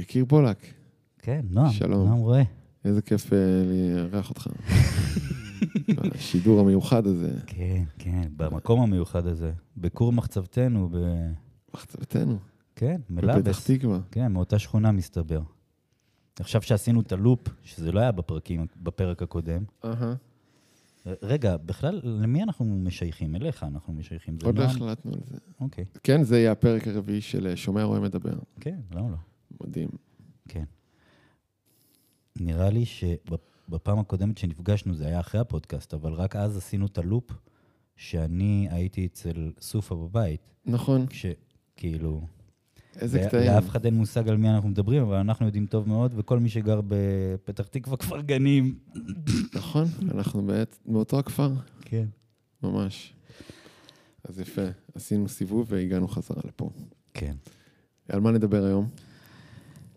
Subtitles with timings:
[0.00, 0.74] יקיר פולק,
[1.18, 1.72] כן, נועם.
[1.72, 2.08] שלום.
[2.08, 2.42] נועם רואה.
[2.84, 3.38] איזה כיף אה,
[3.94, 4.46] לארח אותך.
[6.14, 9.52] השידור המיוחד הזה, כן, כן, במקום המיוחד הזה.
[9.76, 10.96] בכור מחצבתנו, ב...
[11.74, 12.38] מחצבתנו,
[12.76, 13.70] כן, בפתח מלאבס.
[13.70, 14.00] תקווה.
[14.10, 15.42] כן, מאותה שכונה מסתבר.
[16.38, 19.64] עכשיו שעשינו את הלופ, שזה לא היה בפרקים, בפרק הקודם.
[19.84, 20.14] אהה.
[21.22, 23.36] רגע, בכלל, למי אנחנו משייכים?
[23.36, 24.38] אליך אנחנו משייכים.
[24.44, 24.64] עוד לא?
[24.64, 25.36] החלטנו על זה.
[25.60, 28.34] אוקיי, כן, זה יהיה הפרק הרביעי של אה, שומע רואה מדבר.
[28.60, 29.16] כן, למה לא?
[29.64, 29.88] מדהים.
[30.48, 30.64] כן.
[32.40, 37.30] נראה לי שבפעם הקודמת שנפגשנו, זה היה אחרי הפודקאסט, אבל רק אז עשינו את הלופ,
[37.96, 42.26] שאני הייתי אצל סופה בבית, נכון, כשכאילו...
[42.96, 43.50] איזה קטעים.
[43.52, 46.48] לאף אחד אין מושג על מי אנחנו מדברים, אבל אנחנו יודעים טוב מאוד, וכל מי
[46.48, 48.78] שגר בפתח תקווה, כפר גנים.
[49.54, 52.06] נכון, אנחנו בעת- מאותו הכפר, כן.
[52.62, 53.14] ממש.
[54.24, 54.62] אז יפה,
[54.94, 56.70] עשינו סיבוב והגענו חזרה לפה.
[57.14, 57.34] כן.
[58.08, 58.88] על מה נדבר היום?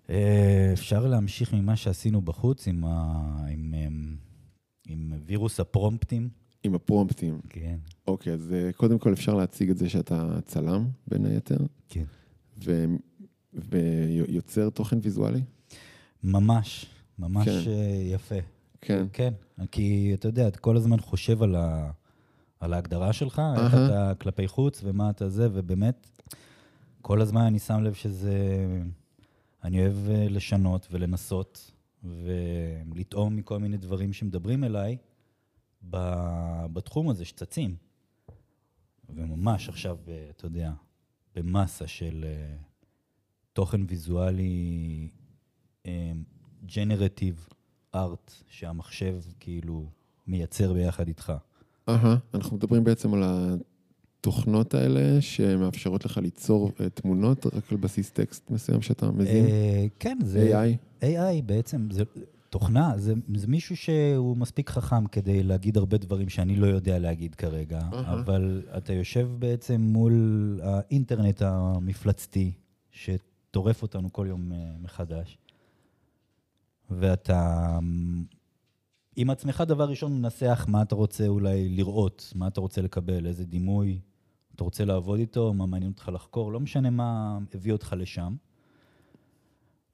[0.09, 3.21] אה, אפשר להמשיך ממה שעשינו בחוץ עם, ה...
[3.49, 4.15] עם, עם,
[4.87, 6.29] עם וירוס הפרומפטים.
[6.63, 7.39] עם הפרומפטים.
[7.49, 7.77] כן.
[8.07, 11.57] אוקיי, אז אה, קודם כל אפשר להציג את זה שאתה צלם, בין היתר,
[11.89, 12.03] כן.
[12.65, 12.85] ו...
[13.53, 15.41] ויוצר תוכן ויזואלי?
[16.23, 16.85] ממש,
[17.19, 17.71] ממש כן.
[17.71, 18.35] אה, יפה.
[18.81, 19.05] כן.
[19.13, 19.33] כן,
[19.71, 21.91] כי אתה יודע, אתה כל הזמן חושב על, ה...
[22.59, 23.85] על ההגדרה שלך, איך אהה.
[23.85, 26.07] אתה כלפי חוץ ומה אתה זה, ובאמת,
[27.01, 28.37] כל הזמן אני שם לב שזה...
[29.63, 31.71] אני אוהב אה, לשנות ולנסות
[32.03, 34.97] ולטעום מכל מיני דברים שמדברים אליי
[36.73, 37.75] בתחום הזה שצצים.
[39.09, 40.71] וממש עכשיו, אה, אתה יודע,
[41.35, 42.55] במאסה של אה,
[43.53, 45.09] תוכן ויזואלי,
[46.75, 47.47] ג'נרטיב
[47.95, 49.89] ארט, שהמחשב כאילו
[50.27, 51.33] מייצר ביחד איתך.
[51.89, 53.23] אהה, אנחנו מדברים בעצם על
[54.23, 59.45] התוכנות האלה שמאפשרות לך ליצור אה, תמונות רק על בסיס טקסט מסוים שאתה מזין?
[59.45, 60.61] אה, כן, זה...
[61.01, 61.03] AI?
[61.03, 62.03] AI בעצם, זה
[62.49, 67.35] תוכנה, זה, זה מישהו שהוא מספיק חכם כדי להגיד הרבה דברים שאני לא יודע להגיד
[67.35, 68.13] כרגע, אהה.
[68.13, 72.51] אבל אתה יושב בעצם מול האינטרנט המפלצתי,
[72.91, 75.37] שטורף אותנו כל יום אה, מחדש,
[76.89, 77.79] ואתה
[79.15, 83.45] עם עצמך דבר ראשון מנסח מה אתה רוצה אולי לראות, מה אתה רוצה לקבל, איזה
[83.45, 83.99] דימוי
[84.55, 88.35] אתה רוצה לעבוד איתו, מה מעניין אותך לחקור, לא משנה מה הביא אותך לשם.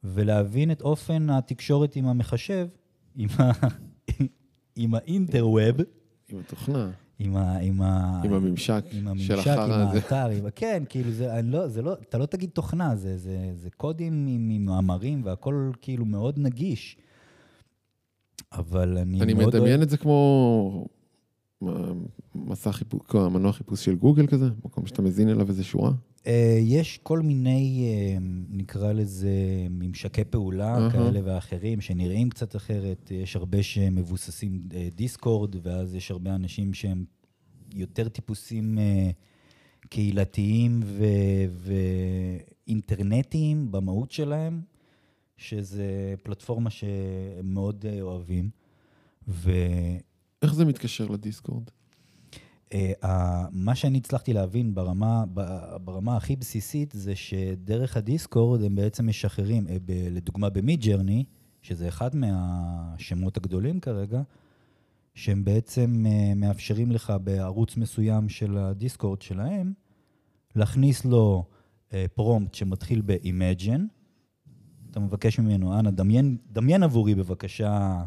[0.03, 2.67] ולהבין את אופן התקשורת עם המחשב,
[3.15, 3.51] עם, ה...
[4.75, 5.75] עם האינטרווב,
[6.29, 7.57] עם התוכנה, עם, ה...
[7.57, 8.21] עם, ה...
[8.23, 9.87] עם הממשק עם של הממשק, החרא עם.
[9.95, 10.49] האתר, עם...
[10.55, 14.27] כן, כאילו זה, אני לא, זה לא, אתה לא תגיד תוכנה, זה, זה, זה קודים
[14.27, 16.97] עם, עם מאמרים והכל כאילו מאוד נגיש.
[18.51, 20.87] אבל אני, אני מאוד מדמיין את זה כמו
[22.35, 25.91] מסע חיפוש, מנוע חיפוש של גוגל כזה, מקום שאתה מזין אליו איזה שורה.
[26.27, 28.17] אה, יש כל מיני, אה,
[28.49, 29.31] נקרא לזה,
[29.69, 30.91] ממשקי פעולה אהה.
[30.91, 33.11] כאלה ואחרים, שנראים קצת אחרת.
[33.11, 37.05] יש הרבה שמבוססים אה, דיסקורד, ואז יש הרבה אנשים שהם
[37.75, 38.77] יותר טיפוסים
[39.89, 41.69] קהילתיים ו-
[42.67, 44.61] ואינטרנטיים במהות שלהם,
[45.37, 48.49] שזה פלטפורמה שהם מאוד אוהבים.
[49.27, 49.51] ו...
[50.41, 51.63] איך זה מתקשר לדיסקורד?
[53.03, 55.23] ה- מה שאני הצלחתי להבין ברמה,
[55.83, 61.23] ברמה הכי בסיסית זה שדרך הדיסקורד הם בעצם משחררים, אה, לדוגמה במיד ג'רני,
[61.61, 64.21] שזה אחד מהשמות הגדולים כרגע,
[65.13, 69.73] שהם בעצם אה, מאפשרים לך בערוץ מסוים של הדיסקורד שלהם,
[70.55, 71.45] להכניס לו
[71.93, 73.81] אה, פרומפט שמתחיל ב-Imagine.
[74.91, 78.03] אתה מבקש ממנו, אנא, דמיין, דמיין עבורי בבקשה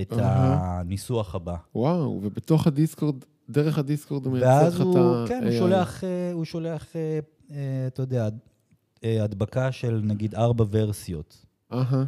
[0.00, 0.80] את אהה.
[0.80, 1.56] הניסוח הבא.
[1.74, 5.24] וואו, ובתוך הדיסקורד, דרך הדיסקורד הוא מייצר לך את ה...
[5.28, 5.52] כן, הוא.
[5.58, 7.18] שולח, אה, הוא שולח, אה,
[7.50, 8.28] אה, אתה יודע,
[9.02, 11.46] הדבקה של נגיד ארבע ורסיות.
[11.72, 12.04] אהה,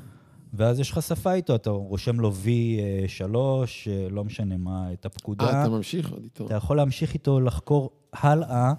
[0.53, 5.45] ואז יש לך שפה איתו, אתה רושם לו V3, אה, לא משנה מה, את הפקודה.
[5.45, 6.47] אה, אתה ממשיך עוד איתו.
[6.47, 8.73] אתה יכול להמשיך איתו לחקור הלאה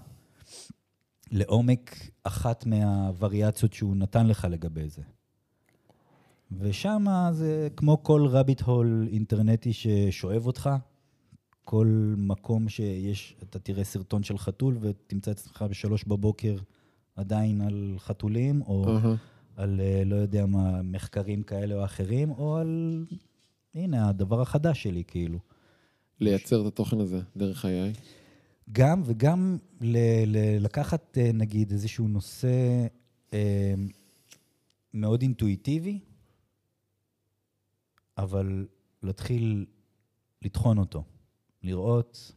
[1.32, 5.02] לעומק אחת מהווריאציות שהוא נתן לך לגבי זה.
[6.60, 10.70] ושם זה כמו כל רביט הול אינטרנטי ששואב אותך,
[11.66, 16.56] כל מקום שיש, אתה תראה סרטון של חתול ותמצא את עצמך בשלוש בבוקר
[17.16, 19.16] עדיין על חתולים, או אהה.
[19.56, 23.06] על אה, לא יודע מה, מחקרים כאלה או אחרים, או על,
[23.76, 25.40] הנה, הדבר החדש שלי, כאילו.
[26.20, 28.00] לייצר את התוכן הזה דרך ה-AI.
[28.72, 32.88] גם, וגם ל- ל- לקחת, אה, נגיד, איזשהו נושא
[33.34, 33.74] אה,
[34.94, 36.00] מאוד אינטואיטיבי,
[38.18, 38.68] אבל
[39.04, 39.66] להתחיל
[40.42, 41.04] לטחון אותו,
[41.64, 42.32] לראות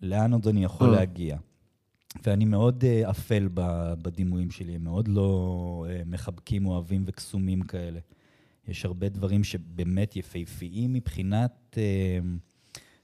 [0.00, 0.96] לאן עוד אני יכול אה.
[0.96, 1.38] להגיע.
[2.22, 3.48] ואני מאוד אה, אפל
[4.02, 8.00] בדימויים שלי, הם מאוד לא אה, מחבקים, אוהבים וקסומים כאלה.
[8.68, 12.18] יש הרבה דברים שבאמת יפהפיים מבחינת, אה,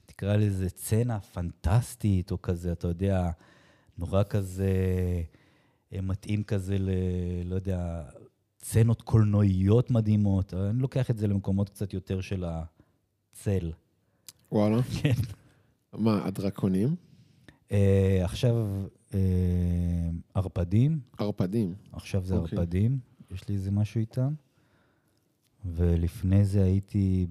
[0.05, 3.31] תקרא לזה צנע פנטסטית, או כזה, אתה יודע,
[3.97, 4.73] נורא כזה
[5.91, 6.89] מתאים כזה ל...
[7.45, 8.03] לא יודע,
[8.63, 10.53] סצנות קולנועיות מדהימות.
[10.53, 13.71] אני לוקח את זה למקומות קצת יותר של הצל.
[14.51, 14.81] וואלה.
[15.01, 15.13] כן.
[15.93, 16.95] מה, הדרקונים?
[17.71, 18.55] אה, עכשיו
[19.13, 21.75] אה, ערפדים, ערפדים.
[21.91, 22.57] עכשיו זה אוקיי.
[22.57, 22.99] ערפדים,
[23.31, 24.33] יש לי איזה משהו איתם.
[25.65, 27.27] ולפני זה הייתי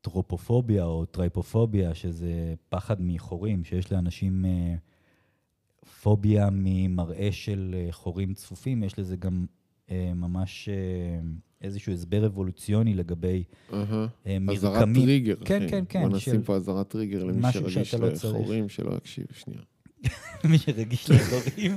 [0.00, 4.74] בטרופופוביה או טרייפופוביה, שזה פחד מחורים, שיש לאנשים אה,
[6.02, 9.46] פוביה ממראה של אה, חורים צפופים, יש לזה גם
[9.90, 10.74] אה, ממש אה,
[11.62, 14.06] איזשהו הסבר אבולוציוני לגבי אהה.
[14.26, 15.02] אה, אזהרת מרקמים.
[15.02, 15.36] טריגר.
[15.44, 18.12] כן, כן, כן, בוא של- נשים פה אזהרת טריגר למי שרגיש שאתה לא.
[18.12, 19.60] לחורים, שלא יקשיב שנייה.
[20.50, 21.76] מי שרגיש לחורים,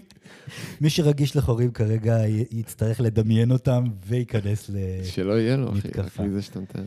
[0.81, 2.17] מי שרגיש לחורים כרגע
[2.51, 4.75] יצטרך לדמיין אותם וייכנס ל...
[5.03, 5.87] שלא יהיה לו, אחי.
[5.95, 6.83] רק מזה שאתה מתאר.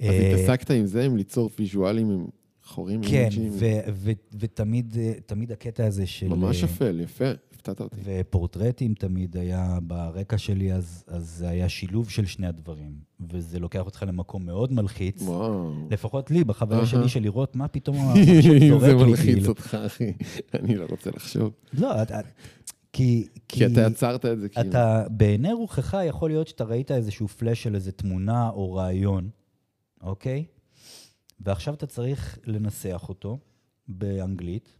[0.00, 2.26] אז התעסקת עם זה, עם ליצור ויזואלים עם
[2.64, 3.50] חורים, כן, אימג'ים?
[3.92, 6.28] ו- ותמיד אה, הקטע הזה של...
[6.28, 7.24] ממש אה, אפל, יפה,
[7.54, 8.00] הפתעת אותי.
[8.04, 12.92] ופורטרטים תמיד היה ברקע שלי, אז, אז זה היה שילוב של שני הדברים.
[13.30, 15.22] וזה לוקח אותך למקום מאוד מלחיץ.
[15.22, 15.72] וואו.
[15.90, 16.86] לפחות לי, בחוויה אהה.
[16.86, 17.96] שלי, של לראות מה פתאום
[18.80, 19.48] זה לי, מלחיץ כאילו.
[19.48, 20.12] אותך, אחי,
[20.54, 21.52] אני לא רוצה לחשוב.
[21.72, 21.92] לא,
[22.92, 23.26] כי...
[23.48, 24.70] כי אתה יצרת את זה, כאילו.
[24.70, 29.28] אתה, בעיני רוחך יכול להיות שאתה ראית איזשהו פלאש של איזה תמונה או רעיון,
[30.02, 30.44] אוקיי?
[31.44, 33.38] ועכשיו אתה צריך לנסח אותו
[33.88, 34.72] באנגלית,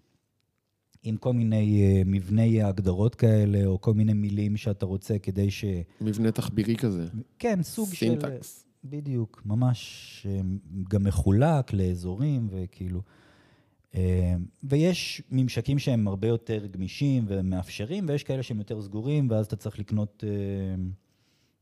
[1.02, 5.64] עם כל מיני uh, מבני הגדרות כאלה, או כל מיני מילים שאתה רוצה כדי ש...
[6.00, 7.06] מבנה תחבירי כזה.
[7.38, 8.06] כן, סוג של...
[8.06, 8.64] סינטקס.
[8.84, 10.40] בדיוק, ממש אה,
[10.88, 13.02] גם מחולק לאזורים וכאילו...
[13.94, 19.56] אה, ויש ממשקים שהם הרבה יותר גמישים ומאפשרים, ויש כאלה שהם יותר סגורים, ואז אתה
[19.56, 20.24] צריך לקנות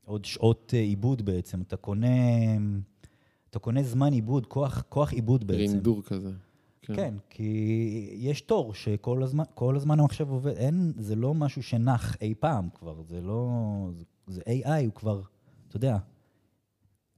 [0.05, 1.61] עוד שעות עיבוד בעצם.
[1.61, 2.06] אתה קונה,
[3.50, 5.58] אתה קונה זמן עיבוד, כוח, כוח עיבוד בעצם.
[5.61, 6.31] רינדור כזה.
[6.82, 7.44] כן, כי
[8.17, 12.35] יש תור שכל הזמן, כל הזמן הוא עכשיו עובד, אין, זה לא משהו שנח אי
[12.41, 13.49] פעם כבר, זה לא,
[13.93, 15.23] זה, זה AI, הוא כבר,
[15.69, 15.99] אתה יודע,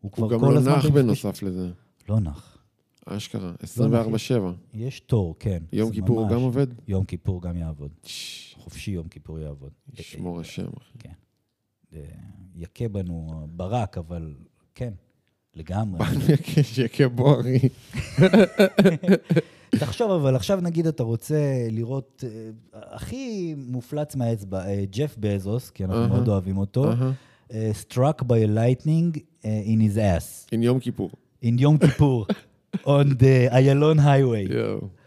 [0.01, 0.73] הוא כבר הוא גם כל לא הזמן...
[0.73, 1.71] נח במפגש- בנוסף לזה.
[2.09, 2.59] לא נח.
[3.07, 4.31] אשכרה, לא 24-7.
[4.75, 5.63] יש תור, כן.
[5.73, 6.67] יום כיפור הוא ממש- גם עובד?
[6.89, 7.91] יום כיפור גם יעבוד.
[8.03, 9.73] ששש, חופשי יום כיפור יעבוד.
[9.99, 10.99] ישמור השם, אחי.
[10.99, 11.13] כן.
[12.55, 14.35] יכה בנו ברק, אבל
[14.75, 14.93] כן,
[15.57, 16.07] לגמרי.
[16.63, 17.59] שיקה בוערי.
[19.71, 22.51] תחשוב, אבל עכשיו נגיד אתה רוצה לראות, אה,
[22.93, 26.09] הכי מופלץ מהאצבע, אה, ג'ף בזוס, כי אנחנו.
[26.09, 26.93] מאוד אוהבים אותו.
[27.53, 31.11] אה, struck by a lightning in his ass, עם יום כיפור.
[31.45, 32.27] in יום כיפור,
[32.77, 34.53] on the איילון highway.
[34.53, 35.02] יואו.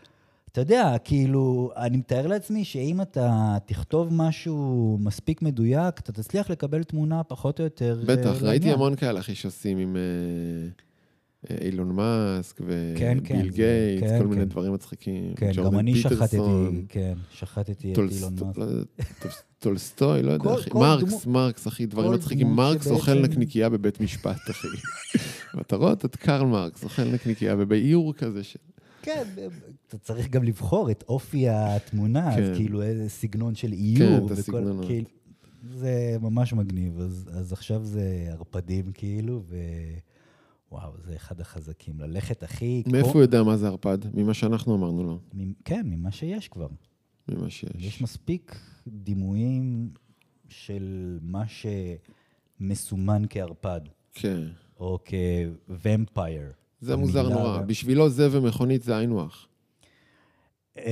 [0.56, 3.30] אתה יודע, כאילו, אני מתאר לעצמי שאם אתה
[3.66, 8.74] תכתוב משהו מספיק מדויק, אתה תצליח לקבל תמונה פחות או יותר אה, בטח, ראיתי לעניין.
[8.74, 10.02] המון כאלה, אחי, שעושים עם אה,
[11.52, 12.57] אה, אילון מאסק
[12.98, 14.48] כן, כן, וביל זה- גייטס, כן, כל מיני כן.
[14.50, 15.34] דברים מצחיקים.
[15.36, 18.58] כן, גם אני שחטתי, פיטרסון, כן, שחטתי את טולס- אילון מאסק.
[18.58, 18.66] לא
[19.60, 20.69] טולסטוי, לא יודע, כל- אחי.
[20.69, 22.48] כל מרקס, דמות- מרקס, אחי, דברים מצחיקים.
[22.48, 24.68] מרקס שבעצם- אוכל נקניקייה בבית משפט, אחי.
[25.58, 28.60] ואתה רואה את קרל מרקס אוכל נקניקייה ובאיור כזה של...
[29.06, 29.24] כן,
[29.88, 32.56] אתה צריך גם לבחור את אופי התמונה, אז כן.
[32.56, 34.18] כאילו איזה סגנון של איור.
[34.18, 34.86] את וכל- הסגנונות.
[34.86, 35.07] כאילו,
[35.74, 39.44] זה ממש מגניב, אז, אז עכשיו זה ערפדים כאילו,
[40.72, 42.00] ווואו, זה אחד החזקים.
[42.00, 42.84] ללכת הכי...
[42.91, 43.98] מאיפה הוא יודע מה זה ערפד?
[44.13, 46.68] ממה שאנחנו אמרנו לו, מ- כן, ממה שיש כבר.
[47.29, 47.72] ממה שיש.
[47.77, 48.56] יש מספיק
[48.88, 49.89] דימויים
[50.50, 51.44] של מה
[52.60, 53.82] שמסומן כערפד,
[54.13, 54.41] כן.
[54.79, 55.00] או
[55.68, 56.51] כוומפייר.
[56.86, 57.62] זה מוזר נורא.
[57.62, 59.27] בשבילו זה ומכונית זה היינו.
[60.77, 60.84] אמ,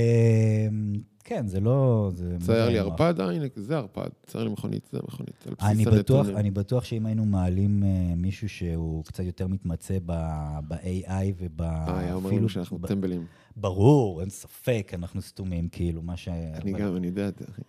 [1.23, 2.09] כן, זה לא...
[2.13, 2.79] זה צייר לי.
[2.79, 4.09] ערפד, אה, הנה, זה ערפד.
[4.25, 5.47] צייר לי מכונית, זה מכונית.
[5.61, 6.27] אני בטוח.
[6.27, 11.61] אני בטוח שאם היינו מעלים אה, מישהו שהוא קצת יותר מתמצא ב-AI וב...
[11.61, 13.25] אה, היה אומר לנו שאנחנו ב- טמבלים.
[13.55, 16.27] ברור, אין ספק, אנחנו סתומים, כאילו, מה ש...
[16.27, 17.61] אני גם, אני יודע את זה, אחי.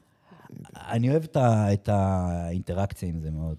[0.76, 1.25] אני אוהב
[1.73, 3.57] את האינטראקציה עם זה מאוד.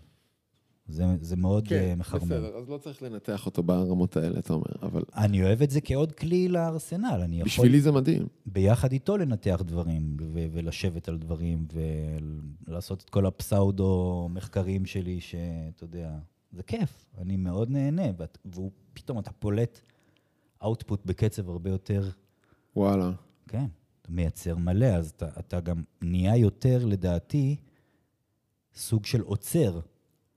[0.88, 2.26] זה, זה מאוד כן, אה, מחרמן.
[2.26, 5.82] בסדר, אז לא צריך לנתח אותו ברמות האלה, אתה אומר, אבל אני אוהב את זה
[5.82, 7.20] כעוד כלי לארסנל.
[7.24, 8.28] אני יכול בשבילי זה מדהים.
[8.46, 11.68] ביחד איתו לנתח דברים, ו- ולשבת על דברים,
[12.68, 16.18] ולעשות את כל הפסאודו מחקרים שלי, שאתה יודע,
[16.52, 19.80] זה כיף, אני מאוד נהנה, ואת- והוא, פתאום אתה פולט
[20.64, 22.10] אאוטפוט בקצב הרבה יותר,
[22.76, 23.12] וואלה.
[23.48, 23.66] כן,
[24.02, 27.56] אתה מייצר מלא, אז אתה, אתה גם נהיה יותר, לדעתי,
[28.76, 29.80] סוג של עוצר.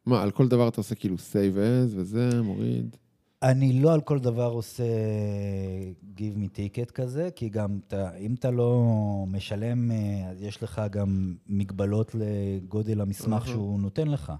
[0.08, 2.96] מה, על כל דבר אתה עושה כאילו save as וזה, מוריד?
[3.42, 4.84] אני לא על כל דבר עושה
[6.16, 8.84] give me ticket כזה, כי גם אתה, אם אתה לא
[9.28, 13.46] משלם, אה, אז יש לך גם מגבלות לגודל המסמך.
[13.46, 14.32] שהוא נותן לך.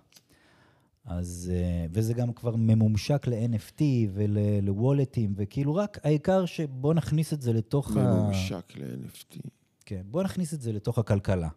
[1.05, 3.83] אז, אה, וזה גם כבר ממומשק ל-NFT
[4.13, 8.01] ולוולטים, וכאילו רק העיקר שבוא נכניס את זה לתוך ה...
[8.01, 9.39] ממושק ל-NFT.
[9.85, 11.49] כן, בוא נכניס את זה לתוך הכלכלה,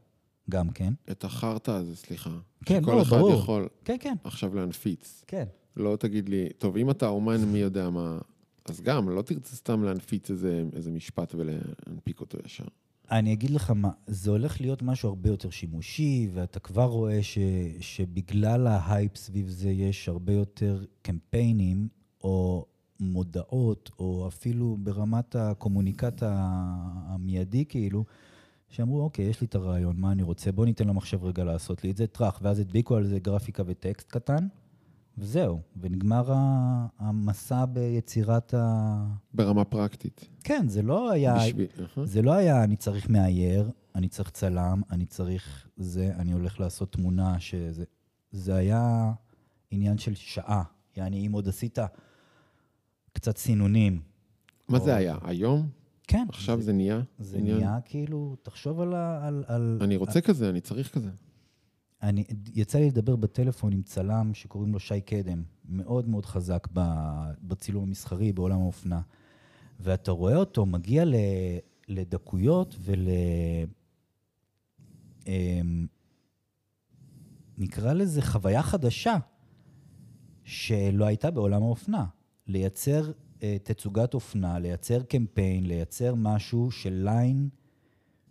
[0.49, 0.93] גם כן.
[1.11, 2.29] את החרטא הזה, סליחה.
[2.65, 3.33] כן, שכל לא, אחד ברור.
[3.33, 5.23] יכול כן, כן, עכשיו להנפיץ.
[5.27, 5.45] כן.
[5.77, 8.17] לא תגיד לי, טוב, אם אתה אומן, מי יודע מה,
[8.65, 12.65] אז גם, לא תרצה סתם להנפיץ איזה, איזה משפט ולהנפיק אותו ישר.
[13.11, 17.37] אני אגיד לך מה, זה הולך להיות משהו הרבה יותר שימושי, ואתה כבר רואה ש,
[17.79, 21.87] שבגלל ההייפ סביב זה יש הרבה יותר קמפיינים,
[22.23, 22.65] או
[22.99, 28.05] מודעות, או אפילו ברמת הקומוניקט המיידי, כאילו,
[28.71, 30.51] שאמרו, אוקיי, יש לי את הרעיון, מה אני רוצה?
[30.51, 34.11] בוא ניתן למחשב רגע לעשות לי את זה, טראח, ואז הדביקו על זה גרפיקה וטקסט
[34.11, 34.47] קטן,
[35.17, 36.33] וזהו, ונגמר
[36.99, 39.05] המסע ביצירת ה...
[39.33, 40.27] ברמה פרקטית.
[40.43, 41.35] כן, זה לא היה...
[41.35, 41.67] בשביל...
[42.03, 46.91] זה לא היה, אני צריך מאייר, אני צריך צלם, אני צריך זה, אני הולך לעשות
[46.91, 47.83] תמונה שזה...
[48.31, 49.11] זה היה
[49.71, 50.63] עניין של שעה.
[50.97, 51.79] יעני, אם עוד עשית
[53.13, 54.01] קצת סינונים.
[54.69, 55.17] מה או- זה היה?
[55.23, 55.69] היום?
[56.11, 56.25] כן.
[56.29, 57.01] עכשיו זה נהיה?
[57.19, 57.57] זה עניין?
[57.57, 59.27] נהיה כאילו, תחשוב על ה...
[59.27, 61.09] על, על, אני רוצה כזה, אני צריך כזה.
[62.01, 67.31] אני, יצא לי לדבר בטלפון עם צלם שקוראים לו שי קדם, מאוד מאוד חזק ב-
[67.41, 69.01] בצילום המסחרי, בעולם האופנה.
[69.79, 71.15] ואתה רואה אותו מגיע ל,
[71.87, 73.07] לדקויות ול...
[75.27, 75.87] אמ,
[77.57, 79.17] נקרא לזה חוויה חדשה
[80.43, 82.05] שלא הייתה בעולם האופנה.
[82.47, 83.11] לייצר
[83.63, 87.49] תצוגת אופנה, לייצר קמפיין, לייצר משהו של ליין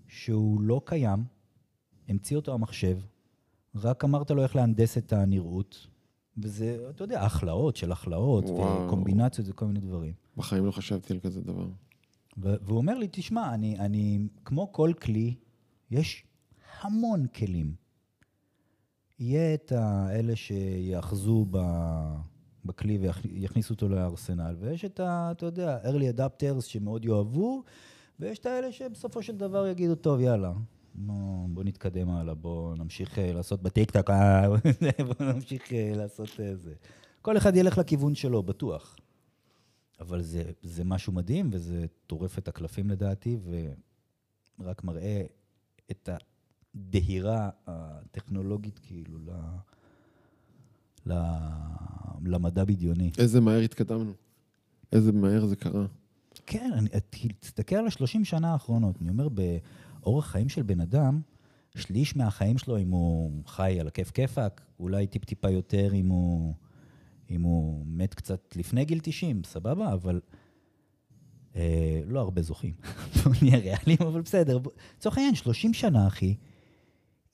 [0.09, 1.25] שהוא לא קיים,
[2.09, 2.99] המציא אותו המחשב,
[3.75, 5.87] רק אמרת לו איך להנדס את הנראות,
[6.39, 8.87] וזה, אתה יודע, הכלאות של הכלאות, וואו.
[8.87, 10.13] וקומבינציות וכל מיני דברים.
[10.37, 11.69] בחיים לא חשבתי על כזה דבר.
[12.37, 15.35] והוא אומר לי, תשמע, אני, אני, כמו כל כלי,
[15.91, 16.25] יש
[16.81, 17.75] המון כלים.
[19.19, 22.17] יהיה את האלה שיאחזו ב-
[22.65, 25.29] בכלי ויכניסו אותו לארסנל, ויש את ה...
[25.31, 27.63] אתה יודע, early adapters שמאוד יאהבו,
[28.21, 30.53] ויש את האלה שבסופו של דבר יגידו, טוב, יאללה,
[30.95, 34.49] בוא, בוא נתקדם הלאה, בוא נמשיך אה, לעשות בטיקטוק, אה,
[35.09, 36.75] בוא נמשיך אה, לעשות זה.
[37.23, 38.97] כל אחד ילך לכיוון שלו, בטוח.
[40.01, 43.39] אבל זה, זה משהו מדהים, וזה טורף את הקלפים לדעתי,
[44.59, 45.23] ורק מראה
[45.91, 46.09] את
[46.75, 49.33] הדהירה הטכנולוגית, כאילו, ל, ל,
[52.25, 53.11] למדע בדיוני.
[53.19, 54.13] איזה מהר התקדמנו.
[54.93, 55.87] איזה מהר זה קרה.
[56.47, 56.89] כן, אני,
[57.41, 58.97] תסתכל על השלושים שנה האחרונות.
[59.01, 61.21] אני אומר, באורח חיים של בן אדם,
[61.77, 66.55] שליש מהחיים שלו, אם הוא חי על הכיף כיפאק, אולי טיפ-טיפה יותר אם הוא,
[67.31, 70.21] אם הוא מת קצת לפני גיל 90, סבבה, אבל
[71.57, 72.75] אה, לא הרבה זוכים.
[73.25, 74.59] בוא נהיה ריאליים, אבל בסדר.
[74.97, 76.35] לצורך העניין, 30 שנה, אחי,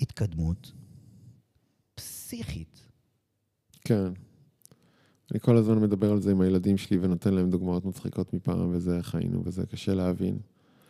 [0.01, 0.73] התקדמות
[1.95, 2.76] פסיכית.
[3.87, 4.09] כן.
[5.33, 8.97] אני כל הזמן מדבר על זה עם הילדים שלי ונותן להם דוגמאות מצחיקות מפעם, וזה
[8.97, 10.39] איך היינו, וזה קשה להבין.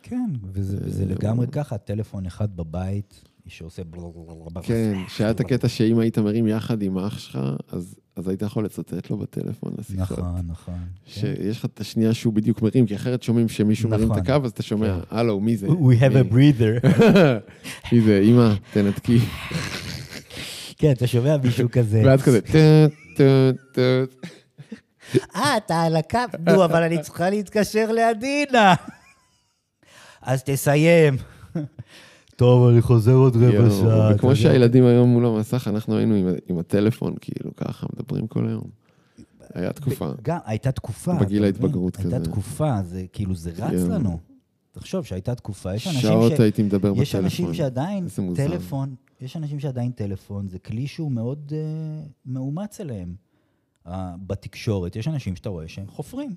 [0.03, 4.61] כן, וזה, וזה לגמרי ככה, טלפון אחד בבית, שעושה בלבלבלבל.
[4.63, 7.39] כן, שהיה את הקטע שאם היית מרים יחד עם אח שלך,
[7.71, 10.19] אז, אז היית יכול לצטט לו בטלפון לשיחות.
[10.19, 10.73] נכון, נכון.
[11.05, 11.11] כן.
[11.11, 14.35] שיש לך את השנייה שהוא בדיוק מרים, כי אחרת שומעים שמישהו מרים את נכון.
[14.35, 15.67] הקו, אז אתה שומע, הלו, מי זה?
[15.67, 16.51] We have a מי?
[16.51, 16.87] breather.
[17.91, 18.21] מי זה?
[18.25, 19.19] אמא, תנתקי.
[20.77, 22.01] כן, אתה שומע מישהו כזה.
[22.05, 22.39] ואז כזה.
[25.35, 26.19] אה, אתה על הקו?
[26.39, 28.73] נו, אבל אני צריכה להתקשר לעדינה.
[30.21, 31.17] אז תסיים.
[32.35, 34.15] טוב, אני חוזר עוד רבע שעה.
[34.15, 34.41] וכמו יודע.
[34.41, 36.15] שהילדים היום מול המסך, אנחנו היינו
[36.49, 38.63] עם, הטלפון, כאילו, ככה, מדברים כל היום.
[39.53, 40.11] היה תקופה.
[40.21, 41.13] גם, הייתה תקופה.
[41.13, 41.43] בגיל?
[41.43, 42.15] ההתבגרות כזה.
[42.15, 43.91] הייתה תקופה, זה כאילו, זה רץ כן.
[43.91, 44.19] לנו.
[44.71, 46.39] תחשוב שהייתה תקופה, יש אנשים שעות ש...
[46.39, 47.23] הייתי מדבר יש בטלפון.
[47.23, 48.07] אנשים שעדיין.
[48.35, 53.15] טלפון, יש אנשים שעדיין טלפון, זה כלי שהוא מאוד uh, מאומץ אליהם
[53.85, 53.89] uh,
[54.27, 54.95] בתקשורת.
[54.95, 56.35] יש אנשים שאתה רואה שהם חופרים.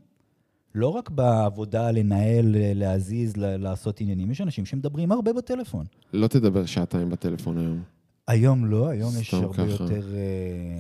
[0.75, 5.87] לא רק בעבודה לנהל, אה, להזיז, לעשות עניינים, יש אנשים שמדברים הרבה בטלפון.
[6.13, 7.83] לא תדבר שעתיים בטלפון היום.
[8.29, 9.63] היום לא, היום יש הרבה ככה.
[9.63, 10.03] יותר...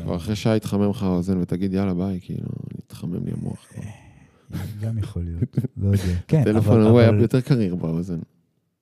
[0.02, 3.66] כבר אחרי שעה יתחמם לך האוזן ותגיד, יאללה, ביי, כאילו, התחמם לי המוח.
[3.69, 3.83] כבר.
[4.80, 6.21] גם יכול להיות, לא יודע.
[6.28, 8.19] כן, הטלפון אבל, ההוא היה יותר קריר באוזן.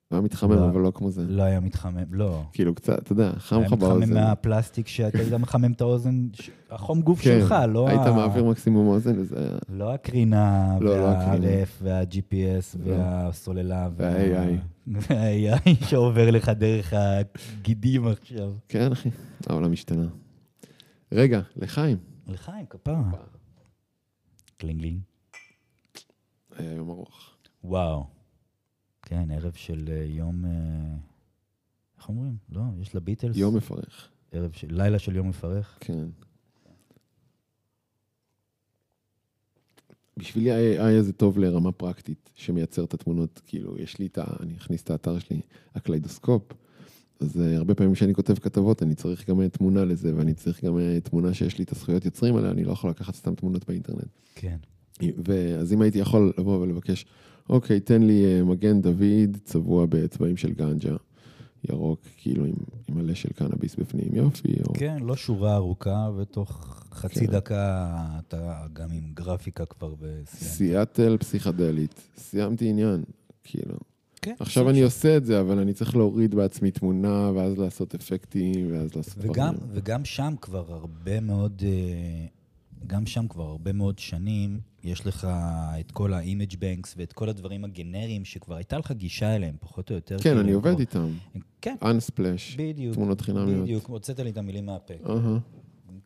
[0.09, 0.69] הוא היה מתחמם, לא.
[0.69, 1.25] אבל לא כמו זה.
[1.27, 2.43] לא היה מתחמם, לא.
[2.53, 3.97] כאילו, קצת, אתה יודע, חם היה לך באוזן.
[3.99, 6.27] מתחמם מהפלסטיק שאתה היית מחמם את האוזן,
[6.69, 9.57] החום גוף כן, שלך, לא היית ה- מעביר מקסימום אוזן, וזה היה...
[9.69, 11.03] לא הקרינה, לא, לא.
[11.03, 12.91] וה-RF, וה-GPS, לא.
[12.95, 14.59] והסוללה, וה-AI.
[14.87, 18.53] וה-AI שעובר לך דרך הגידים עכשיו.
[18.69, 19.09] כן, אחי,
[19.47, 20.07] העולם השתנה.
[21.11, 21.97] רגע, לחיים.
[22.27, 23.01] לחיים, כפרה.
[24.57, 24.99] קלינגלינג.
[26.57, 27.29] היה יום ארוך.
[27.63, 28.18] וואו.
[29.09, 30.45] כן, ערב של אה, יום...
[30.45, 30.51] אה,
[31.97, 32.37] איך אומרים?
[32.49, 33.37] לא, יש לביטלס.
[33.37, 34.09] יום מפרך.
[34.31, 34.67] ערב של...
[34.71, 35.77] לילה של יום מפרך.
[35.79, 36.07] כן.
[40.17, 44.23] בשבילי ה-AI הזה טוב לרמה פרקטית, שמייצר את התמונות, כאילו, יש לי את ה...
[44.39, 45.41] אני אכניס את האתר שלי,
[45.75, 46.43] הקליידוסקופ,
[47.19, 50.79] אז uh, הרבה פעמים כשאני כותב כתבות, אני צריך גם תמונה לזה, ואני צריך גם
[51.03, 54.09] תמונה שיש לי את הזכויות יוצרים עליה, אני לא יכול לקחת סתם תמונות באינטרנט.
[54.35, 54.57] כן.
[55.23, 57.05] ואז אם הייתי יכול לבוא ולבקש,
[57.49, 60.95] אוקיי, תן לי uh, מגן דוד צבוע בצבעים של גנג'ה,
[61.69, 62.53] ירוק, כאילו עם,
[62.87, 64.53] עם מלא של קנאביס בפנים, יופי.
[64.67, 64.73] או...
[64.73, 67.33] כן, לא שורה ארוכה, ותוך חצי כן.
[67.33, 67.87] דקה
[68.19, 70.27] אתה גם עם גרפיקה כבר וסיימת.
[70.27, 73.03] סיאטל פסיכדלית, סיימתי עניין,
[73.43, 73.75] כאילו.
[74.21, 77.57] כן, עכשיו סוג אני של- עושה את זה, אבל אני צריך להוריד בעצמי תמונה, ואז
[77.57, 79.55] לעשות אפקטים, ואז לעשות וגם.
[79.73, 82.25] וגם שם כבר הרבה מאוד, אה,
[82.87, 85.27] גם שם כבר הרבה מאוד שנים, יש לך
[85.79, 89.95] את כל ה-image banks ואת כל הדברים הגנריים שכבר הייתה לך גישה אליהם, פחות או
[89.95, 90.17] יותר.
[90.17, 91.11] כן, כאילו, אני עובד כבר- איתם.
[91.61, 92.95] כן, Unsplash, בדיוק.
[92.95, 93.63] תמונות חינמיות.
[93.63, 94.93] בדיוק, הוצאת לי את המילים מהפה.
[95.09, 95.37] אהה.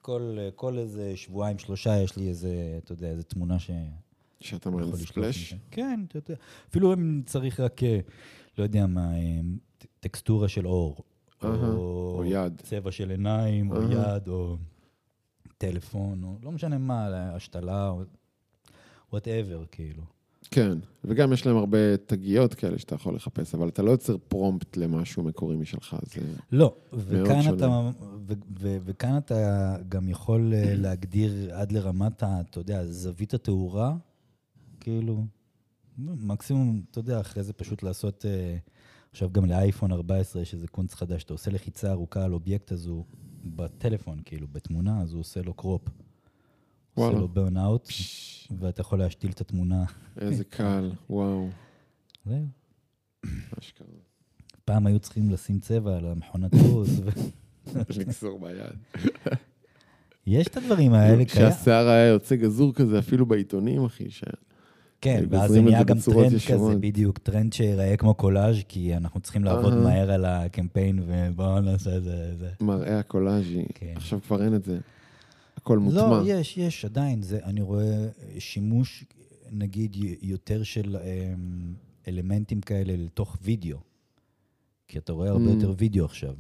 [0.02, 2.50] כל, כל איזה שבועיים, שלושה, יש לי איזה,
[2.84, 3.70] אתה יודע, איזה תמונה ש...
[4.40, 5.38] שאתה אומר ספלאש?
[5.38, 5.58] משם.
[5.72, 6.36] כן, אתה יודע.
[6.70, 8.00] אפילו אם צריך רק, אה,
[8.58, 9.40] לא יודע מה, אה,
[10.00, 11.04] טקסטורה של עור.
[11.44, 12.62] אהה, או יד.
[12.64, 14.16] צבע של עיניים, או אהה.
[14.16, 14.58] יד, או
[15.64, 18.02] טלפון, או לא משנה מה, השתלה, או
[19.12, 20.04] whatever, כאילו.
[20.52, 24.78] כן, וגם יש להם הרבה תגיות כאלה שאתה יכול לחפש, אבל אתה לא יוצר prompt
[24.78, 26.22] למשהו מקורי משלך, זה...
[26.52, 27.58] לא, וכאן שונה.
[27.58, 27.92] אתה,
[28.28, 33.96] ו, ו, וכאן אתה גם יכול אה, להגדיר עד לרמת, ה, אתה יודע, זווית התאורה,
[34.80, 35.26] כאילו,
[35.98, 38.58] מקסימום, אתה יודע, אחרי זה פשוט לעשות, אה,
[39.12, 42.86] עכשיו גם לאייפון 14 יש איזה קונץ חדש, אתה עושה לחיצה ארוכה על אובייקט אז
[42.86, 43.06] הוא
[43.44, 45.82] בטלפון, כאילו, בתמונה, אז הוא עושה לו crop.
[45.88, 45.96] עושה
[46.98, 47.20] וואלה.
[47.20, 47.90] לו burn out,
[48.60, 49.84] ואתה יכול להשתיל את התמונה.
[50.18, 51.50] איזה קל, וואו,
[52.26, 52.46] זהו.
[53.60, 53.88] אשכרה.
[54.66, 56.90] פעם היו צריכים לשים צבע על המכונת דפוס,
[57.98, 59.04] לגזור ביד.
[60.28, 61.26] יש את הדברים האלה.
[61.26, 64.08] כשהשיער היה יוצא גזור כזה, אפילו בעיתונים, אחי.
[65.04, 66.72] כן, ואז זה נהיה גם טרנד ישירות.
[66.72, 69.84] כזה, בדיוק, טרנד שיראה כמו קולאז', כי אנחנו צריכים לעבוד אהה.
[69.84, 72.36] מהר על הקמפיין, ובואו נעשה את זה.
[72.38, 72.50] זה.
[72.62, 73.64] מראה הקולאז'י.
[73.74, 73.94] כן.
[73.96, 74.80] עכשיו כבר אין את זה.
[75.58, 76.02] הכל מוטמע.
[76.02, 78.08] לא, יש, יש, עדיין, זה, אני רואה
[78.40, 79.04] שימוש,
[79.52, 81.74] נגיד, יותר של אמ,
[82.08, 83.78] אלמנטים כאלה לתוך וידאו.
[84.88, 85.54] כי אתה רואה הרבה Mm.
[85.54, 86.34] יותר וידאו עכשיו.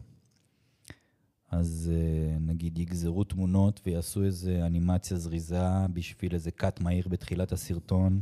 [1.52, 5.62] אז אה, נגיד יגזרו תמונות ויעשו איזה אנימציה זריזה
[5.94, 8.22] בשביל איזה קאט מהיר בתחילת הסרטון,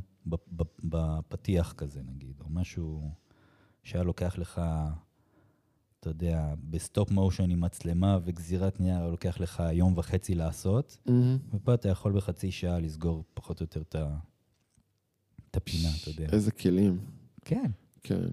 [0.83, 3.11] בפתיח כזה נגיד, או משהו
[3.83, 4.61] שהיה לוקח לך,
[5.99, 11.37] אתה יודע, ב stop motion עם מצלמה וגזירת נייר, לוקח לך יום וחצי לעשות, מהמם.
[11.53, 16.27] ופה אתה יכול בחצי שעה לסגור פחות או יותר את הפינה, אתה יודע.
[16.31, 16.99] איזה כלים.
[17.45, 17.71] כן.
[18.03, 18.29] כן.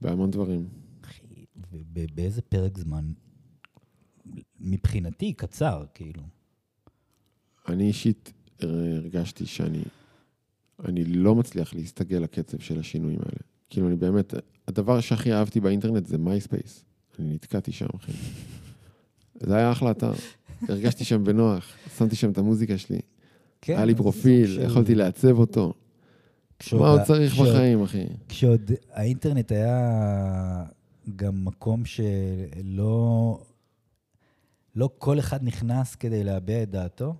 [0.00, 0.68] בהמון דברים.
[1.04, 3.12] אחי, ובאיזה פרק זמן,
[4.60, 6.22] מבחינתי, קצר, כאילו.
[7.68, 9.82] אני אישית אה, הרגשתי שאני
[10.84, 13.40] אני לא מצליח להסתגל לקצב של השינויים האלה.
[13.70, 14.34] כאילו, אני באמת,
[14.68, 16.84] הדבר שהכי אהבתי באינטרנט זה מייספייס.
[17.18, 18.12] אני נתקעתי שם, אחי.
[19.40, 20.12] זה היה אחלה אתר.
[20.68, 21.64] הרגשתי שם בנוח,
[21.98, 23.00] שמתי שם את המוזיקה שלי.
[23.62, 25.74] כן, היה לי פרופיל, של- יכולתי לעצב אותו.
[26.58, 28.04] כשעוד מה עוד צריך כשעוד- בחיים, אחי?
[28.28, 30.64] כשעוד האינטרנט היה
[31.16, 33.40] גם מקום שלא
[34.76, 37.14] לא כל אחד נכנס כדי להביע את דעתו.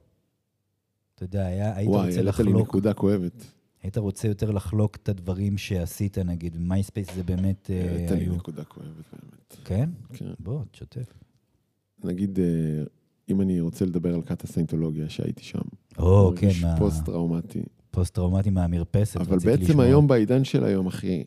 [1.21, 3.45] אתה יודע, היה, היית וואי, רוצה העלית לי לחלוק, נקודה כואבת.
[3.83, 8.37] היית רוצה יותר לחלוק את הדברים שעשית, נגיד, מייספייס זה באמת אה, העלית לי.
[8.37, 9.57] נקודה כואבת, באמת.
[9.65, 9.91] כן?
[10.13, 10.31] כן.
[10.39, 11.13] בוא, תשתף.
[12.05, 12.45] נגיד, אה,
[13.29, 15.59] אם אני רוצה לדבר על כת הסיינטולוגיה שהייתי שם.
[15.99, 17.63] או, כן, מרגיש פוסט-טראומטי.
[17.91, 19.17] פוסט-טראומטי מהמרפסת.
[19.17, 19.85] אבל בעצם לשמוע.
[19.85, 21.25] היום, בעידן של היום, אחי,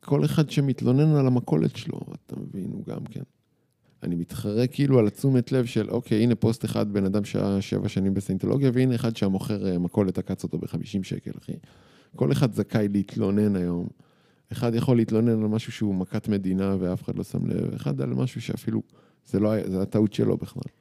[0.00, 3.22] כל אחד שמתלונן על המכולת שלו, אתה מבין, הוא גם כן.
[4.02, 7.88] אני מתחרה כאילו על התשומת לב של, אוקיי, הנה פוסט אחד, בן אדם שהיה שבע
[7.88, 11.52] שנים בסיינטולוגיה, והנה אחד שהמוכר אה, מכולת עקץ אותו ב-50 שקל, אחי.
[12.16, 13.86] כל אחד זכאי להתלונן היום.
[14.52, 18.14] אחד יכול להתלונן על משהו שהוא מכת מדינה ואף אחד לא שם לב, אחד על
[18.14, 18.82] משהו שאפילו,
[19.26, 20.72] זה לא היה, זה הטעות שלו בכלל.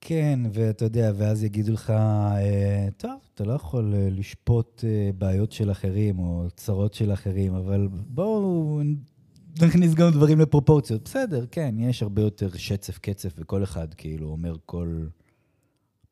[0.00, 4.84] כן, ואתה יודע, ואז יגידו לך, אה, טוב, אתה לא יכול אה, לשפוט
[5.18, 8.80] בעיות של אחרים או צרות של אחרים, אבל בואו
[9.62, 11.04] נכניס גם דברים לפרופורציות.
[11.04, 15.06] בסדר, כן, יש הרבה יותר שצף קצף, וכל אחד כאילו אומר כל...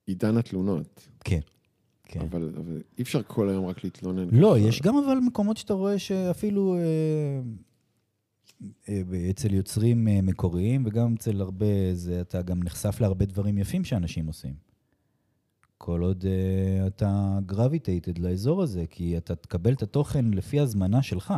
[0.07, 1.41] עידן התלונות, כן,
[2.05, 2.21] כן.
[2.21, 4.29] אבל, אבל אי אפשר כל היום רק להתלונן.
[4.33, 4.69] לא, ככה.
[4.69, 7.41] יש גם אבל מקומות שאתה רואה שאפילו אה,
[8.89, 13.85] אה, אצל יוצרים אה, מקוריים, וגם אצל הרבה, זה, אתה גם נחשף להרבה דברים יפים
[13.85, 14.67] שאנשים עושים.
[15.79, 21.35] כל עוד uh, אתה גרביטייטד לאזור הזה, כי אתה תקבל את התוכן לפי הזמנה שלך.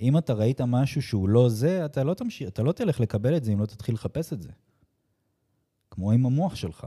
[0.00, 3.44] אם אתה ראית משהו שהוא לא זה, אתה לא תמשיך, אתה לא תלך לקבל את
[3.44, 4.50] זה אם לא תתחיל לחפש את זה.
[5.90, 6.86] כמו עם המוח שלך.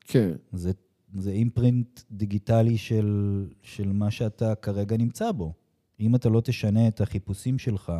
[0.00, 0.30] כן.
[0.52, 0.72] זה,
[1.18, 5.52] זה אימפרינט דיגיטלי של, של מה שאתה כרגע נמצא בו.
[6.00, 7.92] אם אתה לא תשנה את החיפושים שלך,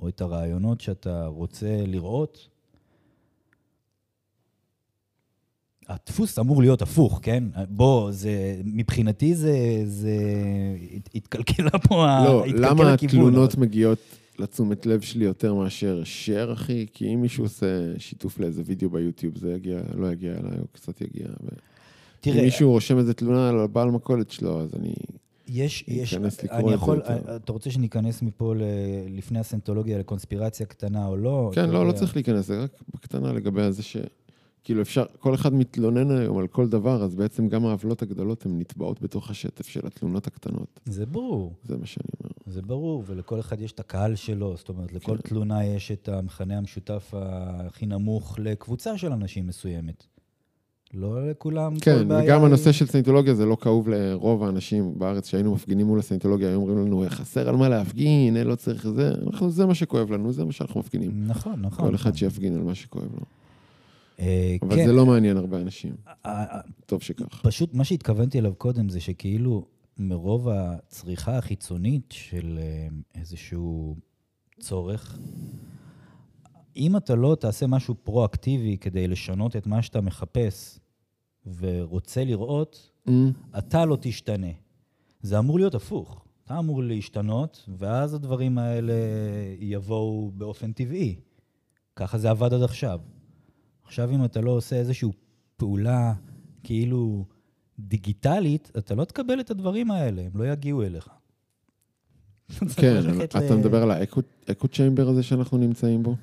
[0.00, 2.48] או את הרעיונות שאתה רוצה לראות,
[5.88, 7.44] הדפוס אמור להיות הפוך, כן?
[7.68, 8.30] בוא, זה,
[8.64, 10.16] מבחינתי זה, זה
[10.96, 13.98] הת- התקלקלה פה, לא, התקלקל למה הכיוון, התלונות אבל- מגיעות
[14.38, 16.86] לתשומת לב שלי יותר מאשר share, אחי?
[16.92, 17.66] כי אם מישהו עושה
[17.98, 21.26] שיתוף לאיזה וידאו ביוטיוב, זה יגיע, לא יגיע אליי, או קצת יגיע.
[21.44, 21.48] ו...
[22.20, 24.94] תראה, אם מישהו רושם איזה תלונה על הבעל מכולת שלו, אז אני...
[25.48, 26.14] יש, יש,
[26.50, 27.36] אני יכול, יותר.
[27.36, 28.62] אתה רוצה שניכנס מפה ל,
[29.16, 31.50] לפני הסנטולוגיה לקונספירציה קטנה או לא?
[31.54, 31.98] כן, לא, לא יודע.
[31.98, 33.96] צריך להיכנס, זה רק בקטנה לגבי זה ש...
[34.64, 38.58] כאילו אפשר, כל אחד מתלונן היום על כל דבר, אז בעצם גם העוולות הגדולות הן
[38.60, 40.80] נטבעות בתוך השטף של התלונות הקטנות.
[40.84, 42.32] זה ברור, זה מה שאני אומר.
[42.46, 45.28] זה ברור, ולכל אחד יש את הקהל שלו, זאת אומרת, לכל כן.
[45.28, 50.04] תלונה יש את המכנה המשותף הכי נמוך לקבוצה של אנשים מסוימת.
[50.94, 54.98] לא לכולם כל כן, בעיה וגם היא- הנושא של סיינטולוגיה זה לא כאוב לרוב האנשים
[54.98, 58.88] בארץ שהיינו מפגינים מול הסיינטולוגיה, היו אומרים לנו, חסר על מה להפגין, אה, לא צריך
[58.88, 61.24] זה, אנחנו, זה מה שכואב לנו, זה מה שאנחנו מפגינים.
[61.26, 61.88] נכון, נכון.
[61.88, 62.18] כל אחד נכון.
[62.18, 63.20] שיפגין על מה שכואב לו.
[64.20, 67.40] אה, אבל כן, זה לא מעניין הרבה אנשים, אה, אה, טוב שכך.
[67.42, 69.66] פשוט מה שהתכוונתי אליו קודם זה שכאילו
[69.98, 72.58] מרוב הצריכה החיצונית של
[73.14, 73.96] איזשהו
[74.58, 75.18] צורך,
[76.76, 80.80] אם אתה לא תעשה משהו פרואקטיבי כדי לשנות את מה שאתה מחפש
[81.58, 84.50] ורוצה לראות, אמ, אתה לא תשתנה.
[85.22, 86.24] זה אמור להיות הפוך.
[86.44, 88.92] אתה אמור להשתנות, ואז הדברים האלה
[89.58, 91.20] יבואו באופן טבעי.
[91.96, 93.00] ככה זה עבד עד עכשיו.
[93.88, 95.08] עכשיו, אם אתה לא עושה איזושהי
[95.56, 96.12] פעולה
[96.64, 97.24] כאילו
[97.78, 101.08] דיגיטלית, אתה לא תקבל את הדברים האלה, הם לא יגיעו אליך.
[102.76, 106.16] כן, אתה מדבר על האקו צ'יימבר הזה שאנחנו נמצאים בו?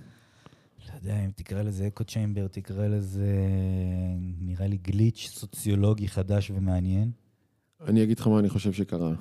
[0.88, 3.38] לא יודע, אם תקרא לזה אקו צ'יימבר, תקרא לזה,
[4.40, 7.12] נראה לי גליץ' סוציולוגי חדש ומעניין.
[7.88, 9.14] אני אגיד לך מה אני חושב שקרה.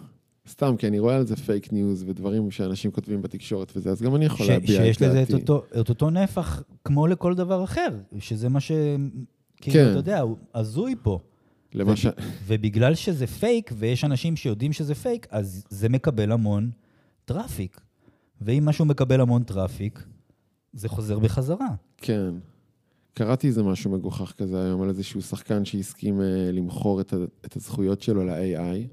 [0.48, 4.16] סתם, כי אני רואה על זה fake news ודברים שאנשים כותבים בתקשורת וזה, אז גם
[4.16, 5.42] אני יכול ש- להביע את שיש לזה את דעתי.
[5.42, 8.72] אותו, את אותו נפח כמו לכל דבר אחר, שזה מה ש...
[9.56, 9.90] כאילו, כן.
[9.90, 11.18] אתה יודע, הוא הזוי פה.
[11.74, 12.06] למה ש...
[12.46, 16.70] ובגלל שזה פייק, ויש אנשים שיודעים שזה פייק, אז זה מקבל המון
[17.24, 17.80] traffic.
[18.40, 20.02] ואם משהו מקבל המון traffic,
[20.72, 21.68] זה חוזר בחזרה.
[21.96, 22.34] כן.
[23.14, 27.56] קראתי איזה משהו מגוחך כזה היום על איזשהו שחקן שהסכים אה, למכור את, ה, את
[27.56, 28.88] הזכויות שלו ל-AI,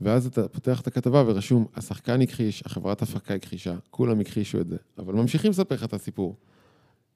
[0.00, 4.76] ואז אתה פותח את הכתבה ורשום, השחקן הכחיש, החברת הפקה הכחישה, כולם הכחישו את זה,
[4.98, 6.36] אבל ממשיכים לספר לך את הסיפור.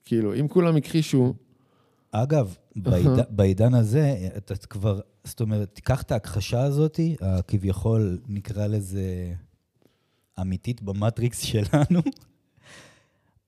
[0.04, 1.34] כאילו, אם כולם הכחישו,
[2.12, 3.10] אגב, בעיד...
[3.30, 9.32] בעידן הזה, אתה כבר, זאת אומרת, תיקח את ההכחשה הזאת, הכביכול, נקרא לזה,
[10.40, 12.00] אמיתית במטריקס שלנו.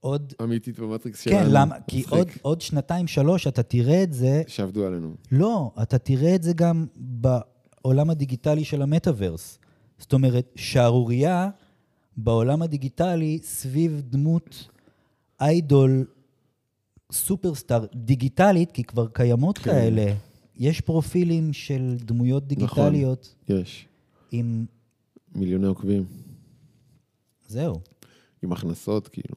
[0.00, 0.32] עוד...
[0.42, 1.38] אמיתית במטריקס שלנו.
[1.38, 1.76] כן, למה?
[1.86, 2.04] כי.
[2.10, 5.14] עוד, עוד שנתיים, שלוש, אתה תראה את זה, שעבדו עלינו.
[5.32, 6.86] לא, אתה תראה את זה גם
[7.84, 9.58] בעולם הדיגיטלי של המטאוורס.
[9.98, 11.50] זאת אומרת, שערורייה
[12.16, 14.68] בעולם הדיגיטלי סביב דמות
[15.40, 16.06] איידול
[17.12, 19.70] סופרסטאר דיגיטלית, כי כבר קיימות כן.
[19.70, 20.14] כאלה.
[20.56, 23.88] יש פרופילים של דמויות דיגיטליות יש.
[24.32, 24.66] עם...
[25.34, 26.04] מיליוני עוקבים,
[27.48, 27.80] זהו,
[28.42, 29.34] עם הכנסות, כאילו.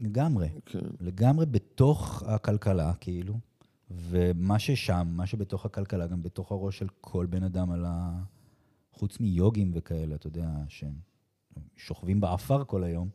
[0.00, 0.48] לגמרי.
[0.66, 0.78] כן.
[1.00, 3.34] לגמרי בתוך הכלכלה, כאילו,
[3.94, 8.22] ומה ששם, מה שבתוך הכלכלה, גם בתוך הראש של כל בן אדם על ה...
[8.92, 10.94] חוץ מיוגים וכאלה, אתה יודע, שהם
[11.76, 13.08] שוכבים באפר כל היום,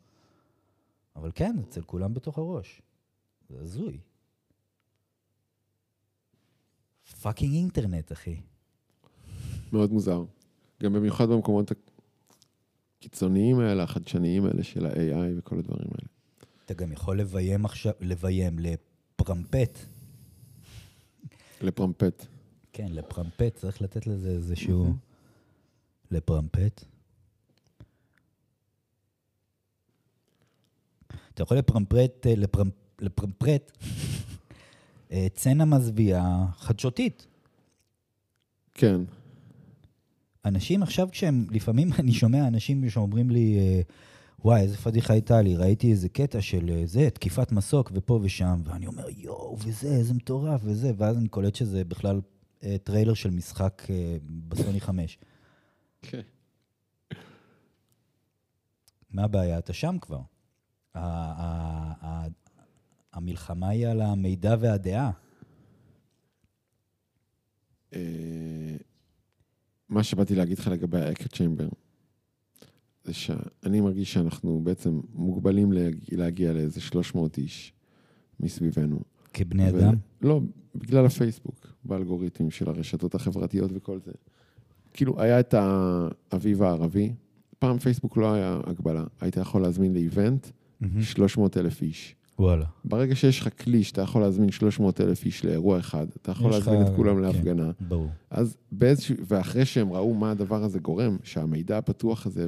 [1.15, 2.81] אבל כן, אצל כולם בתוך הראש.
[3.49, 3.99] זה הזוי.
[7.21, 8.41] fucking אינטרנט, אחי.
[9.73, 10.23] מאוד מוזר.
[10.83, 11.71] גם במיוחד במקומות
[12.99, 16.07] הקיצוניים האלה, החדשניים האלה של ה-AI וכל הדברים האלה.
[16.65, 19.77] אתה גם יכול לביים עכשיו, לביים, לפרמפט.
[21.61, 22.25] לפרמפט.
[22.73, 24.93] כן, לפרמפט, צריך לתת לזה איזשהו...
[26.11, 26.83] לפרמפט.
[31.33, 33.71] אתה יכול לפרמפרט, אה, לפרמפ, לפרמפרט,
[35.11, 37.27] אה, צנע מזוויעה חדשותית.
[38.73, 39.01] כן.
[40.45, 43.81] אנשים עכשיו כשהם, לפעמים אני שומע אנשים שאומרים לי, אה,
[44.45, 48.61] וואי, איזה פדיחה הייתה לי, ראיתי איזה קטע של אה, זה, תקיפת מסוק ופה ושם,
[48.65, 52.21] ואני אומר, יואו, וזה, איזה מטורף וזה, ואז אני קולט שזה בכלל
[52.63, 55.17] אה, טריילר של משחק אה, בסוני 5.
[56.01, 56.21] כן.
[59.11, 59.57] מה הבעיה?
[59.59, 60.21] אתה שם כבר.
[60.93, 62.27] ה- ה- ה-
[63.13, 65.11] המלחמה היא על המידע והדעה.
[67.93, 67.99] אה,
[69.89, 71.67] מה שבאתי להגיד לך לגבי האקו צ'יימבר,
[73.07, 77.73] זה שאני מרגיש שאנחנו בעצם מוגבלים להגיע, להגיע לאיזה 300 איש
[78.39, 78.99] מסביבנו.
[79.33, 79.93] כבני ו- אדם?
[80.21, 80.41] לא,
[80.75, 84.11] בגלל הפייסבוק, באלגוריתמים של הרשתות החברתיות וכל זה.
[84.93, 87.13] כאילו, היה את האביב הערבי,
[87.59, 90.47] פעם פייסבוק לא היה הגבלה, היית יכול להזמין לאיבנט
[90.81, 91.01] מהמם.
[91.01, 92.15] 300 אלף איש.
[92.39, 92.65] וואלה.
[92.85, 96.57] ברגע שיש לך כלי שאתה יכול להזמין 300 אלף איש לאירוע אחד, אתה יכול יש
[96.57, 97.21] לך- להזמין את כולם כן.
[97.21, 97.71] להפגנה.
[97.87, 98.07] ברור.
[98.29, 102.47] אז באיזשהו, ואחרי שהם ראו מה הדבר הזה גורם, שהמידע הפתוח הזה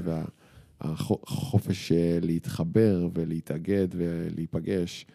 [0.81, 5.05] והחופש להתחבר ולהתאגד ולהיפגש,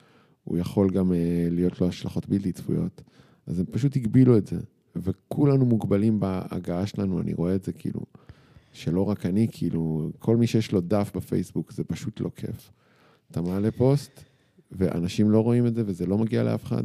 [0.44, 3.02] הוא יכול גם אה, להיות לו השלכות בלתי צפויות.
[3.46, 4.56] אז הם פשוט הגבילו את זה,
[4.96, 8.00] וכולנו מוגבלים בהגעה שלנו, אני רואה את זה כאילו,
[8.72, 12.70] שלא רק אני, כאילו, כל מי שיש לו דף בפייסבוק, זה פשוט לא כיף.
[13.30, 14.24] אתה מעלה פוסט,
[14.72, 16.82] ואנשים לא רואים את זה, וזה לא מגיע לאף אחד,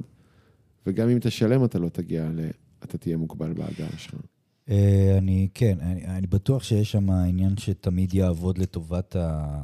[0.86, 2.39] וגם אם תשלם, אתה לא תגיע ל...
[2.84, 4.38] אתה תהיה מוגבל בהגעה שלך.
[4.70, 9.62] אה, אני, כן, אני, אני בטוח שיש שם עניין שתמיד יעבוד לטובת ה,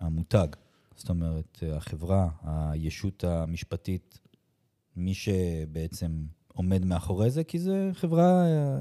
[0.00, 0.48] המותג.
[0.96, 4.18] זאת אומרת, החברה, הישות המשפטית,
[4.96, 8.78] מי שבעצם עומד מאחורי זה, כי זו חברה אה,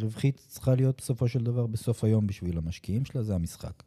[0.00, 3.82] רווחית, צריכה להיות בסופו של דבר, בסוף היום בשביל המשקיעים שלה, זה המשחק.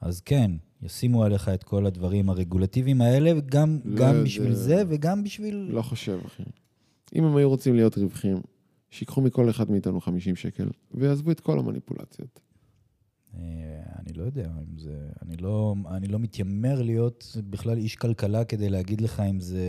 [0.00, 0.50] אז כן,
[0.82, 5.54] ישימו עליך את כל הדברים הרגולטיביים האלה, גם, לא, גם זה- בשביל זה וגם בשביל...
[5.72, 6.42] לא חושב, אחי.
[7.14, 8.36] אם הם היו רוצים להיות רווחים,
[8.90, 12.40] שיקחו מכל אחד מאיתנו 50 שקל, ויעזבו את כל המניפולציות.
[13.34, 15.08] אה, אני לא יודע אם זה...
[15.22, 19.66] אני לא, אני לא מתיימר להיות בכלל איש כלכלה כדי להגיד לך אם זה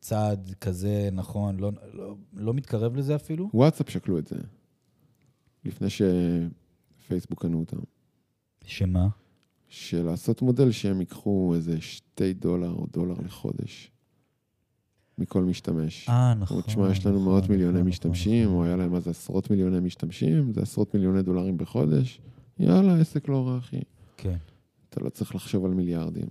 [0.00, 3.50] צעד כזה נכון, לא, לא, לא מתקרב לזה אפילו.
[3.54, 4.36] וואטסאפ שקלו את זה,
[5.64, 7.78] לפני שפייסבוק קנו אותם.
[8.64, 9.08] שמה?
[9.68, 13.91] שלעשות מודל שהם ייקחו איזה שתי דולר או דולר לחודש
[15.22, 16.08] מכל משתמש.
[16.08, 16.56] אה, נכון.
[16.56, 18.56] אומרים, תשמע, יש לנו נכון, מאות נכון, מיליוני נכון, משתמשים, נכון.
[18.56, 22.20] או היה להם אז עשרות מיליוני משתמשים, זה עשרות מיליוני דולרים בחודש.
[22.58, 23.80] יאללה, עסק לא רע, אחי.
[24.16, 24.36] כן.
[24.88, 26.28] אתה לא צריך לחשוב על מיליארדים.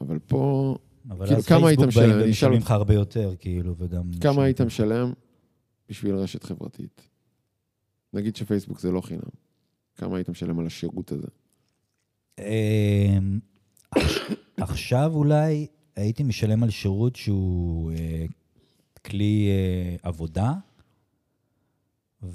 [0.00, 0.76] אבל פה,
[1.10, 2.08] אבל כאילו, אז כמה היית פייסבוק משלם?
[2.08, 2.66] באים אני אשאל ומשלמים אותך.
[2.66, 4.10] לך הרבה יותר, כאילו, וגם...
[4.20, 5.12] כמה היית משלם
[5.88, 7.08] בשביל רשת חברתית?
[8.12, 9.20] נגיד שפייסבוק זה לא חינם.
[9.96, 11.26] כמה היית משלם על השירות הזה?
[12.38, 13.38] אמ,
[14.56, 18.24] עכשיו אולי הייתי משלם על שירות שהוא אה,
[19.06, 20.52] כלי אה, עבודה,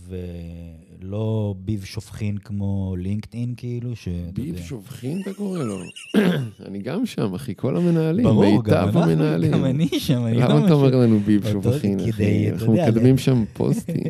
[0.07, 4.57] ולא ביב שופכין כמו לינקדאין, כאילו, שאתה ביב.
[4.61, 5.77] שובחין אתה קורא לו?
[6.67, 9.51] אני גם שם, אחי, כל המנהלים, ברור, גם אנחנו.
[9.51, 12.47] גם אני שם, אני למה לא אתה משהו- אומר לנו ביב כדי, אחי?
[12.47, 14.03] אתה אנחנו מקדמים שם פוסטים.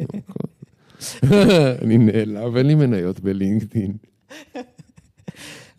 [1.81, 3.93] אני נעלב, אין לי מניות בלינקדאין.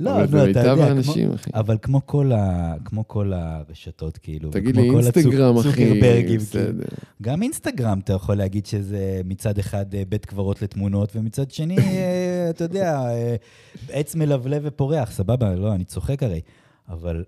[0.01, 1.61] לא, אבל לא, אתה יודע, האנשים, כמו-.
[1.61, 6.41] אבל כמו כל, ה, כמו כל הרשתות, כאילו, תגיד לי, אינסטגרם, הצוק- אחי, כאילו.
[6.41, 6.85] בסדר.
[7.23, 12.47] גם אינסטגרם, אתה יכול להגיד שזה מצד אחד אה, בית קברות לתמונות, ומצד שני, אה,
[12.51, 13.37] אתה יודע, אה,
[13.89, 16.41] עץ מלבלב ופורח, סבבה, לא, אני צוחק הרי,
[16.89, 17.25] אבל...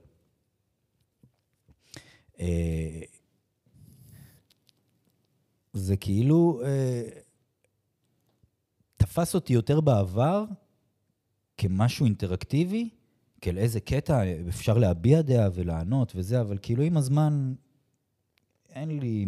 [5.72, 6.60] זה כאילו
[8.96, 10.44] תפס אותי יותר בעבר
[11.60, 12.88] כמשהו אינטראקטיבי,
[13.40, 17.54] כאל איזה קטע אפשר להביע דעה ולענות וזה, אבל כאילו עם הזמן
[18.68, 19.26] אין לי,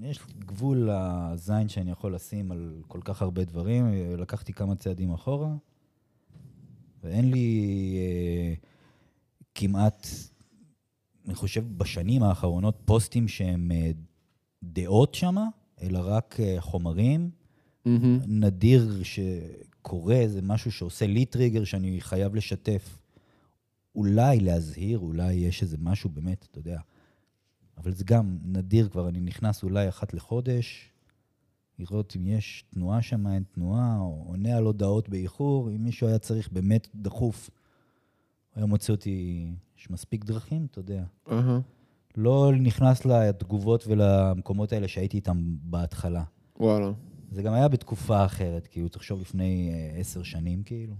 [0.00, 3.84] יש גבול לזין שאני יכול לשים על כל כך הרבה דברים.
[4.18, 5.54] לקחתי כמה צעדים אחורה,
[7.02, 8.54] ואין לי אה,
[9.54, 10.06] כמעט,
[11.26, 13.90] אני חושב, בשנים האחרונות פוסטים שהם אה,
[14.62, 15.48] דעות שמה,
[15.82, 17.30] אלא רק אה, חומרים.
[17.84, 18.18] מהמם.
[18.26, 19.02] נדיר
[19.82, 22.98] שקורה איזה משהו שעושה לי טריגר שאני חייב לשתף.
[23.94, 26.80] אולי להזהיר, אולי יש איזה משהו באמת, אתה יודע.
[27.78, 30.90] אבל זה גם נדיר כבר, אני נכנס אולי אחת לחודש,
[31.78, 36.18] לראות אם יש תנועה שם, אין תנועה, או עונה על הודעות באיחור, אם מישהו היה
[36.18, 37.50] צריך באמת דחוף,
[38.54, 39.46] היה מוצא אותי,
[39.78, 41.04] יש מספיק דרכים, אתה יודע.
[41.30, 41.60] אהה.
[42.16, 46.24] לא נכנס לתגובות ולמקומות האלה שהייתי איתם בהתחלה.
[46.60, 46.92] וואלה.
[47.32, 50.94] זה גם היה בתקופה אחרת, כאילו, תחשוב לפני אה, עשר שנים, כאילו,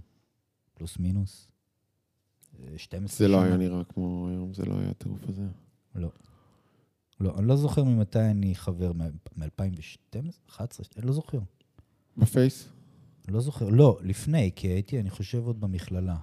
[0.73, 1.47] פלוס מינוס.
[2.59, 3.45] אה, 12 זה לא שנה.
[3.47, 5.47] היה נראה כמו היום, זה לא היה הטירוף הזה.
[5.95, 6.09] לא.
[7.19, 10.17] לא, אני לא זוכר ממתי אני חבר, מ-2012?
[10.49, 10.85] 11?
[10.97, 11.39] אני לא זוכר.
[12.17, 12.69] בפייס?
[13.27, 13.69] לא זוכר.
[13.69, 16.17] לא, לפני, כי הייתי, אני חושב, עוד במכללה.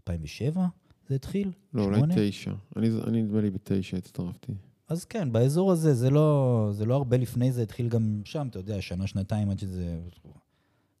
[0.00, 0.66] 2007
[1.08, 1.52] זה התחיל?
[1.74, 2.14] לא, אולי שמונה?
[2.16, 2.52] תשע.
[2.76, 4.52] אני אני נדמה לי בתשע הצטרפתי.
[4.90, 8.58] אז כן, באזור הזה, זה לא, זה לא הרבה לפני זה, התחיל גם שם, אתה
[8.58, 10.00] יודע, שנה, שנתיים עד שזה...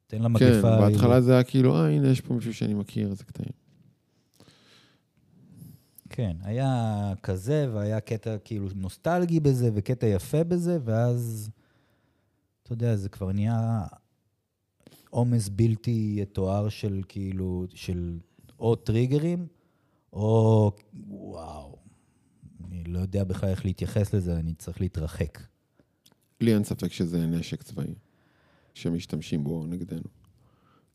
[0.06, 0.62] תן למגפה...
[0.62, 3.52] כן, בהתחלה זה היה כאילו, אה, הנה, יש פה מישהו שאני מכיר, איזה קטעים.
[6.08, 11.50] כן, היה כזה, והיה קטע כאילו נוסטלגי בזה, וקטע יפה בזה, ואז,
[12.62, 13.82] אתה יודע, זה כבר נהיה
[15.10, 18.18] עומס בלתי יתואר של כאילו, של
[18.58, 19.46] או טריגרים,
[20.12, 20.72] או
[21.08, 21.76] וואו,
[22.72, 25.38] אני לא יודע בכלל איך להתייחס לזה, אני צריך להתרחק.
[26.40, 27.94] לי אין ספק שזה נשק צבאי,
[28.74, 30.08] שמשתמשים בו נגדנו.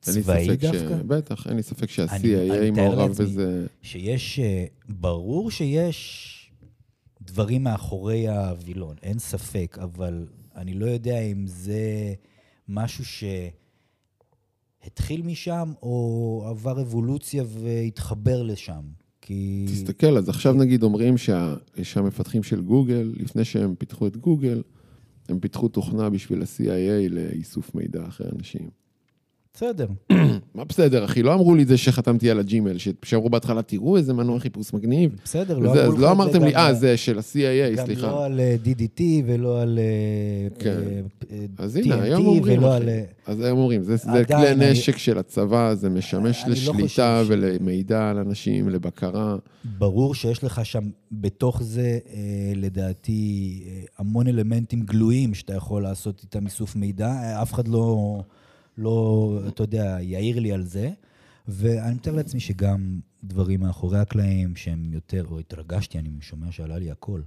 [0.02, 1.00] צבאי דווקא?
[1.00, 1.02] ש...
[1.08, 3.12] בטח, אין לי ספק אני שה-CIA מעורב.
[3.12, 3.68] בזה.
[3.82, 6.32] שיש, אה, ברור שיש
[7.22, 12.14] דברים מאחורי הווילון, אין ספק, אבל אני לא יודע אם זה
[12.68, 13.04] משהו
[14.84, 19.05] שהתחיל משם, או עבר אבולוציה והתחבר לשם.
[19.26, 19.66] כי...
[19.68, 24.62] תסתכל, אז עכשיו נגיד אומרים שה- שהמפתחים של גוגל, לפני שהם פיתחו את גוגל,
[25.30, 28.70] הם פיתחו תוכנה בשביל ה-CIA לאיסוף מידע אחרי אנשים.
[29.56, 29.88] בסדר.
[30.56, 31.24] מה בסדר, אחי?
[31.24, 35.16] לא אמרו לי את זה שחתמתי על הג'ימל, שאמרו בהתחלה, תראו איזה מנוע חיפוש מגניב.
[35.24, 37.78] בסדר, לא אמרו אז לך לא את זה אמרתם לי, גם- אה, זה של ה-CIA,
[37.78, 38.08] גם סליחה.
[38.08, 40.78] לא על אה, DDT ולא על אה, כן.
[41.32, 42.76] אה, אה, TNT אומרים, ולא.
[42.76, 42.90] על...
[42.90, 43.96] אה, אז היום אומרים, זה,
[44.28, 49.36] כלי נשק של הצבא, זה משמש לא לשליטה ולמידע על אנשים, לבקרה.
[49.78, 51.82] ברור שיש לך שם, בתוך זה,
[52.14, 52.20] אה,
[52.56, 53.14] לדעתי,
[53.68, 57.08] אה, המון אלמנטים גלויים שאתה יכול לעשות איתם איסוף מידע.
[57.08, 58.18] אה, אף אחד לא,
[58.78, 60.92] לא, אתה יודע, יעיר לי על זה.
[61.48, 66.92] ואני מתאר לעצמי שגם דברים מאחורי הקלעים שהם יותר, או התרגשתי, אני שומע שעלה לי
[66.92, 67.24] הקול.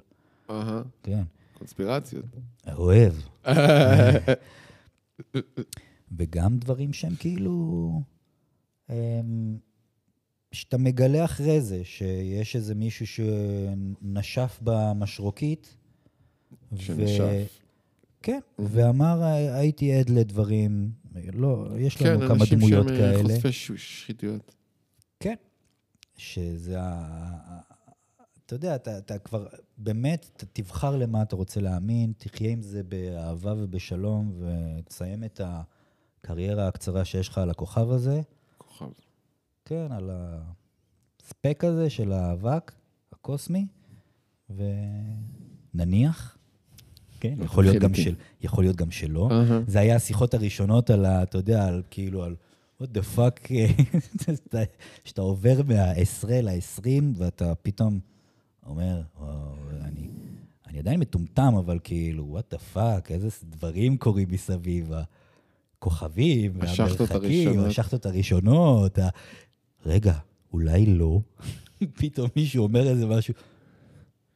[0.51, 1.23] אהה, כן.
[1.59, 2.25] קונספירציות.
[2.73, 3.13] אוהב.
[6.19, 8.03] וגם דברים שהם כאילו...
[8.91, 9.59] אמ,
[10.53, 15.77] שאתה מגלה אחרי זה, שיש איזה מישהו שנשף במשרוקית.
[16.77, 17.61] שנשף.
[18.29, 19.23] כן, ואמר,
[19.55, 20.91] הייתי עד לדברים,
[21.33, 23.23] לא, יש לנו כן, כמה אנשים דמויות שהם אה, כאלה.
[23.23, 24.55] חושפי ש- שחיתויות.
[25.21, 25.35] כן.
[26.17, 27.61] שזה ה...
[28.47, 29.47] אתה יודע, אתה, אתה כבר,
[29.79, 36.69] באמת, אתה תבחר למה אתה רוצה להאמין, תחיה עם זה באהבה ובשלום, ותסיים את הקריירה
[36.69, 38.21] הקצרה שיש לך על הכוכב הזה.
[38.59, 38.89] כוכב.
[39.65, 42.73] כן, על הספק הזה של האבק
[43.13, 43.67] הקוסמי,
[45.75, 46.38] ונניח,
[47.21, 47.95] כן, יכול להיות, גם.
[47.95, 49.29] של, יכול להיות גם שלא.
[49.33, 49.61] אהה.
[49.67, 51.23] זה היה השיחות הראשונות על ה...
[51.23, 52.37] אתה יודע, על כאילו, על
[52.83, 53.49] what the fuck,
[55.05, 57.99] שאתה- עובר מה-10 ל-20, ואתה פתאום
[58.67, 59.37] אומר, וואו,
[59.85, 60.09] אני,
[60.67, 64.93] אני עדיין מטומטם, אבל כאילו, what the fuck, איזה דברים קורים מסביב,
[65.79, 67.67] הכוכבים, והמרחקים, הראשונות.
[67.67, 69.09] השחטות הראשונות, ה...
[69.87, 70.15] רגע,
[70.53, 71.21] אולי לא.
[71.99, 73.35] פתאום מישהו אומר איזה משהו,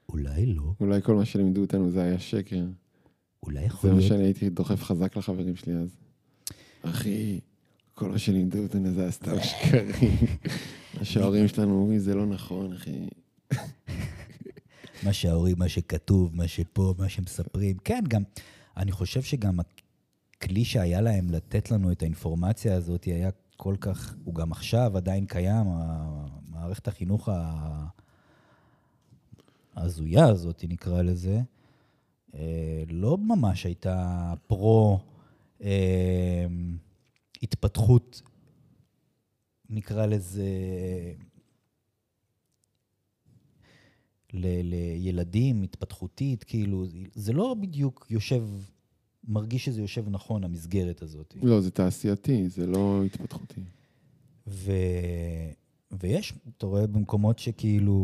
[0.08, 2.64] אולי לא, אולי כל מה שלימדו אותנו זה היה שקר.
[3.42, 5.96] אולי זה יכול מה להיות שאני הייתי דוחף חזק לחברים שלי אז.
[6.82, 7.40] אחי,
[7.94, 10.16] כל מה שלימדו אותנו זה היה סתם שקרים.
[10.98, 13.08] מה שההורים שלנו אומרים זה לא נכון, אחי.
[15.04, 17.76] מה שההורים, מה שכתוב, מה שפה, מה שמספרים.
[17.84, 18.22] כן, גם,
[18.76, 24.34] אני חושב שגם הכלי שהיה להם לתת לנו את האינפורמציה הזאת היה כל כך, הוא
[24.34, 25.66] גם עכשיו עדיין קיים,
[26.48, 27.86] מערכת החינוך ה-
[29.74, 31.40] ההזויה הזאת, נקרא לזה,
[32.34, 34.98] אה, לא ממש הייתה פרו
[35.62, 36.46] אה,
[37.42, 38.22] התפתחות,
[39.70, 40.48] נקרא לזה,
[44.32, 48.44] ל- לילדים, התפתחותית, כאילו, זה לא בדיוק יושב,
[49.28, 51.34] מרגיש שזה יושב נכון, המסגרת הזאת.
[51.42, 53.60] לא, זה תעשייתי, זה לא התפתחותי.
[54.46, 54.72] ו...
[56.00, 57.94] ויש, אתה רואה במקומות שכאילו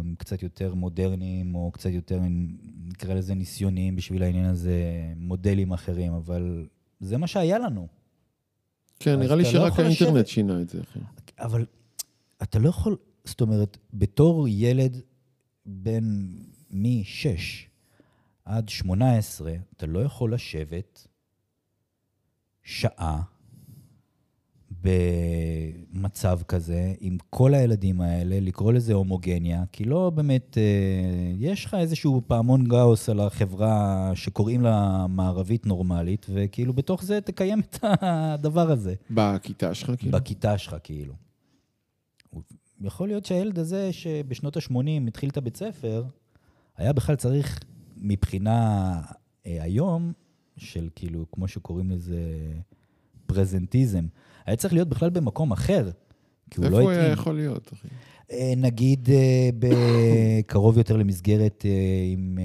[0.00, 2.20] הם קצת יותר מודרניים, או קצת יותר,
[2.84, 4.82] נקרא לזה ניסיוניים בשביל העניין הזה,
[5.16, 6.66] מודלים אחרים, אבל
[7.00, 7.88] זה מה שהיה לנו.
[9.00, 10.98] כן, נראה לי לא שרק יכול האינטרנט לשבת- שינה את זה, אחי.
[11.38, 11.66] אבל
[12.42, 15.00] אתה לא יכול, זאת אומרת, בתור ילד
[15.66, 16.04] בן
[16.70, 17.26] מ-6
[18.44, 21.06] עד 18, אתה לא יכול לשבת
[22.62, 23.22] שעה
[24.84, 31.74] במצב כזה עם כל הילדים האלה, לקרוא לזה הומוגניה, כי לא באמת, אה, יש לך
[31.74, 38.70] איזשהו פעמון גאוס על החברה שקוראים לה מערבית נורמלית, וכאילו בתוך זה תקיים את הדבר
[38.70, 38.94] הזה.
[39.10, 40.18] בכיתה שלך, כאילו.
[40.18, 41.14] בכיתה שלך, כאילו.
[42.80, 46.04] יכול להיות שהילד הזה, שבשנות ה-80 התחיל את הבית ספר,
[46.76, 47.60] היה בכלל צריך,
[47.96, 49.00] מבחינה
[49.46, 50.12] אה, היום,
[50.56, 52.20] של כאילו, כמו שקוראים לזה,
[53.26, 54.06] פרזנטיזם,
[54.46, 55.90] היה צריך להיות בכלל במקום אחר.
[56.50, 57.12] כי הוא איפה לא הוא היה התאים.
[57.12, 57.88] יכול להיות, אחי?
[58.32, 62.38] אה, נגיד אה, בקרוב יותר למסגרת אה, עם,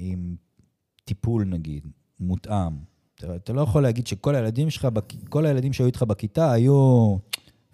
[0.00, 0.36] עם
[1.04, 1.86] טיפול נגיד,
[2.20, 2.72] מותאם.
[3.14, 4.88] אתה, אתה לא יכול להגיד שכל הילדים שלך,
[5.28, 7.16] כל הילדים שהיו איתך בכיתה היו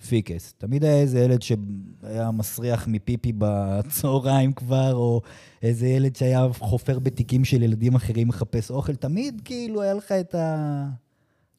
[0.09, 0.55] פיקס.
[0.59, 5.21] תמיד היה איזה ילד שהיה מסריח מפיפי בצהריים כבר, או
[5.63, 8.95] איזה ילד שהיה חופר בתיקים של ילדים אחרים מחפש אוכל.
[8.95, 10.89] תמיד כאילו היה לך את ה...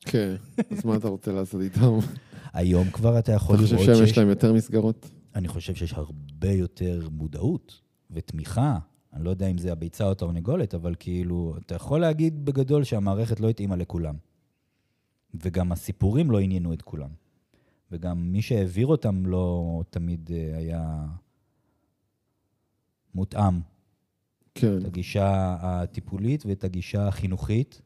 [0.06, 0.36] כן,
[0.72, 1.98] אז מה אתה רוצה לעשות איתם?
[2.54, 4.08] היום כבר אתה יכול אתה לראות חושב שיש...
[4.10, 5.10] שיש להם יותר מסגרות?
[5.36, 7.82] אני חושב שיש הרבה יותר מודעות
[8.12, 8.78] ותמיכה.
[9.14, 13.40] אני לא יודע אם זה הביצה או התרנגולת, אבל כאילו, אתה יכול להגיד בגדול שהמערכת
[13.40, 14.16] לא התאימה לכולם.
[15.34, 17.10] וגם הסיפורים לא עניינו את כולם.
[17.92, 21.06] וגם מי שהעביר אותם לא תמיד אה, היה
[23.16, 23.60] מותאם.
[24.56, 27.82] כן, את הגישה הטיפולית ואת הגישה החינוכית,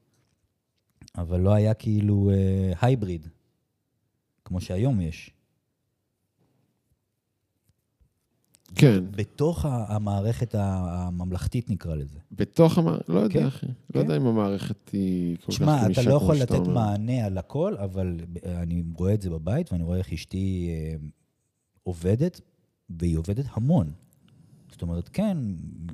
[1.18, 3.28] אבל לא היה כאילו אה, הייבריד,
[4.46, 5.32] כמו שהיום יש.
[8.76, 9.04] כן.
[9.12, 12.20] בתוך המערכת הממלכתית, נקרא לזה.
[12.32, 13.66] בתוך המערכת, לא יודע, כן, אחי.
[13.66, 13.74] כן.
[13.96, 16.68] לא יודע אם המערכת היא כל כך תשמע, גמישה אתה לא כמו יכול שאתה לתת
[16.68, 16.74] אומר.
[16.74, 20.96] מענה על הכל, אבל אני רואה את זה בבית, ואני רואה איך אשתי אה,
[21.84, 22.42] עובדת,
[22.90, 23.92] והיא עובדת המון.
[24.72, 25.38] זאת אומרת, כן,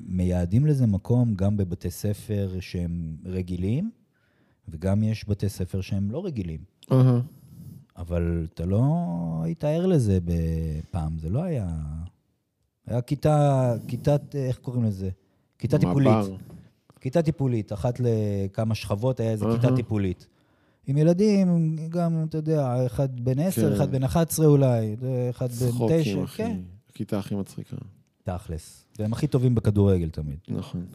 [0.05, 3.91] מייעדים לזה מקום גם בבתי ספר שהם רגילים,
[4.67, 6.59] וגם יש בתי ספר שהם לא רגילים.
[7.97, 8.83] אבל אתה לא
[9.43, 10.19] היית ער לזה
[10.91, 11.75] פעם, זה לא היה...
[12.87, 15.09] היה כיתה, כיתת, איך קוראים לזה?
[15.59, 16.15] כיתה טיפולית.
[16.99, 19.45] כיתה טיפולית, אחת לכמה שכבות היה איזה.
[19.55, 20.27] כיתה טיפולית.
[20.87, 23.75] עם ילדים, גם, אתה יודע, אחד בן עשר, כן.
[23.75, 24.95] אחד בן 11 אולי,
[25.29, 26.37] אחד בן צחוקים, תשע, אחי.
[26.37, 26.57] כן,
[26.89, 27.75] הכיתה הכי מצחיקה.
[28.23, 28.85] תכלס.
[28.99, 30.37] והם הכי טובים בכדורגל תמיד.
[30.47, 30.85] נכון.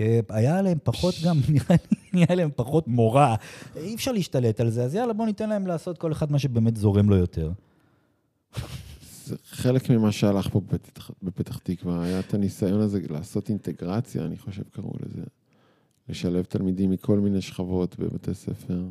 [0.00, 1.76] כי היה להם פחות גם, נראה
[2.12, 3.36] לי, היה להם פחות מורה.
[3.76, 6.76] אי אפשר להשתלט על זה, אז יאללה, בוא ניתן להם לעשות כל אחד מה שבאמת
[6.76, 7.52] זורם לו יותר.
[9.24, 14.36] זה חלק ממה שהלך פה בפתח, בפתח תקווה, היה את הניסיון הזה לעשות אינטגרציה, אני
[14.36, 15.22] חושב קראו לזה.
[16.08, 18.74] לשלב תלמידים מכל מיני שכבות בבתי ספר.
[18.74, 18.90] אני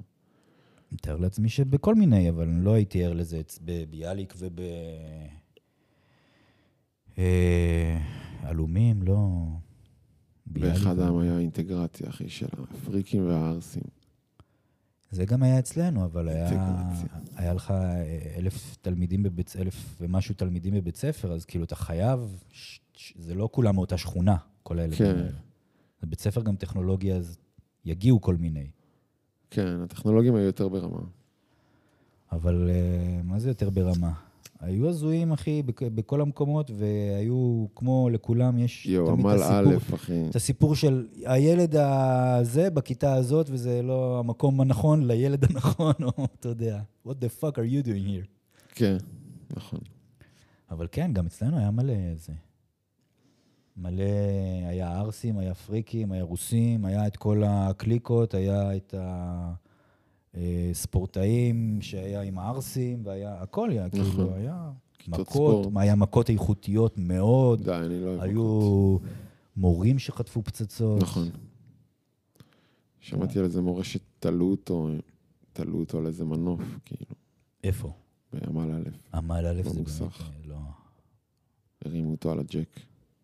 [0.92, 4.60] מתאר לעצמי שבכל מיני, אבל אני לא הייתי ער לזה אצ- ב- ביאליק וב...
[7.18, 7.98] אה,
[8.44, 9.18] עלומים, לא...
[10.50, 13.84] ביאליק באחד ו- העם היה אינטגרציה, אחי, של הפריקים והערסים.
[15.12, 16.50] זה גם היה אצלנו, אבל היה.
[17.36, 22.44] היה לך אה, אלף תלמידים בבית, אלף ומשהו תלמידים בבית ספר, אז כאילו אתה חייב,
[22.52, 25.18] ש, ש, זה לא כולם מאותה שכונה, כל הילדים כן.
[25.18, 25.32] האלה.
[26.02, 27.38] זה בית ספר גם טכנולוגיה, אז
[27.86, 28.68] יגיעו כל מיני.
[29.50, 31.02] כן, הטכנולוגים היו יותר ברמה.
[32.32, 34.14] אבל אה, מה זה יותר ברמה?
[34.60, 39.96] היו הזויים, אחי, בכ- בכל המקומות, והיו, כמו לכולם, יש יואו, תמיד את הסיפור, א',
[39.96, 40.30] אחי.
[40.30, 46.50] את הסיפור של הילד הזה בכיתה הזאת, וזה לא המקום הנכון לילד הנכון, או אתה
[46.50, 48.28] יודע, what the fuck are you doing here?
[48.76, 48.98] כן,
[49.58, 49.80] נכון.
[50.72, 52.34] אבל כן, גם אצלנו היה מלא זה.
[53.78, 54.04] מלא,
[54.70, 58.94] היה ערסים, היה פריקים, היה רוסים, היה את כל הקליקות, היה את
[60.34, 64.06] הספורטאים שהיה עם הערסים, והיה, הכל היה, נכון.
[64.06, 64.72] כאילו, היה
[65.08, 65.68] מכות, ספורט.
[65.76, 68.30] היה מכות איכותיות מאוד, די, אני לא אוהב מכות.
[68.30, 68.98] היו
[69.58, 71.02] מורים שחטפו פצצות.
[71.02, 71.30] נכון.
[73.00, 74.90] שמעתי על איזה מורה שתלו אותו,
[75.54, 77.16] תלו אותו על איזה מנוף, כאילו,
[77.64, 77.92] איפה?
[78.34, 80.02] בעמל א', עמל א' זה באמת.
[80.02, 80.56] אה, לא...
[81.86, 82.80] הרימו אותו על הג'ק.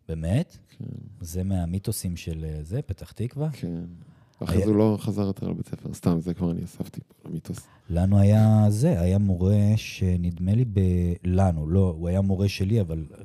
[0.08, 0.56] באמת?
[0.68, 0.84] כן,
[1.20, 3.50] זה מהמיתוסים של אה, זה, פתח תקווה?
[3.52, 3.84] כן.
[4.44, 7.28] אחרי היה- זה הוא לא חזר יותר לבית ספר, סתם, זה כבר אני אספתי פה
[7.28, 7.58] למיתוס.
[7.90, 10.80] לנו היה זה, היה מורה שנדמה לי ב...
[11.24, 13.24] לנו, לא, הוא היה מורה שלי, אבל אה,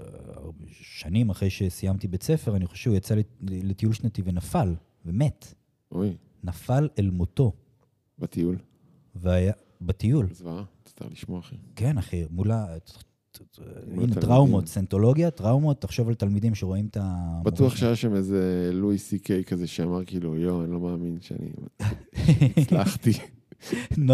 [0.72, 5.53] שנים אחרי שסיימתי בית ספר, אני חושב שהוא יצא לט- לטיול שנתי ונפל, ומת.
[5.91, 7.51] אוי, נפל אל מותו.
[8.20, 8.57] בטיול.
[9.16, 9.53] והיה...
[9.82, 10.28] בטיול.
[10.34, 11.55] זוועה, תצטרך לשמוע, אחי.
[11.76, 12.66] כן, אחי, מול ה...
[13.38, 14.22] הנה, התלמידים.
[14.22, 17.42] טראומות, סנטולוגיה, טראומות, תחשוב על תלמידים שרואים את ה...
[17.44, 21.50] בטוח שהיה שם איזה לואי סי קיי כזה שאמר כאילו, יואו, אני לא מאמין שאני
[22.58, 23.12] הצלחתי.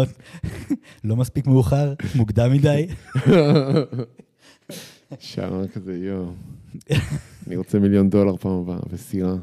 [1.04, 2.86] לא מספיק מאוחר, מוקדם מדי.
[5.18, 6.32] שאמר כזה, יואו,
[7.46, 9.34] אני רוצה מיליון דולר פעם הבאה, וסירה.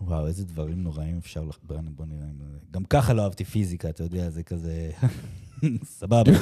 [0.00, 1.58] וואו, איזה דברים נוראים אפשר לך...
[1.62, 2.26] בוא נראה.
[2.70, 4.90] גם ככה לא אהבתי פיזיקה, אתה יודע, זה כזה...
[5.98, 6.32] סבבה.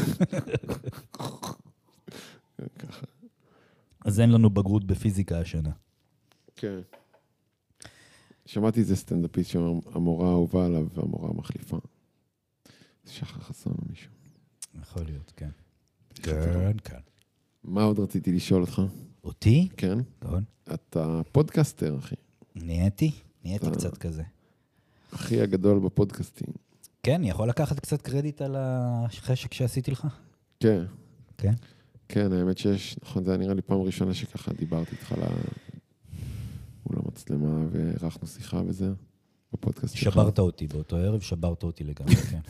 [4.04, 5.70] אז אין לנו בגרות בפיזיקה השנה.
[6.56, 6.78] כן.
[8.46, 11.78] שמעתי איזה סטנדאפיסט שאומר, המורה האהובה עליו והמורה המחליפה.
[13.04, 14.10] זה שחר חסון או מישהו.
[14.82, 15.50] יכול להיות, כן.
[16.14, 16.98] כן, כן.
[17.64, 18.82] מה עוד רציתי לשאול אותך?
[19.24, 19.68] אותי?
[19.76, 19.98] כן?
[20.22, 20.44] נכון.
[20.74, 22.14] אתה פודקאסטר, אחי.
[22.54, 23.10] נהייתי?
[23.44, 24.22] נהייתי קצת כזה.
[25.12, 26.48] הכי הגדול בפודקאסטים.
[27.04, 30.06] כן, אני יכול לקחת קצת קרדיט על החשק שעשיתי לך?
[30.60, 30.84] כן.
[31.38, 31.52] כן.
[32.08, 35.22] כן, האמת שיש, נכון, זה היה נראה לי פעם ראשונה שככה דיברתי איתך ל...
[36.86, 38.92] מול המצלמה וערכנו שיחה וזה,
[39.52, 40.12] בפודקאסט שלך.
[40.14, 42.40] שברת אותי באותו ערב, שברת אותי לגמרי, כן.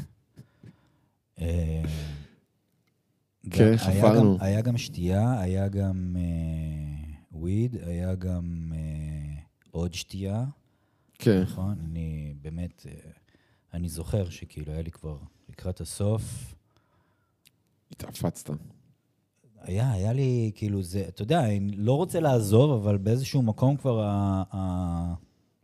[1.40, 1.82] אה,
[3.50, 4.36] כן, חפרנו.
[4.38, 9.34] גם- היה גם שתייה, היה גם אה, וויד, היה גם אה,
[9.70, 10.44] עוד שתייה,
[11.18, 11.42] כן.
[11.42, 11.74] נכון?
[11.84, 13.10] אני באמת, אה,
[13.74, 15.16] אני זוכר שכאילו היה לי כבר
[15.48, 16.54] לקראת הסוף,
[17.92, 18.50] התעפצת.
[19.60, 24.02] היה, היה לי, כאילו, זה, אתה יודע, אני לא רוצה לעזוב, אבל באיזשהו מקום כבר
[24.02, 25.14] ה, ה,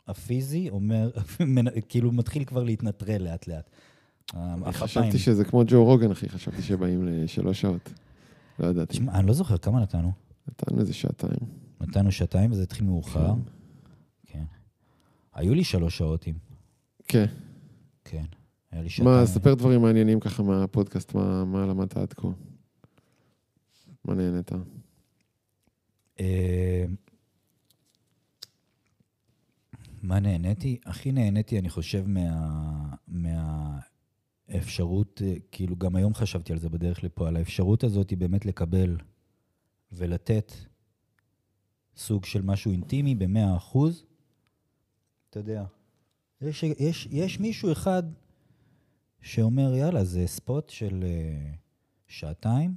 [0.09, 1.11] הפיזי אומר,
[1.89, 3.71] כאילו מתחיל כבר להתנטרל לאט-לאט.
[4.35, 7.93] אני חשבתי שזה כמו ג'ו רוגן, אחי, חשבתי שבאים לשלוש שעות.
[8.59, 8.93] לא ידעתי.
[8.93, 10.13] תשמע, אני לא זוכר, כמה נתנו?
[10.49, 11.41] נתנו איזה שעתיים.
[11.81, 13.35] נתנו שעתיים וזה התחיל מאוחר.
[14.27, 14.45] כן.
[15.35, 16.35] היו לי שלוש שעות עם,
[17.09, 17.27] כן.
[18.11, 18.25] כן.
[18.71, 19.17] היה לי שעתיים.
[19.17, 22.29] מה, ספר דברים מעניינים ככה מהפודקאסט, מה מה למדת עד כה?
[24.05, 24.51] מה נהנית?
[26.21, 26.85] אה,
[30.03, 30.79] מה נהניתי?
[30.87, 32.95] הכי נהניתי, אני חושב, מה...
[34.49, 38.47] מהאפשרות, אה, כאילו, גם היום חשבתי על זה בדרך לפה, על האפשרות הזאת היא באמת
[38.47, 38.97] לקבל
[39.93, 40.53] ולתת
[41.97, 44.05] סוג של משהו אינטימי במאה אחוז.
[45.31, 45.65] אתה יודע,
[46.41, 48.03] יש, יש, יש מישהו אחד
[49.21, 51.53] שאומר, יאללה, זה spot של אה,
[52.07, 52.75] שעתיים,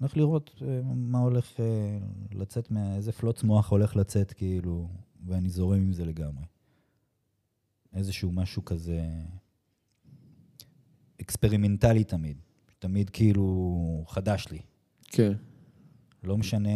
[0.00, 1.98] הולך לראות אה, מה הולך אה,
[2.32, 4.88] לצאת, מה, איזה פלוץ מוח הולך לצאת, כאילו,
[5.26, 6.44] ואני זורם עם זה לגמרי.
[7.92, 9.08] איזשהו משהו כזה
[11.20, 12.36] experimental־י תמיד.
[12.78, 14.60] תמיד כאילו חדש לי.
[15.04, 15.32] כן.
[16.22, 16.68] לא משנה,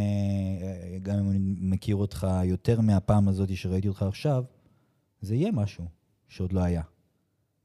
[1.03, 4.45] גם אם אני מכיר אותך יותר מהפעם הזאת שראיתי אותך עכשיו,
[5.21, 5.85] זה יהיה משהו
[6.29, 6.83] שעוד לא היה.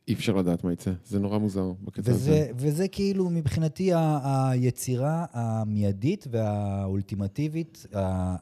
[0.08, 2.32] אי אפשר לדעת מה יצא, זה נורא מוזר בקטע הזה.
[2.32, 8.00] וזה, וזה כאילו מבחינתי ה- היצירה המיידית והאולטימטיבית ה-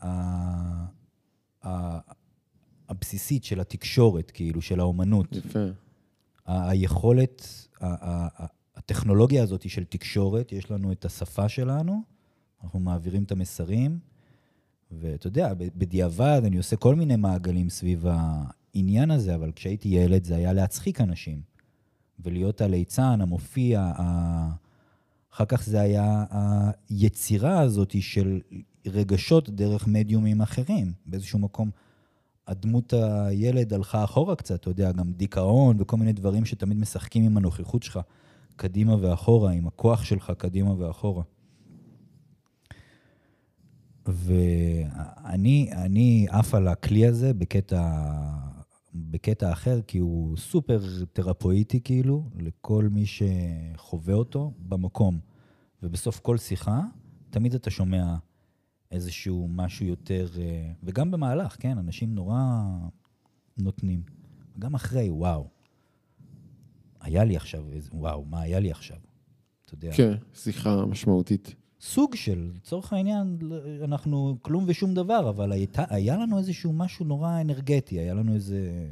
[0.08, 0.86] ה-
[1.68, 2.00] ה-
[2.90, 5.36] הבסיסית של התקשורת, כאילו, של האומנות.
[5.36, 5.60] יפה.
[6.46, 7.48] ה- היכולת,
[7.80, 12.02] ה- ה- ה- הטכנולוגיה הזאת של תקשורת, יש לנו את השפה שלנו,
[12.64, 14.00] אנחנו מעבירים את המסרים,
[14.92, 18.06] ואתה יודע, בדיעבד אני עושה כל מיני מעגלים סביב
[18.76, 21.42] העניין הזה, אבל כשהייתי ילד זה היה להצחיק אנשים,
[22.20, 24.52] ולהיות הליצן, המופיע, ה...
[25.34, 26.26] אחר כך זה היה
[26.90, 28.42] היצירה הזאת של
[28.88, 30.94] רגשות דרך מדיומים אחרים.
[31.06, 31.70] באיזשהו מקום
[32.48, 37.38] הדמות הילד הלכה אחורה קצת, אתה יודע, גם דיכאון וכל מיני דברים שתמיד משחקים עם
[37.38, 38.00] הנוכחות שלך,
[38.56, 41.24] קדימה ואחורה, עם הכוח שלך קדימה ואחורה.
[44.06, 48.02] ואני אני עף על הכלי הזה בקטע,
[48.94, 50.80] בקטע אחר, כי הוא סופר
[51.14, 55.20] תרפואיטי, כאילו, לכל מי שחווה אותו במקום.
[55.84, 56.82] ובסוף כל שיחה,
[57.30, 58.16] תמיד אתה שומע
[58.92, 62.42] איזשהו משהו יותר, אה, וגם במהלך, כן, אנשים נורא
[63.58, 64.04] נותנים.
[64.60, 65.48] גם אחרי, וואו.
[67.02, 68.98] היה לי עכשיו, איזה- וואו, מה היה לי עכשיו?
[69.66, 69.92] אתה יודע.
[69.98, 71.56] כן, שיחה משמעותית.
[71.82, 73.38] סוג של, לצורך העניין,
[73.84, 78.90] אנחנו כלום ושום דבר, אבל הייתה, היה לנו איזשהו משהו נורא אנרגטי, היה לנו איזה...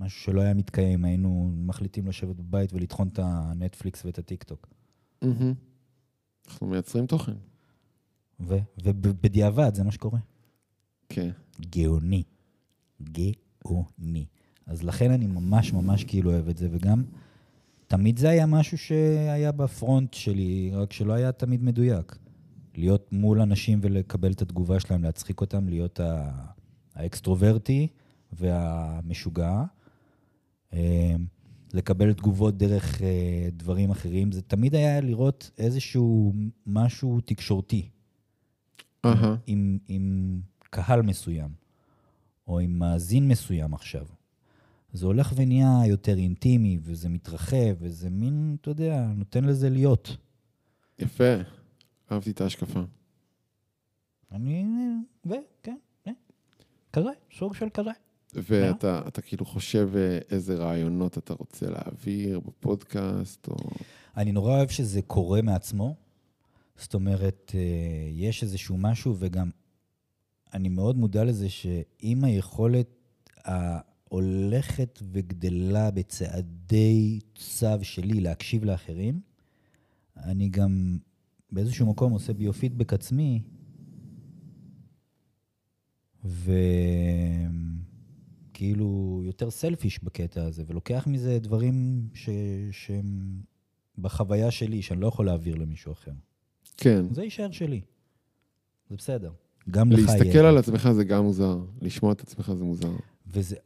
[0.00, 4.68] משהו שלא היה מתקיים, היינו מחליטים לשבת בבית ולטחון את הנטפליקס ואת הטיקטוק.
[6.48, 7.32] אנחנו מייצרים תוכן.
[8.40, 10.18] ו- ובדיעבד זה מה שקורה.
[11.08, 11.30] כן.
[11.60, 12.22] גאוני.
[13.02, 14.26] גאוני.
[14.66, 17.04] אז לכן אני ממש ממש כאילו אוהב את זה, וגם
[17.92, 22.18] תמיד זה היה משהו שהיה ב front שלי, רק שלא היה תמיד מדויק.
[22.74, 26.00] להיות מול אנשים ולקבל את התגובה שלהם, להצחיק אותם, להיות
[26.94, 27.88] האקסטרוברטי
[28.32, 29.62] והמשוגע.
[30.72, 31.14] אה,
[31.74, 36.32] לקבל תגובות דרך אה, דברים אחרים, זה תמיד היה לראות איזשהו
[36.66, 37.88] משהו תקשורתי.
[39.04, 39.36] אהה.
[39.46, 40.40] עם, עם
[40.70, 41.50] קהל מסוים,
[42.48, 44.06] או עם מאזין מסוים עכשיו.
[44.92, 50.16] זה הולך ונהיה יותר אינטימי, וזה מתרחב, וזה מין, אתה יודע, נותן לזה להיות.
[50.98, 51.34] יפה.
[52.12, 52.80] אהבתי את ההשקפה.
[54.32, 54.64] אני,
[55.24, 56.14] וכן, כן,
[56.92, 57.90] כזה, סוג של כזה.
[58.34, 63.56] ואתה אתה כאילו חושב אה, איזה רעיונות אתה רוצה להעביר בפודקאסט, או...
[64.16, 65.94] אני נורא אוהב שזה קורה מעצמו.
[66.76, 67.60] זאת אומרת, אה,
[68.10, 69.50] יש איזשהו משהו, וגם
[70.54, 72.86] אני מאוד מודע לזה שעם היכולת
[74.12, 79.20] ההולכת וגדלה בצעדי צו שלי להקשיב לאחרים,
[80.16, 80.98] אני גם
[81.52, 83.42] באיזשהו מקום עושה ביו-פידבק עצמי,
[88.54, 92.28] וכאילו יותר סלפיש בקטע הזה, ולוקח מזה דברים ש...
[92.70, 93.40] שהם
[93.98, 96.12] בחוויה שלי, שאני לא יכול להעביר למישהו אחר.
[96.76, 97.04] כן.
[97.10, 97.80] זה יישאר שלי.
[98.90, 99.32] זה בסדר.
[99.70, 100.18] גם לך יהיה.
[100.18, 101.58] להסתכל על עצמך זה גם מוזר.
[101.82, 102.92] לשמוע את עצמך זה מוזר.
[103.32, 103.56] וזה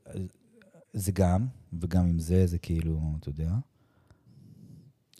[0.92, 1.46] זה גם,
[1.80, 3.50] וגם עם זה, זה כאילו, אתה יודע.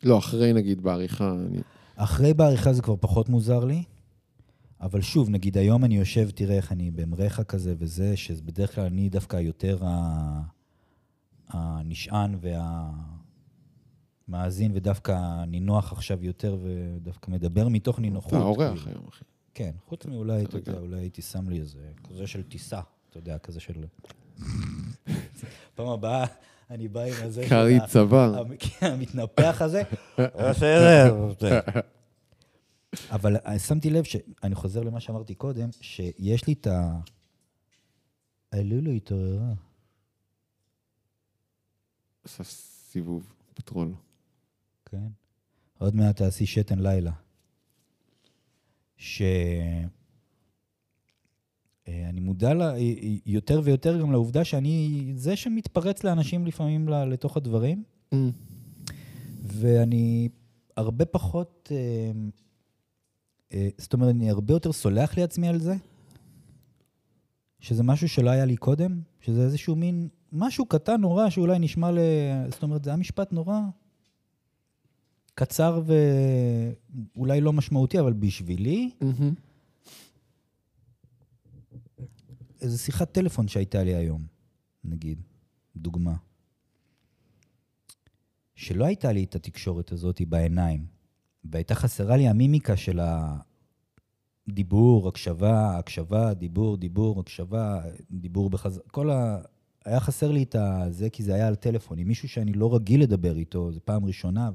[0.02, 1.58] לא, אחרי נגיד בעריכה, אני...
[1.96, 3.82] אחרי בעריכה זה כבר פחות מוזר לי,
[4.80, 9.08] אבל שוב, נגיד היום אני יושב, תראה איך אני במרחה כזה וזה, שבדרך כלל אני
[9.08, 9.78] דווקא יותר
[11.48, 12.38] הנשען
[14.28, 18.32] והמאזין, ודווקא נינוח עכשיו יותר, ודווקא מדבר מתוך נינוחות.
[18.32, 18.96] אתה אורח כאילו.
[18.96, 19.24] היום, אחי.
[19.54, 22.80] כן, חוץ מאולי, אתה יודע, אולי הייתי שם לי איזה כזה של טיסה,
[23.10, 23.84] אתה יודע, כזה של...
[25.74, 26.26] פעם הבאה
[26.70, 27.42] אני בא עם הזה...
[27.42, 28.42] של קרעי ה- צוואר.
[28.58, 29.82] כן, המתנפח הזה.
[33.10, 36.98] אבל אה, שמתי לב, שאני חוזר למה שאמרתי קודם, שיש לי את ה...
[38.52, 39.52] הלולו התעוררה.
[42.24, 43.94] עשה סיבוב, פטרול.
[44.86, 45.06] כן.
[45.78, 47.12] עוד מעט תעשי שתן לילה.
[48.96, 49.22] ש...
[51.88, 52.74] אה, אני מודע לה,
[53.26, 57.82] יותר ויותר גם לעובדה שאני זה שמתפרץ לאנשים לפעמים לתוך הדברים,
[58.12, 58.16] Mm.
[59.42, 60.28] ואני
[60.76, 62.10] הרבה פחות, אה,
[63.52, 65.74] אה, זאת אומרת, אני הרבה יותר סולח לעצמי על זה,
[67.60, 71.98] שזה משהו שלא היה לי קודם, שזה איזשהו מין, משהו קטן נורא שאולי נשמע ל...
[72.50, 73.60] זאת אומרת, זה היה משפט נורא
[75.34, 75.82] קצר
[77.16, 79.34] ואולי לא משמעותי, אבל בשבילי, מהמם.
[82.60, 84.26] איזו שיחת טלפון שהייתה לי היום,
[84.84, 85.22] נגיד,
[85.76, 86.14] דוגמה.
[88.54, 90.86] שלא הייתה לי את התקשורת הזאת בעיניים,
[91.44, 93.00] והייתה חסרה לי המימיקה של
[94.48, 97.80] הדיבור, הקשבה, הקשבה, דיבור, דיבור, הקשבה,
[98.10, 99.38] דיבור בחזרה, כל ה...
[99.84, 100.56] היה חסר לי את
[100.90, 104.04] זה, כי זה היה על טלפון, עם מישהו שאני לא רגיל לדבר איתו, זו פעם
[104.04, 104.50] ראשונה,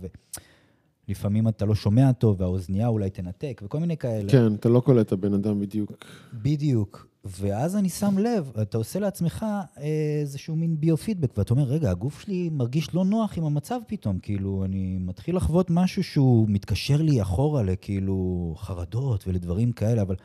[1.08, 4.32] ולפעמים אתה לא שומע טוב, והאוזנייה אולי תנתק, וכל מיני כאלה.
[4.32, 5.92] כן, אתה לא קולט את הבן אדם בדיוק.
[6.34, 7.11] בדיוק.
[7.24, 9.46] ואז אני שם לב, אתה עושה לעצמך
[9.78, 14.20] אה, איזשהו מין ביו-פידבק, ואתה אומר, רגע, הגוף שלי מרגיש לא נוח עם המצב פתאום,
[14.20, 20.16] כאילו, אני מתחיל לחוות משהו שהוא מתקשר לי אחורה לכאילו חרדות ולדברים כאלה, אבל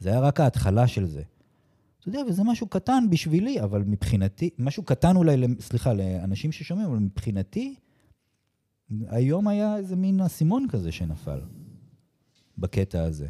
[0.00, 1.22] זה היה רק ההתחלה של זה.
[2.00, 6.98] אתה יודע, וזה משהו קטן בשבילי, אבל מבחינתי, משהו קטן אולי, סליחה, לאנשים ששומעים, אבל
[6.98, 7.74] מבחינתי,
[9.08, 11.40] היום היה איזה מין אסימון כזה שנפל
[12.58, 13.28] בקטע הזה.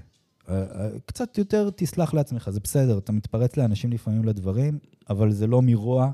[1.07, 4.79] קצת יותר תסלח לעצמך, זה בסדר, אתה מתפרץ לאנשים לפעמים לדברים,
[5.11, 6.11] אבל זה לא מרוע,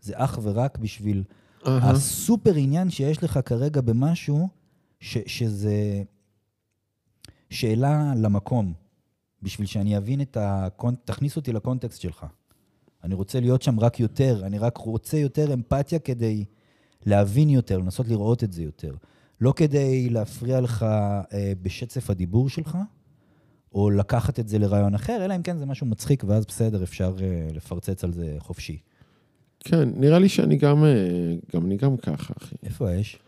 [0.00, 1.24] זה אך ורק בשביל
[1.66, 1.90] אהה.
[1.90, 4.48] הסופר עניין שיש לך כרגע במשהו,
[5.00, 6.02] ש, שזה
[7.50, 8.72] שאלה למקום,
[9.42, 10.68] בשביל שאני אבין את ה...
[11.04, 12.26] תכניס אותי לקונטקסט שלך.
[13.04, 16.44] אני רוצה להיות שם רק יותר, אני רק רוצה יותר אמפתיה כדי
[17.06, 18.94] להבין יותר, לנסות לראות את זה יותר.
[19.40, 22.78] לא כדי להפריע לך אה, בשצף הדיבור שלך,
[23.76, 27.14] או לקחת את זה לרעיון אחר, אלא אם כן זה משהו מצחיק, ואז בסדר, אפשר
[27.22, 28.78] אה, לפרצץ על זה חופשי.
[29.60, 32.56] כן, נראה לי שאני גם, אה, גם אני גם ככה, אחי.
[32.62, 33.18] איפה האש?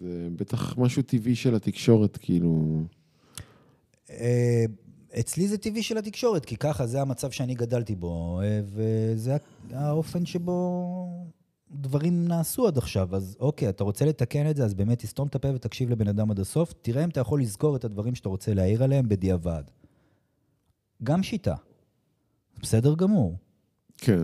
[0.00, 2.82] זה בטח משהו טבעי של התקשורת, כאילו...
[4.10, 4.64] אה,
[5.20, 9.36] אצלי זה טבעי של התקשורת, כי ככה, זה המצב שאני גדלתי בו, וזה
[9.70, 11.06] האופן שבו
[11.72, 13.16] דברים נעשו עד עכשיו.
[13.16, 16.30] אז אוקיי, אתה רוצה לתקן את זה, אז באמת תסתום את הפה ותקשיב לבן אדם
[16.30, 19.62] עד הסוף, תראה אם אתה יכול לזכור את הדברים שאתה רוצה להעיר עליהם בדיעבד.
[21.02, 21.54] גם שיטה.
[22.62, 23.36] בסדר גמור.
[23.96, 24.22] כן.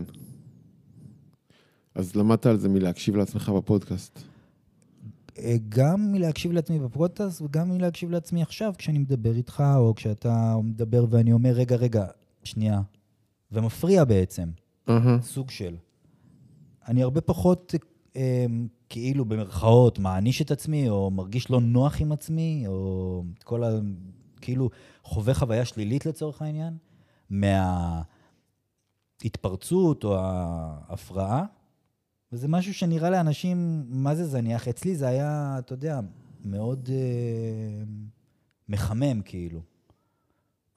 [1.95, 4.19] אז למדת על זה מלהקשיב לעצמך בפודקאסט.
[5.37, 11.05] אה, גם מלהקשיב לעצמי בפודקאסט וגם מלהקשיב לעצמי עכשיו, כשאני מדבר איתך, או כשאתה מדבר
[11.09, 12.05] ואני אומר, רגע, רגע,
[12.43, 12.81] שנייה,
[13.51, 14.49] ומפריע בעצם.
[14.89, 15.21] אהה.
[15.21, 15.75] סוג של.
[16.87, 17.75] אני הרבה פחות,
[18.15, 18.45] אה,
[18.89, 23.69] כאילו, במרכאות, מעניש את עצמי, או מרגיש לא נוח עם עצמי, או כל ה...
[24.41, 24.69] כאילו,
[25.03, 26.77] חווה חוויה שלילית לצורך העניין,
[29.19, 31.45] מההתפרצות או ההפרעה,
[32.31, 34.67] וזה משהו שנראה לאנשים, מה זה זניח?
[34.67, 35.99] אצלי זה היה, אתה יודע,
[36.45, 37.83] מאוד אה,
[38.69, 39.61] מחמם, כאילו.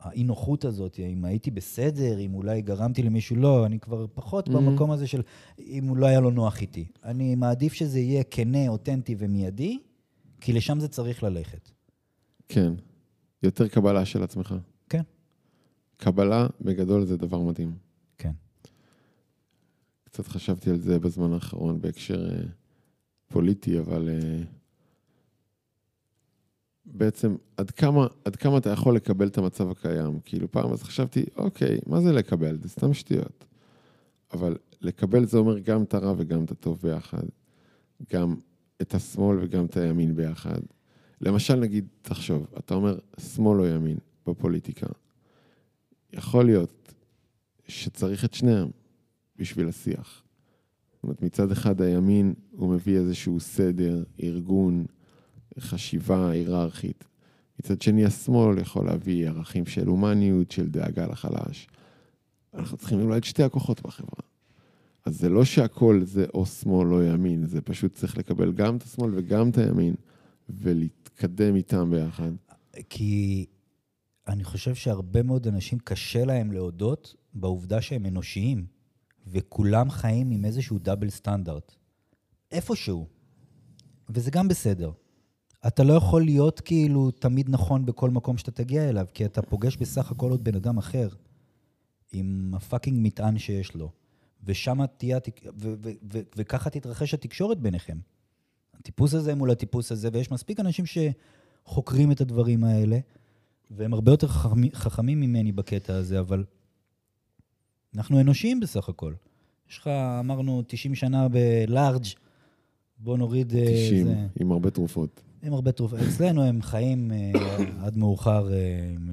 [0.00, 4.52] האי-נוחות הזאת, אם הייתי בסדר, אם אולי גרמתי למישהו, לא, אני כבר פחות Mhm.
[4.52, 5.22] במקום הזה של
[5.58, 6.86] אם הוא לא היה לו נוח איתי.
[7.04, 9.78] אני מעדיף שזה יהיה כנה, אותנטי ומיידי,
[10.40, 11.70] כי לשם זה צריך ללכת.
[12.48, 12.72] כן.
[13.42, 14.54] יותר קבלה של עצמך.
[14.88, 15.02] כן.
[15.96, 17.74] קבלה, בגדול, זה דבר מדהים.
[18.18, 18.32] כן.
[20.04, 22.42] קצת חשבתי על זה בזמן האחרון בהקשר אה,
[23.28, 24.42] פוליטי, אבל אה,
[26.92, 30.20] בעצם עד כמה, עד כמה אתה יכול לקבל את המצב הקיים.
[30.24, 32.58] כאילו פעם אז חשבתי, אוקיי, מה זה לקבל?
[32.62, 33.44] זה סתם שטויות.
[34.32, 37.22] אבל לקבל זה אומר גם את הרע וגם את הטוב ביחד.
[38.12, 38.34] גם
[38.82, 40.60] את השמאל וגם את הימין ביחד.
[41.20, 44.86] למשל, נגיד, תחשוב, אתה אומר שמאל או ימין בפוליטיקה.
[46.12, 46.92] יכול להיות
[47.68, 48.68] שצריך את שניהם
[49.36, 50.22] בשביל השיח.
[50.92, 54.86] זאת אומרת, מצד אחד הימין, הוא מביא איזשהו סדר, ארגון,
[55.58, 57.04] חשיבה היררכית.
[57.58, 61.68] מצד שני, השמאל יכול להביא ערכים של הומניות, של דאגה לחלש.
[62.54, 64.30] אנחנו צריכים אולי את שתי הכוחות בחברה.
[65.04, 68.82] אז זה לא שהכל זה או שמאל או ימין, זה פשוט צריך לקבל גם את
[68.82, 69.94] השמאל וגם את הימין,
[70.48, 72.30] ולהתקדם איתם ביחד.
[72.88, 73.46] כי
[74.28, 78.66] אני חושב שהרבה מאוד אנשים קשה להם להודות בעובדה שהם אנושיים,
[79.26, 81.74] וכולם חיים עם איזשהו דאבל סטנדרט.
[82.52, 83.06] איפשהו.
[84.08, 84.90] וזה גם בסדר.
[85.66, 89.76] אתה לא יכול להיות כאילו תמיד נכון בכל מקום שאתה תגיע אליו, כי אתה פוגש
[89.76, 91.08] בסך הכל עוד בן אדם אחר,
[92.12, 93.90] עם הפאקינג מטען שיש לו.
[94.44, 95.18] ושם תהיה,
[96.36, 97.98] וככה תתרחש התקשורת ביניכם.
[98.74, 102.98] הטיפוס הזה מול הטיפוס הזה, ויש מספיק אנשים שחוקרים את הדברים האלה,
[103.70, 106.44] והם הרבה יותר חכמים, חכמים ממני בקטע הזה, אבל
[107.94, 109.14] אנחנו אנושיים בסך הכל.
[109.70, 109.86] יש לך,
[110.20, 112.04] אמרנו, 90 שנה בלארג',
[112.98, 113.48] בוא נוריד...
[113.48, 114.26] 90, אה, זה...
[114.40, 115.22] עם הרבה תרופות.
[115.42, 115.98] עם הרבה תרופות.
[115.98, 117.30] אצלנו הם חיים אה,
[117.86, 119.10] עד מאוחר אה, עם...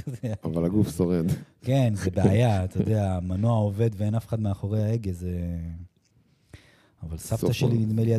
[0.44, 1.24] אבל הגוף שורד.
[1.62, 5.58] כן, זה בעיה, אתה יודע, המנוע עובד ואין אף אחד מאחורי ההגה, זה...
[7.02, 8.12] אבל סבתא שלי, נדמה לי,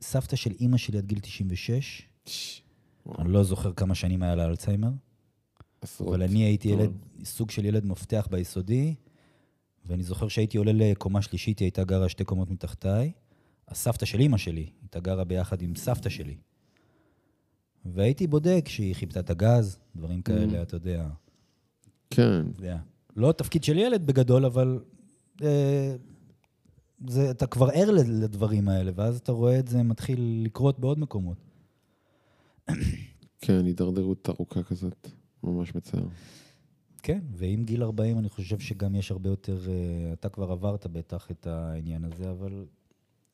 [0.00, 2.02] סבתא של אימא שלי עד גיל 96,
[3.18, 4.90] אני לא זוכר כמה שנים היה לה אלצהיימר,
[6.00, 6.90] אבל אני הייתי ילד,
[7.24, 8.94] סוג של ילד מפתח ביסודי,
[9.86, 13.12] ואני זוכר שהייתי עולה לקומה שלישית, היא הייתה גרה שתי קומות מתחתיי.
[13.70, 16.36] הסבתא של אימא שלי הייתה גרה ביחד עם סבתא שלי.
[17.84, 20.62] והייתי בודק שהיא חיפתה את הגז, דברים כאלה, mm.
[20.62, 21.08] אתה יודע.
[22.10, 22.42] כן.
[22.46, 22.78] יודע.
[23.16, 24.78] לא תפקיד של ילד בגדול, אבל
[25.42, 25.96] אה,
[27.08, 31.36] זה, אתה כבר ער לדברים האלה, ואז אתה רואה את זה מתחיל לקרות בעוד מקומות.
[33.40, 35.08] כן, הידרדרות ארוכה כזאת,
[35.42, 36.04] ממש מצער.
[37.02, 41.30] כן, ועם גיל 40 אני חושב שגם יש הרבה יותר, אה, אתה כבר עברת בטח
[41.30, 42.64] את העניין הזה, אבל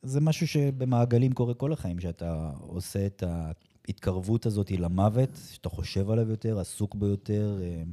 [0.01, 6.29] זה משהו שבמעגלים קורה כל החיים, שאתה עושה את ההתקרבות הזאת למוות, שאתה חושב עליו
[6.29, 7.83] יותר, עסוק בו יותר, אה,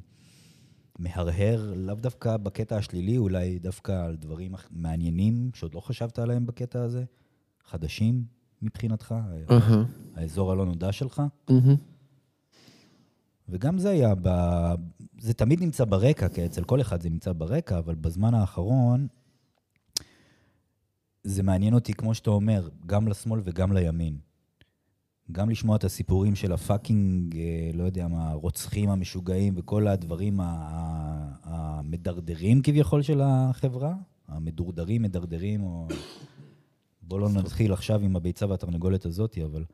[0.99, 6.83] מהרהר, לאו דווקא בקטע השלילי, אולי דווקא על דברים מעניינים שעוד לא חשבת עליהם בקטע
[6.83, 7.05] הזה,
[7.65, 8.25] חדשים
[8.63, 9.15] מבחינתך,
[9.49, 9.73] uh-huh.
[10.15, 11.23] האזור הלא נודע שלך.
[11.51, 11.53] Uh-huh.
[13.49, 14.29] וגם זה היה, ב...
[15.19, 19.07] זה תמיד נמצא ברקע, כי אצל כל אחד זה נמצא ברקע, אבל בזמן האחרון,
[21.25, 24.19] זה מעניין אותי, כמו שאתה אומר, גם לשמאל וגם לימין.
[25.33, 30.41] גם לשמוע את הסיפורים של הפאקינג, אה, לא יודע מה, הרוצחים המשוגעים וכל הדברים
[31.43, 33.95] המדרדרים כביכול של החברה,
[34.29, 35.89] המדורדרים, מדרדרים, או...
[37.09, 39.65] בוא לא נתחיל עכשיו עם הביצה והתרנגולת הזאת, אבל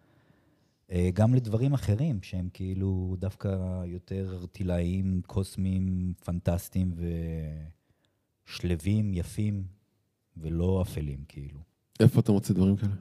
[0.90, 6.94] אה, גם לדברים אחרים, שהם כאילו דווקא יותר ארטילאיים, קוסמיים, פנטסטיים
[8.46, 9.64] ושלווים, יפים,
[10.41, 11.59] ולא אפלים, כאילו.
[12.01, 12.93] איפה אתה מוצא דברים כאלה?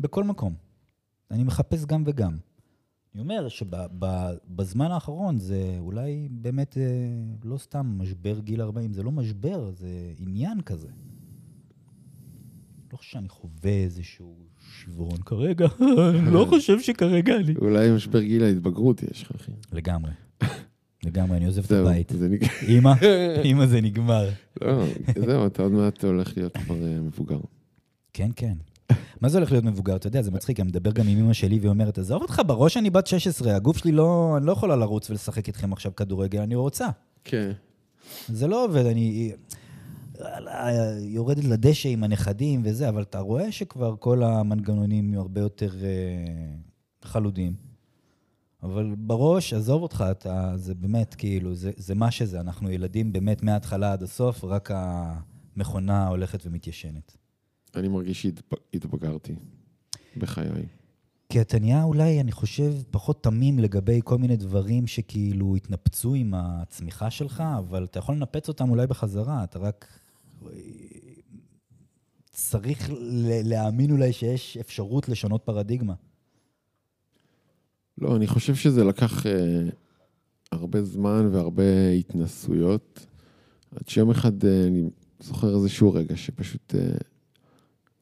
[0.00, 0.54] בכל מקום.
[1.30, 2.36] אני מחפש גם וגם.
[3.14, 6.82] אני אומר שבזמן האחרון זה אולי באמת אה,
[7.44, 10.88] לא סתם משבר גיל 40, זה לא משבר, זה עניין כזה.
[12.92, 15.66] לא חושב שאני חווה איזשהו שברון כרגע,
[16.18, 17.54] אני לא חושב שכרגע אני...
[17.56, 19.52] אולי משבר גיל ההתבגרות יש לך, אחי.
[19.72, 20.10] לגמרי.
[21.04, 22.12] לגמרי, אני עוזב את הבית.
[22.62, 22.92] אימא,
[23.44, 24.28] אימא זה נגמר.
[24.60, 24.84] לא,
[25.26, 27.38] זהו, אתה עוד מעט הולך להיות כבר אה, מבוגר.
[28.12, 28.54] כן, כן.
[29.20, 29.96] מה זה הולך להיות מבוגר?
[29.96, 32.76] אתה יודע, זה מצחיק, אני מדבר גם עם אמא שלי והיא אומרת, עזוב אותך, בראש
[32.76, 36.54] אני בת 16, הגוף שלי לא, אני לא יכולה לרוץ ולשחק איתכם עכשיו כדורגל, אני
[36.54, 36.88] רוצה.
[37.24, 37.52] כן.
[38.28, 39.32] זה לא עובד, אני
[41.00, 46.54] יורדת לדשא עם הנכדים וזה, אבל אתה רואה שכבר כל המנגנונים הרבה יותר אה,
[47.04, 47.52] חלודים.
[48.64, 53.42] אבל בראש, עזוב אותך, אתה, זה באמת, כאילו, זה, זה מה שזה, אנחנו ילדים באמת
[53.42, 57.16] מההתחלה עד הסוף, רק המכונה הולכת ומתיישנת.
[57.74, 59.34] אני מרגיש שהתבגרתי
[60.16, 60.66] בחיי.
[61.28, 66.34] כי אתה נהיה אולי, אני חושב, פחות תמים לגבי כל מיני דברים שכאילו התנפצו עם
[66.34, 69.98] הצמיחה שלך, אבל אתה יכול לנפץ אותם אולי בחזרה, אתה רק
[72.32, 72.90] צריך
[73.44, 75.94] להאמין אולי שיש אפשרות לשנות פרדיגמה.
[77.98, 79.68] לא, אני חושב שזה לקח אה,
[80.52, 83.06] הרבה זמן והרבה התנסויות,
[83.70, 84.90] עד שיום אחד אה, אני
[85.20, 86.96] זוכר איזשהו רגע שפשוט, אה,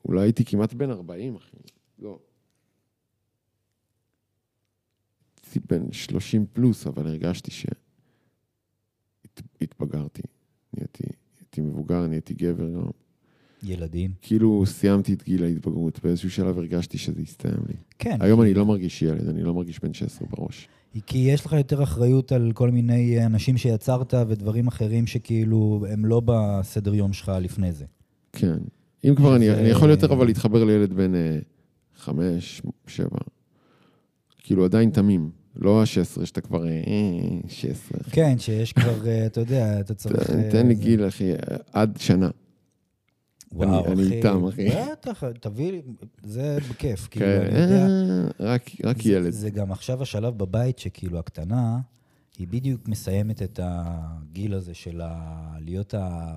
[0.05, 1.57] אולי הייתי כמעט בן 40, אחי,
[1.99, 2.19] לא.
[5.45, 7.51] הייתי בן 30 פלוס, אבל הרגשתי
[9.61, 10.23] שהתבגרתי,
[10.73, 11.05] נהייתי,
[11.37, 13.02] נהייתי מבוגר, נהייתי גבר גם.
[13.63, 14.11] ילדים.
[14.23, 17.75] כאילו סיימתי את גיל ההתבגרות, באיזשהו שלב הרגשתי שזה הסתיים לי.
[17.99, 18.17] כן.
[18.21, 20.69] היום אני לא מרגיש ילד, אני לא מרגיש בן 16 בראש.
[21.07, 26.23] כי יש לך יותר אחריות על כל מיני אנשים שיצרת ודברים אחרים שכאילו הם לא
[26.25, 27.85] בסדר יום שלך לפני זה.
[28.33, 28.57] כן.
[29.05, 31.39] אם כבר, אני, זה- אני יכול יותר אבל להתחבר לילד בן אה,
[31.97, 33.19] חמש, שבע.
[34.39, 35.31] כאילו עדיין תמים.
[35.57, 35.87] לא ה-16
[36.27, 36.67] שאתה כבר...
[36.67, 36.71] אה,
[37.49, 37.99] 16.
[38.01, 38.11] אחי.
[38.11, 40.31] כן, שיש כבר, אה, אתה יודע, אתה צריך...
[40.31, 41.31] תן- אה, לי גיל, אחי,
[41.73, 42.31] עד שנה.
[43.53, 44.15] וואו, אני אחי.
[44.17, 44.69] איתם, אחי.
[44.69, 45.83] בטח, תביא לי,
[46.23, 47.09] זה בכיף.
[47.11, 49.31] כאילו, כן, אני יודע, אה, רק רק זה- ילד.
[49.31, 51.79] זה גם עכשיו השלב בבית שכאילו הקטנה,
[52.39, 55.39] היא בדיוק מסיימת את הגיל הזה של ה...
[55.61, 56.37] להיות ה...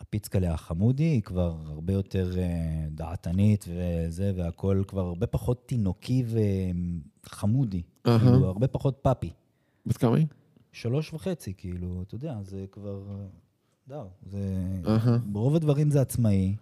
[0.00, 2.44] הפיצקלה החמודי, היא כבר הרבה יותר אה,
[2.90, 6.24] דעתנית וזה, והכל כבר הרבה פחות תינוקי
[7.26, 7.82] וחמודי.
[8.04, 9.30] כאילו, הרבה פחות פאפי.
[9.86, 10.26] בת כמה היא?
[10.72, 13.02] שלוש וחצי, כאילו, אתה יודע, זה כבר...
[13.86, 14.38] זהו, זה...
[14.86, 15.18] אהה.
[15.26, 16.56] ברוב הדברים זה עצמאי.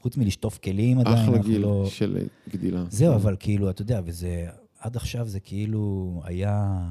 [0.00, 1.86] חוץ מלשטוף כלים עדיין, אחלה אנחנו גיל לא...
[1.88, 2.84] של גדילה.
[2.90, 4.46] זהו, אבל כאילו, אתה יודע, וזה...
[4.80, 6.88] עד עכשיו זה כאילו היה...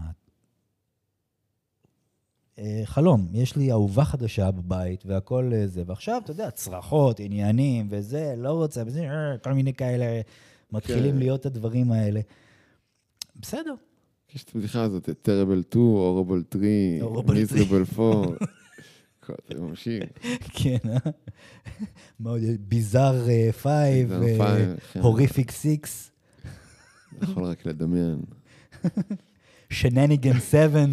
[2.59, 3.27] אה, חלום.
[3.33, 8.51] יש לי אהובה חדשה בבית והכל אה, זה, ועכשיו, אתה יודע, צרחות, עניינים וזה, לא
[8.51, 10.21] רוצה, וזה, אה, כל מיני כאלה,
[10.71, 11.19] מתחילים כן.
[11.19, 12.21] להיות הדברים האלה.
[13.35, 13.73] בסדר.
[14.35, 16.63] יש את הבדיחה הזאת, terrible 2, horrible 3,
[17.01, 18.45] Horrible miserable 4.
[19.53, 20.03] זה ממשיך.
[20.63, 21.11] כן, אה?
[22.19, 22.41] מה עוד?
[22.43, 22.57] יש?
[22.59, 23.71] ביזאר 5,
[24.09, 24.99] Bizarre five, כן.
[24.99, 26.11] הוריפיק 6,
[27.21, 28.21] יכול רק לדמיין.
[29.69, 30.85] שנניגן 7.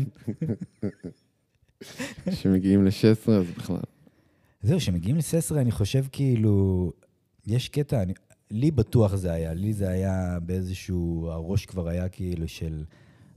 [2.27, 3.81] כשמגיעים ל-16 אז בכלל.
[4.63, 6.93] זהו, כשמגיעים לססרה, אני חושב כאילו,
[7.47, 8.13] יש קטע, אני,
[8.51, 12.85] לי בטוח זה היה, לי זה היה באיזשהו, הראש כבר היה כאילו של,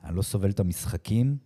[0.03, 1.37] אני לא סובל את המשחקים,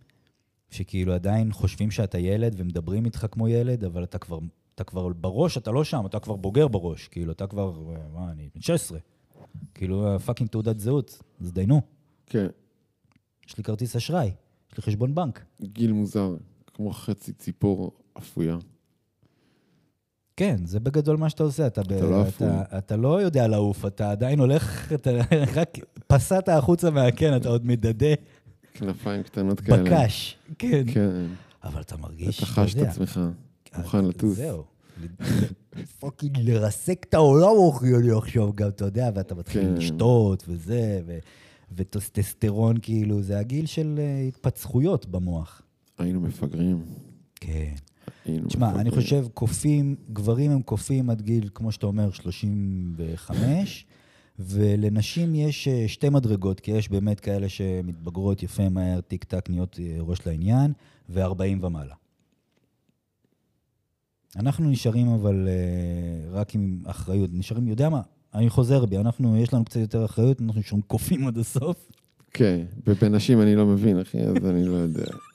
[0.70, 4.38] שכאילו עדיין חושבים שאתה ילד ומדברים איתך כמו ילד, אבל אתה כבר,
[4.74, 7.72] אתה כבר בראש, אתה לא שם, אתה כבר בוגר בראש, כאילו, אתה כבר,
[8.14, 8.98] מה, אני בן 16.
[9.74, 11.80] כאילו, fucking תעודת זהות, אז דיינו.
[12.26, 12.46] כן,
[13.48, 14.26] יש לי כרטיס אשראי,
[14.72, 15.44] יש לי חשבון בנק.
[15.62, 16.34] גיל מוזר,
[16.74, 18.56] כמו חצי ציפור אפויה.
[20.36, 21.66] כן, זה בגדול מה שאתה עושה.
[21.66, 21.92] אתה, ב...
[21.92, 22.46] אתה לא אפוי.
[22.46, 25.10] אתה, אתה לא יודע לעוף, אתה עדיין הולך, אתה
[25.56, 28.14] רק פסעת החוצה מהקן, אתה עוד מדדה
[28.74, 29.82] כנפיים קטנות כאלה.
[29.82, 30.36] בקש.
[30.58, 30.82] כן.
[30.94, 31.26] כן,
[31.64, 33.20] אבל אתה מרגיש, אתה חש את יודע, עצמך,
[33.78, 34.36] מוכן לטוס.
[34.36, 34.64] זהו.
[36.00, 39.74] fucking לרסק את העולם הכל לי עכשיו גם, אתה יודע, ואתה מתחיל כן.
[39.74, 41.18] לשתות וזה, ו...
[41.76, 45.62] וטסטוסטרון, כאילו, זה הגיל של אה, התפתחויות במוח.
[45.98, 46.82] היינו מפגרים.
[47.34, 47.74] כן.
[48.48, 48.90] תשמע, אני.
[48.90, 53.86] חושב, קופים, גברים הם קופים עד גיל, כמו שאתה אומר, 35,
[54.40, 59.78] ולנשים יש אה, שתי מדרגות, כי יש באמת כאלה שמתבגרות יפה מהר, טיק טק, נהיות
[59.82, 60.72] אה, ראש לעניין,
[61.08, 61.94] ו-40 ומעלה.
[64.36, 67.30] אנחנו נשארים אבל אה, רק עם אחריות.
[67.32, 68.00] נשארים, יודע מה?
[68.34, 71.90] אני חוזר בי, אנחנו, יש לנו קצת יותר אחריות, אנחנו נשארים קופים עד הסוף.
[72.32, 75.29] כן, ובנשים אני לא מבין, אחי, אז אני לא יודע.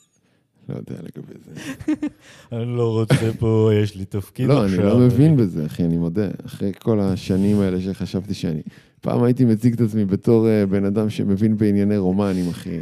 [0.69, 1.61] לא יודע לגבי זה.
[2.57, 6.27] אני לא רוצה פה, יש לי תפקיד לא, אני לא מבין בזה, אחי, אני מודה.
[6.45, 8.61] אחרי כל השנים האלה שחשבתי שאני...
[9.01, 12.79] פעם הייתי מציג את עצמי בתור אה, בן אדם שמבין בענייני רומנים, אחי.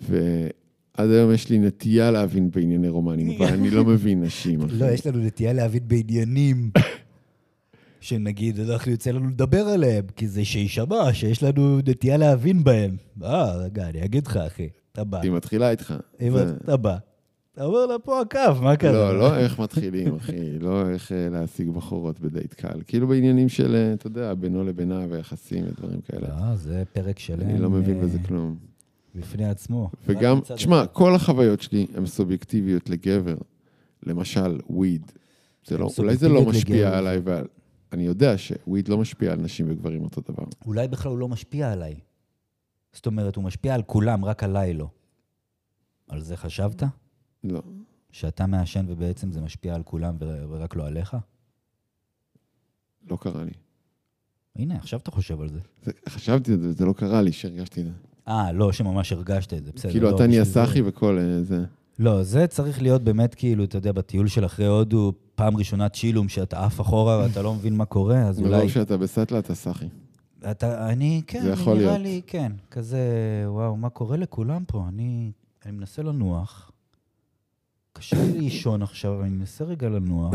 [0.00, 4.74] ועד היום יש לי נטייה להבין בענייני רומנים, אבל אני לא מבין נשים, אחי.
[4.78, 6.70] לא, יש לנו נטייה להבין בעניינים
[8.00, 12.96] שנגיד, אנחנו יוצא לנו לדבר עליהם, כי זה שיישמע, שיש לנו נטייה להבין בהם.
[13.22, 15.20] אה, רגע, אני אגיד לך, אחי, אתה בא.
[15.20, 15.94] היא מתחילה איתך.
[16.30, 16.96] זה- אתה בא,
[17.54, 18.92] אתה אומר לה, פה הקו, מה קרה?
[18.92, 22.80] לא, לא איך מתחילים, אחי, לא איך אה, להשיג בחורות בדייט קל.
[22.86, 26.28] כאילו בעניינים של, אה, אתה יודע, בינו לבינה ויחסים ודברים כאלה.
[26.28, 27.40] לא, זה פרק שלם.
[27.40, 28.56] אני לא מבין אה, בזה כלום.
[29.14, 29.90] בפני עצמו.
[30.08, 30.86] וגם, תשמע.
[30.86, 33.34] כל החוויות שלי הן סובייקטיביות לגבר.
[34.06, 35.12] למשל, וויד.
[35.66, 36.98] זה לא, אולי זה לא משפיע לגבר.
[36.98, 37.44] עליי, ועל...
[37.92, 40.44] אני יודע שוויד לא משפיע על נשים וגברים אותו דבר.
[40.66, 41.94] אולי בכלל הוא לא משפיע עליי.
[42.94, 44.88] זאת אומרת, הוא משפיע על כולם, רק עליי לא.
[46.08, 46.82] על זה חשבת?
[47.44, 47.62] לא.
[48.12, 51.16] שאתה מעשן ובעצם זה משפיע על כולם ורק לא עליך?
[53.10, 53.50] לא קרה לי.
[54.56, 55.58] הנה, עכשיו אתה חושב על זה.
[55.82, 57.92] זה, חשבתי על זה, וזה לא קרה לי שהרגשתי את זה.
[58.28, 59.92] אה, לא, שממש הרגשת את זה, בסדר.
[59.92, 61.64] כאילו, לא, אתה נהיה זה- סאחי וכל אה, זה.
[61.98, 66.28] לא, זה צריך להיות באמת כאילו, אתה יודע, בטיול של אחרי הודו, פעם ראשונה צ'ילום,
[66.28, 68.56] שאתה עף אחורה ואתה לא מבין מה קורה, אז אולי...
[68.56, 69.86] מרוב שאתה בסטלה, אתה סאחי.
[70.50, 72.02] אתה, אני, כן, זה אני יכול נראה להיות.
[72.02, 72.52] לי, כן.
[72.70, 72.98] כזה,
[73.46, 74.84] וואו, מה קורה לכולם פה?
[74.88, 75.32] אני,
[75.64, 76.70] אני מנסה לנוח.
[77.92, 80.34] קשה לי לישון עכשיו, אני מנסה רגע לנוח.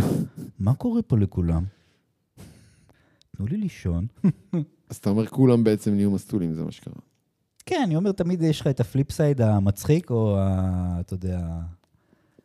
[0.60, 1.64] מה קורה פה לכולם?
[3.38, 4.08] תנו לי לישון.
[4.90, 6.94] אז אתה אומר, כולם בעצם נהיו מסטולים, זה מה שקרה.
[7.66, 10.98] כן, אני אומר, תמיד יש לך את ה flip side המצחיק, או ה...
[11.00, 11.40] אתה יודע,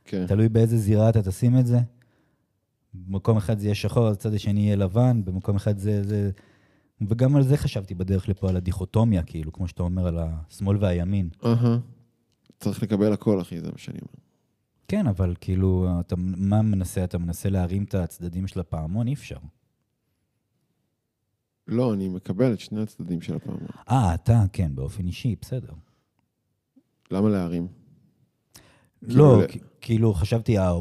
[0.05, 0.27] כן.
[0.27, 1.79] תלוי באיזה זירה אתה תשים את זה.
[2.95, 6.03] במקום אחד זה יהיה שחור, הצד השני יהיה לבן, במקום אחד זה...
[6.03, 6.31] זה...
[7.01, 11.29] וגם על זה חשבתי בדרך לפה, על הדיכוטומיה, כאילו, כמו שאתה אומר, על השמאל והימין.
[11.45, 11.79] אהה.
[12.61, 14.25] צריך לקבל הכל, אחי, זה מה שאני אומר.
[14.89, 17.05] כן, אבל כאילו, אתה, מה מנסה?
[17.05, 19.09] אתה מנסה להרים את הצדדים של הפעמון?
[19.09, 19.37] אי אפשר.
[21.69, 23.67] לא, אני מקבל את שני הצדדים של הפעמון.
[23.91, 25.73] אה, אתה, כן, באופן אישי, בסדר.
[27.11, 27.67] למה להרים?
[29.03, 29.41] לא,
[29.81, 30.79] כאילו, חשבתי, הא- הא-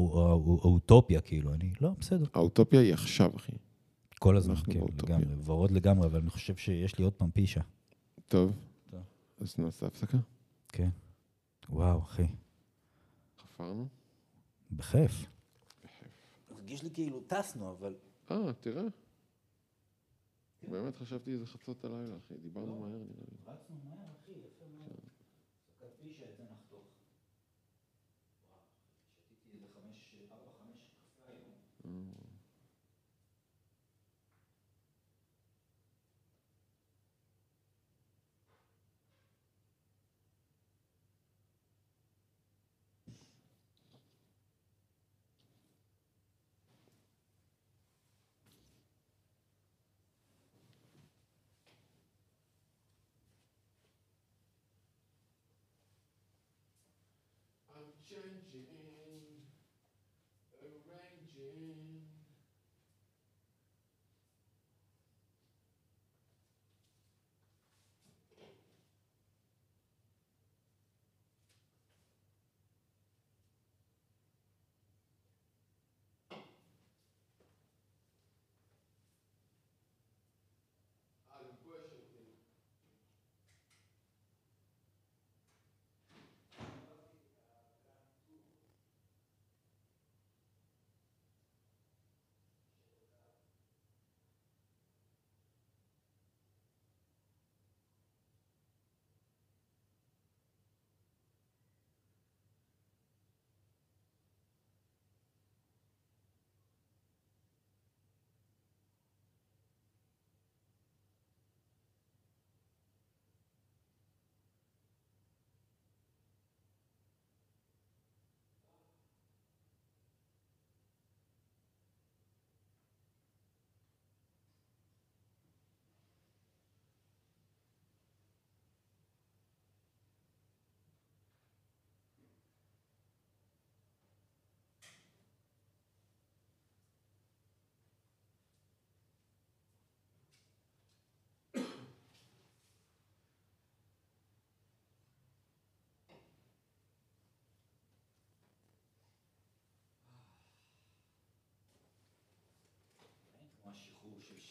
[0.62, 2.24] האוטופיה, כאילו, אני, לא, בסדר.
[2.34, 3.52] האוטופיה היא עכשיו, אחי.
[4.18, 4.80] כל הזמן, כן.
[5.02, 7.60] לגמרי, ורוד לגמרי, אבל אני חושב שיש לי עוד פעם פישה.
[8.28, 8.52] טוב.
[8.90, 9.00] טוב.
[9.40, 10.18] אז נעשה הפסקה.
[10.68, 10.88] כן.
[11.68, 12.26] וואו, אחי.
[13.38, 13.88] חפרנו?
[14.70, 15.26] בכיף.
[16.54, 17.94] מרגיש לי כאילו טסנו, אבל...
[18.30, 18.82] אה, תראה.
[20.68, 22.34] באמת חשבתי איזה חצות הלילה, אחי.
[22.42, 23.36] דיברנו מהר, נראה לי.
[23.46, 24.13] רצנו מהר,
[58.08, 59.03] changing,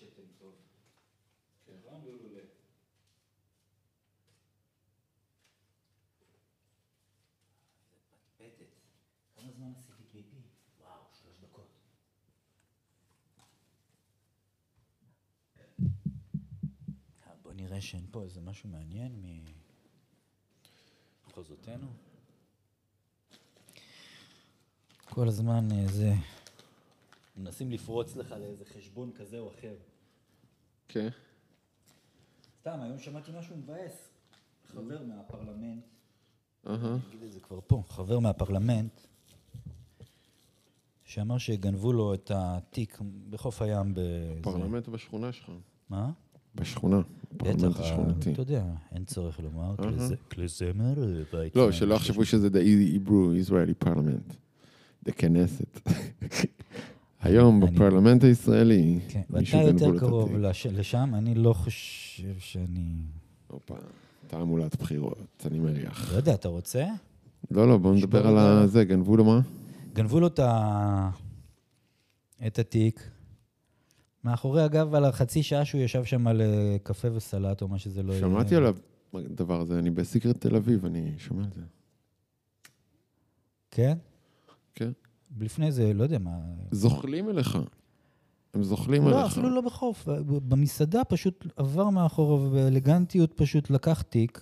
[0.03, 0.55] שתן טוב.
[1.65, 1.73] כן.
[1.85, 2.41] לא לולולה.
[8.37, 8.65] פטפטת.
[9.35, 10.37] כמה זמן עשיתי פיפי?
[10.79, 11.67] וואו, שלוש דקות.
[15.57, 19.41] אה, בוא נראה שאין פה איזה משהו מעניין
[21.25, 21.87] ממחוזותינו.
[25.05, 26.13] כל הזמן אה, זה...
[27.37, 29.75] מנסים לפרוץ לך לאיזה חשבון כזה או אחר.
[30.93, 31.09] כן.
[32.61, 34.09] סתם, היום שמעתי משהו מבאס.
[34.71, 35.83] חבר מהפרלמנט.
[36.67, 36.77] אני
[37.09, 38.91] אגיד את זה כבר פה, חבר מהפרלמנט,
[41.03, 42.97] שאמר שגנבו לו את התיק
[43.29, 43.93] בחוף הים.
[44.41, 45.51] פרלמנט בשכונה שלך.
[45.89, 46.11] מה?
[46.55, 47.01] בשכונה.
[47.33, 48.31] בטח, השכונתי.
[48.33, 49.75] אתה יודע, אין צורך לומר.
[50.31, 50.93] כלי- זמר,
[51.33, 51.55] בית...
[51.55, 52.51] לא, שלא יחשבו שזה the
[53.07, 54.33] Hebrew Israeli Parliament.
[55.09, 55.89] The Knesset.
[57.23, 60.35] היום אני- בפרלמנט הישראלי, כן, מישהו ואתה גנבו לו יותר את קרוב.
[60.35, 62.95] לש- לשם, אני לא חושב שאני...
[63.47, 63.75] הופה,
[64.27, 66.11] תעמולת בחירות, אני מריח.
[66.11, 66.85] לא יודע, אתה רוצה?
[67.51, 69.39] לא, לא, בואו נדבר על את ה- זה, גנבו לו מה?
[69.93, 71.09] גנבו לו את ה...
[72.47, 73.09] את התיק.
[74.23, 78.03] מאחורי הגב, על החצי שעה שהוא ישב שם על אה, קפה וסלט או מה שזה
[78.03, 78.21] לא יהיה.
[78.21, 78.63] שמעתי על
[79.13, 81.61] הדבר הזה, אני בסיקרט תל אביב, אני שומע על זה.
[83.71, 83.97] כן?
[84.75, 84.91] כן.
[85.39, 86.39] לפני זה, לא יודע מה...
[86.71, 87.57] זוחלים אליך.
[88.53, 89.31] הם זוחלים לא, עליך.
[89.31, 90.07] אפילו לא בחוף.
[90.25, 94.41] במסעדה פשוט עבר מאחורו ובאלגנטיות פשוט לקח תיק,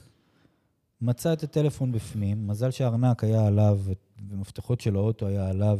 [1.02, 3.80] מצא את הטלפון בפנים, מזל שהארנק היה עליו
[4.30, 5.80] ומפתחות של האוטו היה עליו,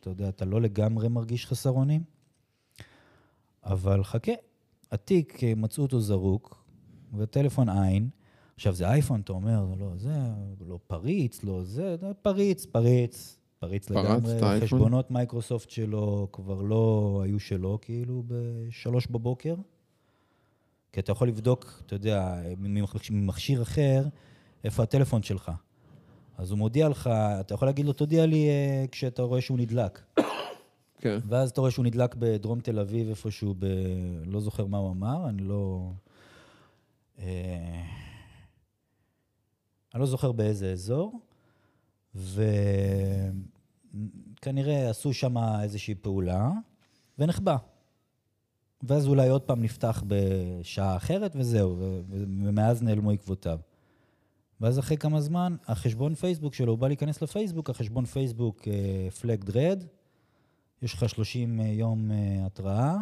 [0.00, 2.02] אתה יודע, אתה לא לגמרי מרגיש חסר אונים,
[3.64, 4.32] אבל חכה,
[4.92, 6.64] התיק, אה, מצאו אותו זרוק,
[7.16, 8.08] וטלפון עין.
[8.54, 10.10] עכשיו, זה אייפון, אתה אומר, לא, זה
[10.66, 13.37] לא פריץ, לא זה פריץ, פריץ.
[13.58, 14.60] פריץ לגמרי?
[14.60, 19.54] חשבונות מייקרוסופט שלו כבר לא היו שלו, כאילו, בשלוש בבוקר.
[20.92, 22.34] כי אתה יכול לבדוק, אתה יודע,
[23.10, 24.04] ממכשיר אחר,
[24.64, 25.52] איפה הטלפון שלך.
[26.38, 30.00] אז הוא מודיע לך, אתה יכול להגיד לו, תודיע לי אה, כשאתה רואה שהוא נדלק.
[31.00, 31.18] כן.
[31.28, 33.66] ואז אתה רואה שהוא נדלק בדרום תל אביב, איפשהו ב...
[34.26, 35.90] לא זוכר מה הוא אמר, אני לא...
[37.18, 37.82] אה,
[39.94, 41.20] אני לא זוכר באיזה אזור,
[42.14, 43.20] וכנראה
[44.90, 46.50] עשו שם איזושהי פעולה,
[47.18, 47.56] ונחבא.
[48.82, 51.76] ואז אולי עוד פעם נפתח בשעה אחרת, וזהו,
[52.08, 53.58] ומאז נעלמו עקבותיו.
[54.60, 58.62] ואז אחרי כמה זמן, החשבון פייסבוק שלו, הוא בא להיכנס לפייסבוק, החשבון פייסבוק
[59.20, 59.84] פלגד רד,
[60.82, 62.96] יש לך 30 יום אה, התראה.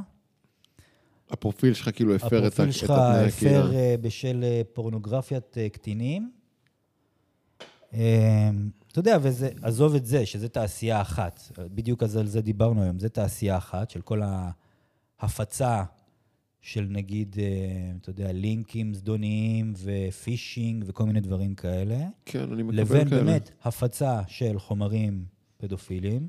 [1.31, 3.75] הפרופיל שלך כאילו הפר את ה- הפרופיל שלך התנאי הפר.
[3.75, 6.31] אה, בשל אה, פורנוגרפיית אה, קטינים.
[8.99, 11.41] אתה יודע, וזה, עזוב את זה, שזה תעשייה אחת.
[11.59, 12.99] בדיוק אז על זה דיברנו היום.
[12.99, 14.23] זה תעשייה אחת של כל
[15.21, 15.85] ההפצה
[16.61, 21.97] של נגיד, אה, אתה יודע, לינקים זדוניים ופישינג וכל מיני דברים כאלה.
[22.25, 23.25] כן, אני מקבל לבין כאלה.
[23.25, 25.25] באמת הפצה של חומרים
[25.57, 26.29] פדופילים,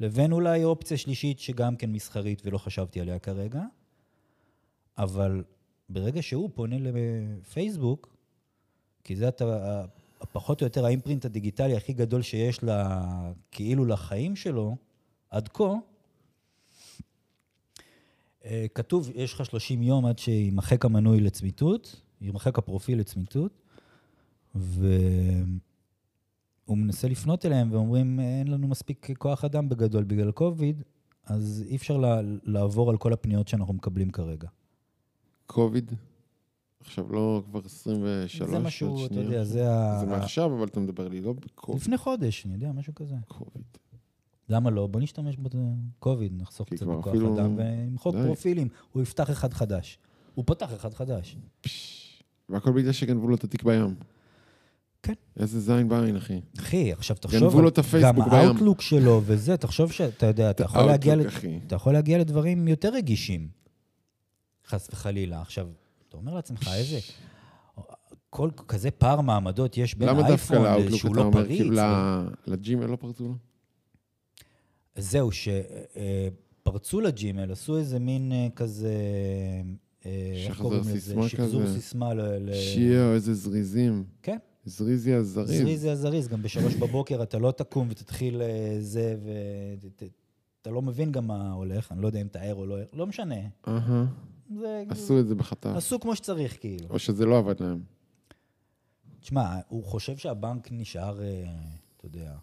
[0.00, 3.62] לבין אולי אופציה שלישית שגם כן מסחרית ולא חשבתי עליה כרגע,
[4.98, 5.44] אבל
[5.88, 8.16] ברגע שהוא פונה לפייסבוק,
[9.04, 9.28] כי זה
[10.32, 13.04] פחות או יותר האימפרינט הדיגיטלי הכי גדול שיש לה,
[13.50, 14.76] כאילו לחיים שלו,
[15.30, 15.74] עד כה,
[18.44, 23.62] אה, כתוב, יש לך 30 יום עד שימחק המנוי לצמיתות, יימחק הפרופיל לצמיתות,
[24.54, 25.48] והוא
[26.68, 30.82] מנסה לפנות אליהם ואומרים, אין לנו מספיק כוח אדם בגדול בגלל קוביד,
[31.24, 32.02] אז אי אפשר
[32.44, 34.48] לעבור על כל הפניות שאנחנו מקבלים כרגע.
[35.46, 35.92] קוביד.
[36.80, 39.26] עכשיו לא כבר 23 זה משהו, עוד אתה שנייה.
[39.26, 39.98] יודע, זה ה...
[40.00, 41.80] זה מעכשיו, אבל אתה מדבר לי לא בקוביד.
[41.82, 43.14] לפני חודש, אני יודע, משהו כזה.
[43.28, 43.64] קוביד.
[44.48, 44.86] למה לא?
[44.86, 48.14] בוא נשתמש בקוביד, נחסוך קצת בכוח אפילו- אדם ונמחוק.
[48.24, 48.68] פרופילים.
[48.92, 49.98] הוא יפתח אחד חדש.
[50.34, 51.36] הוא פתח אחד חדש.
[51.60, 52.22] פש.
[52.48, 53.94] והכל בגלל שגנבו לו את התיק בים.
[55.02, 55.12] כן.
[55.40, 56.40] איזה זין בעין, אחי.
[56.58, 57.40] אחי, עכשיו תחשוב...
[57.42, 58.48] גנבו לו את הפייסבוק גם בים.
[58.48, 61.16] האוטלוק שלו וזה, תחשוב שאתה יודע, אתה יכול להגיע...
[61.16, 61.32] לת-.
[61.66, 63.48] אתה יכול להגיע לדברים יותר רגישים,
[64.66, 65.40] חס וחלילה.
[65.40, 65.68] עכשיו,
[66.16, 66.98] אתה אומר לעצמך, איזה...
[68.30, 71.58] כל כזה פער מעמדות יש בין למה דווקא האייפון לאוטלוק שהוא אתה לא אומר, פריץ.
[71.58, 71.76] כאילו
[72.46, 73.34] לג'ימל לא פרצו לו?
[74.96, 78.92] זהו, שפרצו לג'ימל, עשו איזה מין אה, כזה...
[80.06, 81.14] אה, איך קוראים לזה?
[81.28, 81.74] שחזור כזה.
[81.80, 82.20] סיסמה ל...
[82.20, 84.04] ל- שיהיה, איזה זריזים.
[84.22, 84.38] כן.
[84.64, 85.62] זריזי הזריז.
[85.62, 91.12] זריז זה הזריז, גם בשלוש בבוקר אתה לא תקום ותתחיל אה, זה, ואתה לא מבין
[91.12, 93.36] גם מה הולך, אני לא יודע אם אתה ער או לא ער, לא משנה.
[94.54, 94.84] זה...
[94.88, 95.70] עשו את זה בחטף.
[95.76, 96.88] עשו כמו שצריך, כאילו.
[96.90, 97.82] או שזה לא עבד להם.
[99.20, 101.44] תשמע, הוא חושב שהבנק נשאר, אה,
[101.96, 102.36] אתה יודע,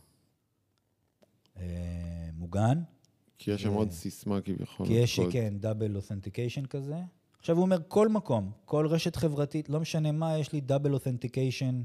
[1.58, 1.64] אה,
[2.34, 2.82] מוגן,
[3.38, 4.88] כי יש שם עוד סיסמה כביכול.
[4.88, 5.20] כי יש.
[5.32, 6.96] כן, double authentication כזה.
[7.40, 11.82] עכשיו הוא אומר, כל מקום, כל רשת חברתית, לא משנה מה, יש לי double authentication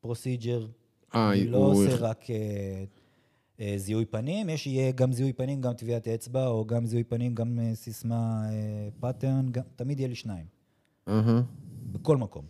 [0.00, 0.66] procedure.
[1.14, 2.84] אה, אני לא הוא- עושה רק אה,
[3.76, 7.58] זיהוי פנים, יש, יהיה גם זיהוי פנים, גם טביעת אצבע, או גם זיהוי פנים, גם
[7.58, 8.42] אה, סיסמה
[9.00, 10.46] pattern, תמיד יהיה לי שניים,
[11.08, 11.42] אהה.
[11.92, 12.44] בכל מקום.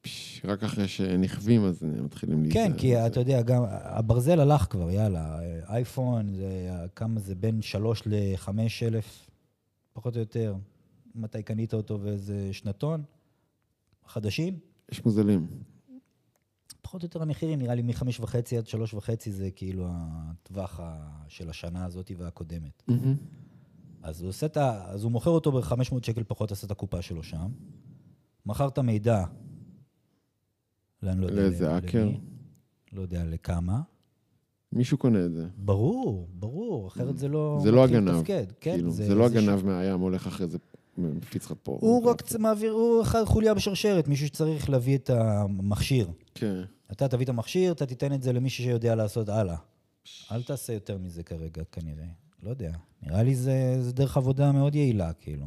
[0.00, 2.62] פששש, רק אחרי שנכווים אז מתחילים להיזהר.
[2.62, 3.06] כן, כי מזה.
[3.06, 5.38] אתה יודע, גם הברזל הלך כבר, יאללה,
[5.68, 8.48] אייפון, זה, כמה זה, בין 3 ל-5
[8.82, 9.30] אלף,
[9.92, 10.54] פחות או יותר.
[11.14, 13.02] מתי קנית אותו ואיזה שנתון?
[14.06, 14.58] חדשים?
[14.92, 15.46] יש מוזלים.
[16.84, 18.24] פחות או יותר המחירים, נראה לי מ-5.5
[18.58, 18.66] עד
[18.96, 20.80] 3.5 זה כאילו הטווח
[21.28, 22.82] של השנה הזאת והקודמת.
[22.88, 23.16] מהמם.
[24.02, 24.84] אז הוא, את ה...
[24.90, 27.50] אז הוא מוכר אותו ב-500 שקל פחות, עשה את הקופה שלו שם.
[28.46, 29.24] מכר את המידע,
[31.02, 32.08] לאן לא יודע לאיזה האקר?
[32.92, 33.80] לא יודע לכמה.
[34.72, 35.46] מישהו קונה את זה.
[35.56, 37.58] ברור, ברור, אחרת זה לא...
[37.62, 38.22] זה לא הגנב.
[38.24, 40.58] כן, כאילו, זה לא ש- הגנב מהים הולך אחרי זה,
[40.98, 41.78] מפיץ לך פה.
[41.80, 46.10] הוא רק מעביר, הוא אחד חוליה בשרשרת, מישהו שצריך להביא את המכשיר.
[46.34, 46.62] כן.
[46.92, 49.56] אתה תביא את המכשיר, אתה תיתן את זה למישהו שיודע לעשות הלאה.
[50.32, 52.06] אל תעשה יותר מזה כרגע, כנראה.
[52.42, 52.72] לא יודע.
[53.02, 55.46] נראה לי זה, זה דרך עבודה מאוד יעילה, כאילו.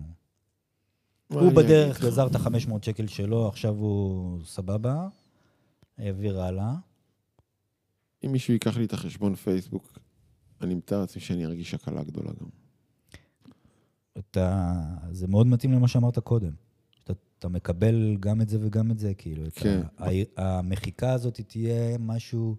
[1.28, 2.04] הוא בדרך?
[2.04, 5.08] גזר את ה-500 שקל שלו, עכשיו הוא סבבה,
[5.98, 6.74] העביר הלאה.
[8.26, 10.00] אם מישהו ייקח לי את החשבון פייסבוק,
[10.62, 12.67] אני מתאר לעצמי שאני ארגיש הקלה גדולה גם.
[14.20, 14.74] אתה,
[15.12, 16.52] זה מאוד מתאים למה שאמרת קודם.
[17.04, 19.44] אתה, אתה מקבל גם את זה וגם את זה, כאילו.
[19.56, 19.82] כן.
[19.98, 20.06] ה,
[20.38, 22.56] ה, המחיקה הזאת תהיה משהו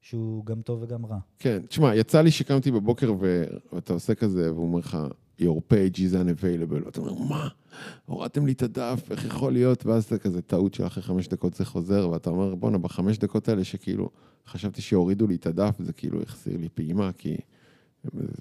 [0.00, 1.18] שהוא גם טוב וגם רע.
[1.38, 4.98] כן, תשמע, יצא לי שקמתי בבוקר ו- ואתה עושה כזה, והוא אומר לך,
[5.40, 7.48] your page is unavailable, ואתה אומר, מה?
[8.06, 9.86] הורדתם לי את הדף, איך יכול להיות?
[9.86, 13.64] ואז זה כזה טעות שאחרי חמש דקות זה חוזר, ואתה אומר, בואנה, בחמש דקות האלה
[13.64, 14.10] שכאילו,
[14.46, 17.36] חשבתי שהורידו לי את הדף, זה כאילו החזיר לי פעימה, כי...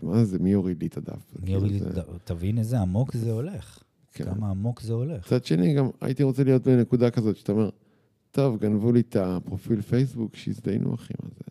[0.03, 1.33] מה זה, מי יוריד לי את הדף?
[1.39, 3.83] מי כאילו, יוריד לי את ה- תבין איזה עמוק זה הולך.
[4.13, 4.25] כן.
[4.25, 5.25] כמה עמוק זה הולך.
[5.25, 7.69] מצד שני, גם הייתי רוצה להיות בנקודה כזאת, שאתה אומר,
[8.31, 11.41] טוב, גנבו לי את הפרופיל פייסבוק, שיזדיינו אחי, מה זה?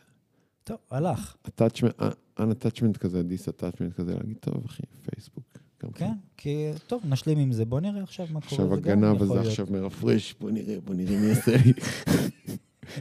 [0.64, 1.36] טוב, הלך.
[1.48, 2.02] attachment,
[2.40, 5.44] unattachment כזה, disattachment כזה, להגיד, טוב, אחי, פייסבוק.
[5.82, 7.64] גם כן, כי טוב, נשלים עם זה.
[7.64, 8.44] בוא נראה עכשיו מה קורה.
[8.62, 9.40] עכשיו הגנב הזה.
[9.40, 11.72] עכשיו מרפרש, בוא נראה, בוא נראה מי יעשה לי,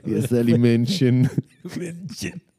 [0.15, 1.21] יעשה לי מנשן,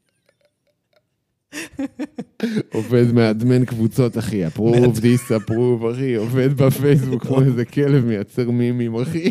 [2.73, 9.29] עובד מאדמן קבוצות, אחי, approve, disapprove, אחי, עובד בפייסבוק כמו איזה כלב, מייצר מימים, אחי.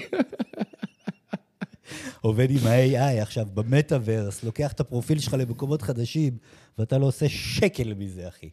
[2.21, 6.33] עובד עם ה-AI עכשיו במטאוורס, לוקח את הפרופיל שלך למקומות חדשים,
[6.79, 8.49] ואתה לא עושה שקל מזה, אחי.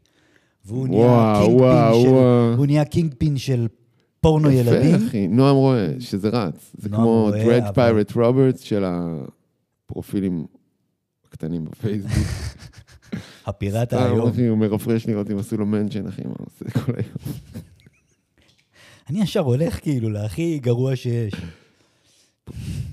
[0.65, 2.09] והוא נהיה kingpin של...
[2.09, 2.53] וואו.
[2.57, 3.67] הוא נהיה kingpin של
[4.21, 4.95] פורנו ילדים.
[4.95, 6.75] יפה, אחי, נעם רואה שזה רץ.
[6.77, 10.45] זה כמו Dread Pirate Roberts של הפרופילים
[11.27, 12.11] הקטנים בפייסבוק.
[13.45, 14.30] הפיראט היום.
[14.30, 17.36] אחי, הוא מרפרש לראות אם עשו לו mention, אחי, מה עושה כל היום.
[19.10, 21.34] אני ישר הולך כאילו להכי גרוע שיש.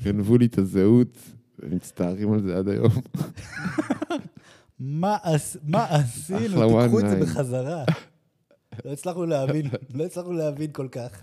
[0.02, 1.18] גנבו לי את הזהות,
[1.58, 2.90] ומצטערים על זה עד היום.
[4.80, 6.38] מה עש- מה עשינו?
[6.82, 7.16] תיקחו one את זה.
[7.20, 7.84] בחזרה.
[8.84, 11.22] לא הצלחנו להבין, לא הצלחנו להבין כל כך.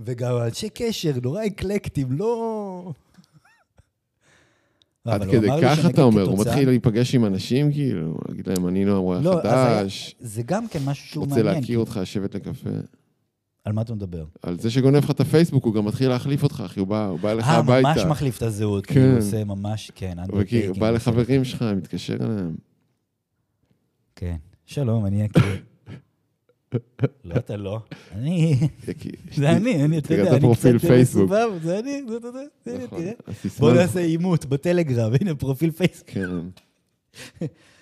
[0.00, 2.92] וגם אנשי קשר, נורא אקלקטים, לא...
[5.08, 8.84] עד הוא כדי כך אתה אומר, הוא מתחיל להיפגש עם אנשים, כאילו, להגיד להם, אני
[8.84, 11.54] נועם רואה לא, היה- חדש, זה גם כן משהו שהוא רוצה מעניין.
[11.54, 12.70] להכיר אותך, לשבת לקפה.
[13.64, 14.24] על מה אתה מדבר?
[14.42, 17.18] על זה שגונב לך את הפייסבוק, הוא גם מתחיל להחליף אותך, אחי, הוא בא הוא
[17.20, 17.88] בא אליך אה, הביתה.
[17.88, 18.94] ממש מחליף את הזהות, כן.
[18.94, 20.78] כאילו, הוא עושה ממש, כן, וכאילו, undertaking.
[20.80, 22.56] בא לחברים שלך, מתקשר אליהם.
[24.16, 24.36] כן.
[24.66, 25.42] שלום, אני יקיר.
[27.24, 27.80] לא, אתה לא.
[28.12, 28.54] אני...
[29.34, 30.90] זה אני, אני, אתה יודע, אני קצת.
[31.00, 32.40] מסובב, זה אני, זה אתה יודע,
[32.84, 33.12] נכון, תראה.
[33.58, 36.10] בוא נעשה עימות בטלגרם, הנה פרופיל פייסבוק.
[36.10, 36.30] כן.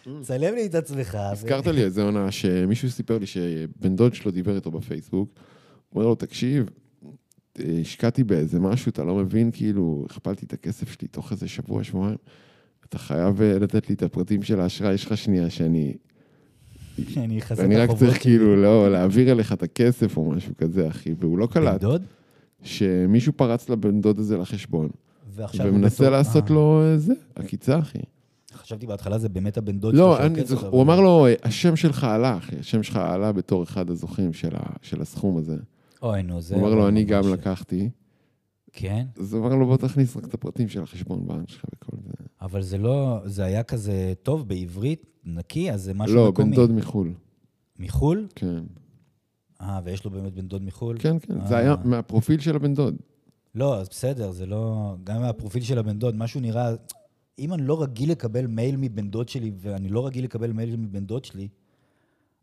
[0.23, 1.15] צלם לי את עצמך.
[1.21, 5.29] הזכרת לי איזה עונה שמישהו סיפר לי שבן דוד שלו דיבר איתו בפייסבוק.
[5.89, 6.67] הוא אומר לו, תקשיב,
[7.61, 11.85] אה, השקעתי באיזה משהו, אתה לא מבין, כאילו, הכפלתי את הכסף שלי תוך איזה שבוע,
[11.85, 12.17] שבועיים.
[12.89, 15.95] אתה חייב אה, לתת לי את הפרטים של האשראי שלך שנייה, שאני...
[17.17, 18.23] אני אכסה את אני רק החובות צריך.
[18.23, 21.15] כאילו, לא, להעביר אליך את הכסף או משהו כזה, אחי.
[21.19, 22.03] והוא לא בן קלט דוד?
[22.63, 24.89] שמישהו פרץ לבן דוד הזה לחשבון,
[25.35, 27.99] ועכשיו הוא ומנסה לעשות אה, לו אה, זה, עקיצה, אחי.
[28.55, 32.05] חשבתי בהתחלה זה באמת הבן דוד שלו לא, אני, אותו, הוא אמר לו, השם שלך
[32.05, 34.33] עלה, אחי, השם שלך עלה בתור אחד הזוכים
[34.83, 35.57] של, הסכום הזה.
[36.03, 36.55] אוי, נו, זה...
[36.55, 37.91] הוא אמר לו, אני גם לקחתי.
[38.77, 41.97] כן, אז הוא אמר לו, בוא תכניס רק את הפרטים של החשבון בנק שלך וכל
[42.07, 42.13] זה.
[42.41, 43.21] אבל זה לא...
[43.25, 46.51] זה היה כזה טוב בעברית, נקי, אז זה משהו לא, מקומי.
[46.51, 47.13] בן דוד מחו"ל.
[47.79, 48.27] מחו"ל?
[48.35, 48.65] כן.
[49.61, 50.97] אה, ויש לו באמת בן דוד מחו"ל?
[50.99, 51.47] כן, כן, אה.
[51.47, 52.97] זה היה מהפרופיל של הבן דוד.
[53.55, 54.95] לא, אז בסדר, זה לא...
[55.05, 56.75] גם מהפרופיל של הבן דוד, משהו נראה...
[57.39, 61.05] אם אני לא רגיל לקבל מייל מבן דוד שלי, ואני לא רגיל לקבל מייל מבן
[61.05, 61.49] דוד שלי,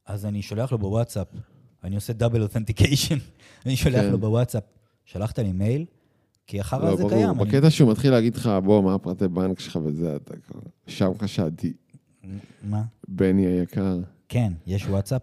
[0.06, 1.28] אז אני שולח לו בוואטסאפ.
[1.84, 3.18] אני עושה double authentication.
[3.66, 4.12] אני שולח כן.
[4.12, 4.64] לו בוואטסאפ.
[5.06, 5.86] שלחת לי מייל?
[6.52, 7.10] כי אחר לא, זה ברור.
[7.10, 7.30] קיים.
[7.30, 10.60] אני- בקטע שהוא מתחיל להגיד לך, בוא, מה הפרטי בנק שלך וזה, אתה כבר...
[10.88, 11.74] שם חשדתי,
[12.64, 12.82] מה?
[13.08, 14.00] בני היקר.
[14.30, 15.22] כן, יש וואטסאפ?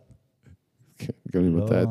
[0.98, 1.66] כן, גם אם לא.
[1.66, 1.88] אתה את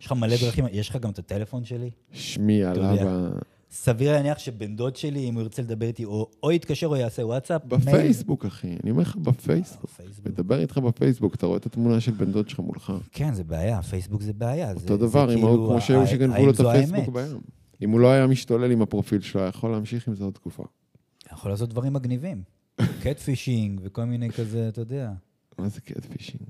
[0.00, 1.90] יש לך מלא דרכים, יש לך גם את הטלפון שלי?
[2.12, 3.08] השמי עליו.
[3.08, 3.30] ה-
[3.70, 7.26] סביר להניח שבן דוד שלי, אם הוא ירצה לדבר איתי, או, או יתקשר או יעשה
[7.26, 7.80] וואטסאפ, מייל.
[7.80, 8.76] בפייסבוק, אחי.
[8.82, 9.90] אני אומר לך, בפייסבוק.
[10.26, 12.92] מדבר איתך בפייסבוק, אתה רואה את התמונה של בן דוד שלך מולך.
[13.12, 14.68] כן, זה בעיה, פייסבוק זה בעיה.
[14.72, 17.08] אותו זה, דבר, זה אם כאילו, ההוא, כמו שהיו שגנבו לו את הפייסבוק?
[17.08, 17.40] בים.
[17.82, 20.64] אם הוא לא היה משתולל עם הפרופיל שלו, היה יכול להמשיך עם זה עוד תקופה.
[21.32, 22.42] יכול לעשות דברים מגניבים.
[23.02, 25.12] catfishing וכל מיני כזה, אתה יודע.
[25.58, 26.42] מה זה קטפישינג?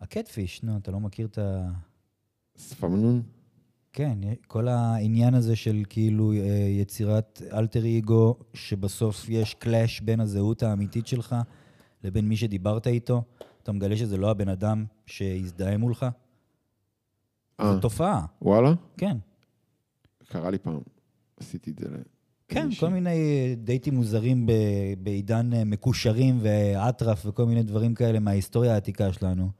[0.00, 1.68] הקט פיש, נו, אתה לא מכיר את ה...
[2.58, 3.22] ספמנון?
[3.92, 6.38] כן, כל העניין הזה של כאילו אה,
[6.80, 11.36] יצירת אלטר אגו, שבסוף יש קלאש בין הזהות האמיתית שלך
[12.04, 13.22] לבין מי שדיברת איתו.
[13.62, 16.06] אתה מגלה שזה לא הבן אדם שהזדהה מולך.
[17.60, 18.72] אה, זו תופעה, וואלה?
[18.96, 19.16] כן.
[20.28, 20.80] קרה לי פעם.
[21.40, 21.86] עשיתי את זה.
[22.48, 22.68] כן.
[22.80, 24.52] כל מיני דייטים מוזרים ב-
[24.98, 29.50] בעידן אה, מקושרים ואטרף וכל מיני דברים כאלה מההיסטוריה העתיקה שלנו.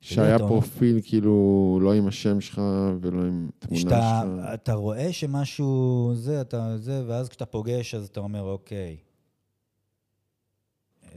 [0.00, 2.62] שהיה פרופיל כאילו לא עם השם שלך
[3.00, 4.54] ולא עם תמונה שאתה שלך.
[4.54, 8.96] אתה רואה שמשהו, זה, אתה, זה, ואז כשאתה פוגש, אז אתה אומר, אוקיי,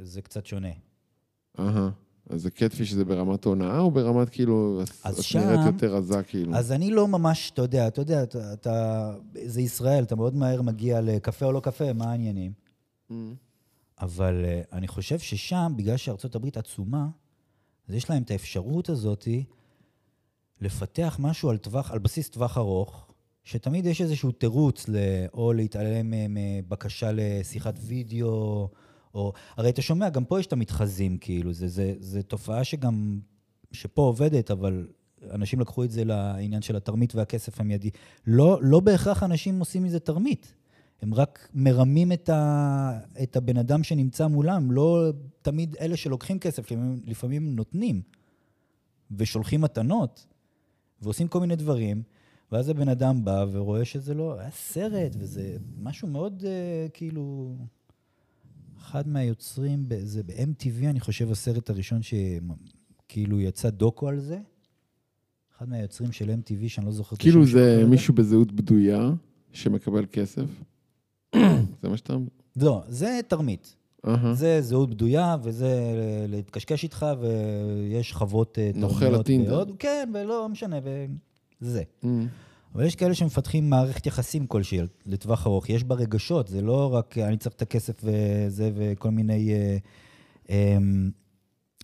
[0.02, 0.72] זה קצת שונה.
[1.60, 1.90] אהה.
[2.30, 4.82] אז זה קטפיש זה ברמת הונאה או ברמת כאילו...
[5.04, 6.56] אז את שם- נראית יותר רזה כאילו?
[6.56, 9.14] אז אני לא ממש, אתה יודע, אתה יודע, אתה, אתה,
[9.46, 12.52] זה ישראל, אתה מאוד מהר מגיע לקפה או לא קפה, מה העניינים?
[13.12, 13.14] Mm.
[14.02, 17.08] אבל uh, אני חושב ששם, בגלל שארצות הברית עצומה,
[17.90, 19.44] אז יש להם את האפשרות הזאתי
[20.62, 23.08] לפתח משהו על, טווח, על בסיס טווח ארוך,
[23.44, 24.96] שתמיד יש איזשהו תירוץ ל...
[25.34, 28.70] או להתעלם מבקשה לשיחת וידאו,
[29.18, 29.34] או...
[29.58, 33.20] הרי אתה שומע, גם פה יש את המתחזים, כאילו, זה, זה, זה תופעה שגם,
[33.72, 34.88] שפה עובדת, אבל
[35.32, 37.90] אנשים לקחו את זה לעניין של התרמית והכסף המיידי.
[38.28, 40.54] לא, לא בהכרח אנשים עושים מזה תרמית.
[41.02, 45.12] הם רק מרמים את, ה, את הבן אדם שנמצא מולם, לא
[45.42, 46.72] תמיד אלה שלוקחים כסף,
[47.06, 48.02] לפעמים, נותנים
[49.12, 50.28] ושולחים מתנות
[51.02, 52.04] ועושים כל מיני דברים,
[52.52, 57.56] ואז הבן אדם בא ורואה שזה לא, היה סרט, וזה משהו מאוד uh, כאילו...
[58.88, 64.40] אחד מהיוצרים, זה ב-MTV, אני חושב, הסרט הראשון שכאילו יצא דוקו על זה.
[65.58, 69.12] אחד מהיוצרים של MTV, שאני לא זוכר את השם כאילו זה מישהו בזהות בדויה
[69.54, 70.46] שמקבל כסף?
[71.82, 72.14] זה מה שאתה...
[72.56, 73.76] לא, זה תרמית.
[74.06, 74.10] Uh-huh.
[74.34, 75.70] זה זהות בדויה, וזה
[76.28, 78.92] להתקשקש איתך, ויש חוות אה, תרמיות.
[78.92, 79.64] נוכל הטינדר.
[79.80, 80.80] כן, ולא משנה,
[81.62, 81.84] וזה.
[82.04, 82.08] Uh-huh.
[82.78, 85.70] אבל יש כאלה שמפתחים מערכת יחסים כלשהי לטווח ארוך.
[85.70, 89.78] יש בה רגשות, זה לא רק אני צריך את הכסף וזה, וכל מיני אה,
[90.50, 90.78] אה,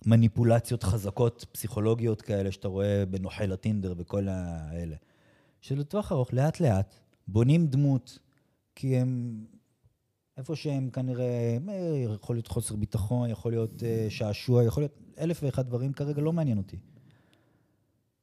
[0.06, 4.96] מניפולציות חזקות, פסיכולוגיות כאלה, שאתה רואה בנוכל הטינדר וכל האלה.
[5.60, 6.94] שלטווח ארוך, לאט-לאט,
[7.28, 8.18] בונים דמות,
[8.74, 9.40] כי הם,
[10.36, 15.40] איפה שהם כנראה, אה, יכול להיות חוסר ביטחון, יכול להיות אה, שעשוע, יכול להיות אלף
[15.42, 16.76] ואחד דברים, כרגע לא מעניין אותי.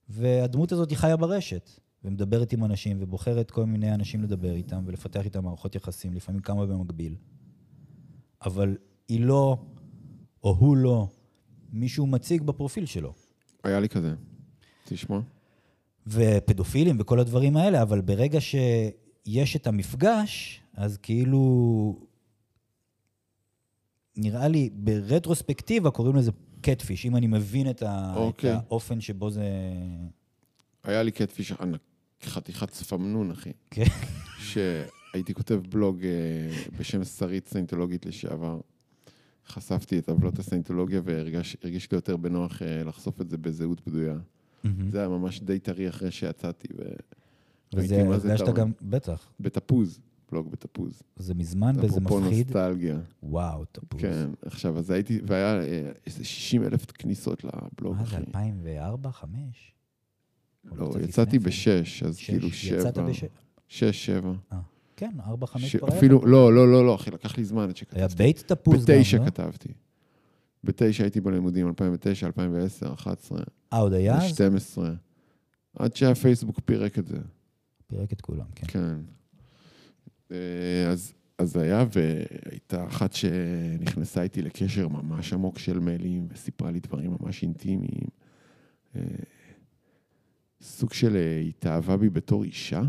[0.09, 5.25] והדמות הזאת היא חיה ברשת, ומדברת עם אנשים, ובוחרת כל מיני אנשים לדבר איתם, ולפתח
[5.25, 7.15] איתם מערכות יחסים, לפעמים כמה במקביל.
[8.45, 9.57] אבל היא לא,
[10.43, 11.07] או הוא לא,
[11.71, 13.13] מישהו מציג בפרופיל שלו.
[13.63, 14.13] היה לי כזה.
[14.85, 15.19] תשמע.
[16.07, 21.99] ופדופילים וכל הדברים האלה, אבל ברגע שיש את המפגש, אז כאילו...
[24.17, 28.13] נראה לי, ברטרוספקטיבה קוראים לזה קטפיש, אם אני מבין את, ה...
[28.15, 28.53] אוקיי.
[28.53, 29.43] את האופן שבו זה...
[30.83, 31.81] היה לי קטפיש ענק,
[32.25, 33.51] חתיכת צפמנון, אחי.
[33.71, 33.85] כן.
[34.39, 36.09] שהייתי כותב בלוג אה,
[36.79, 38.59] בשם שרית סיינטולוגית לשעבר.
[39.47, 44.15] חשפתי את עוולות הסיינטולוגיה והרגיש לי יותר בנוח אה, לחשוף את זה בזהות בדויה.
[44.15, 44.67] Mm-hmm.
[44.91, 46.67] זה היה ממש די טרי אחרי שיצאתי.
[46.77, 46.81] ו...
[47.75, 49.31] וזה הרגשת גם, בטח.
[49.39, 49.99] בתפוז,
[50.31, 51.01] בלוג בתפוז.
[51.15, 52.05] זה מזמן וזה מפחיד.
[52.05, 52.97] אפרופו נוסטלגיה.
[53.23, 54.01] וואו, תפוז.
[54.01, 58.15] כן, עכשיו, אז הייתי, והיה אה, איזה 60 אלף כניסות לבלוג, אחי.
[58.15, 59.73] מה זה, 2004, 2005?
[60.65, 62.79] לא, יצאתי בשש, אז כאילו שבע.
[62.79, 63.25] יצאת בשש?
[63.67, 64.33] שש, שבע.
[64.53, 64.59] אה.
[64.95, 65.97] כן, ארבע, חמש כבר היה.
[65.97, 67.99] אפילו, לא, לא, לא, לא, אחי, לקח לי זמן עד שכתבתי.
[67.99, 68.99] היה בית תפוז גם, לא?
[68.99, 69.73] בתשע כתבתי.
[70.63, 73.39] בתשע הייתי בלימודים, 2009, 2010, 2011.
[73.73, 74.29] אה, עוד היה אז?
[74.29, 74.93] 12.
[75.79, 77.17] עד שהפייסבוק פירק את זה.
[77.87, 78.67] פירק את כולם, כן.
[78.67, 78.95] כן.
[80.31, 86.79] אה, אז, אז היה, והייתה אחת שנכנסה איתי לקשר ממש עמוק של מיילים, וסיפרה לי
[86.79, 88.07] דברים ממש אינטימיים.
[90.61, 92.81] אה, סוג של אה, התאהבה בי בתור אישה.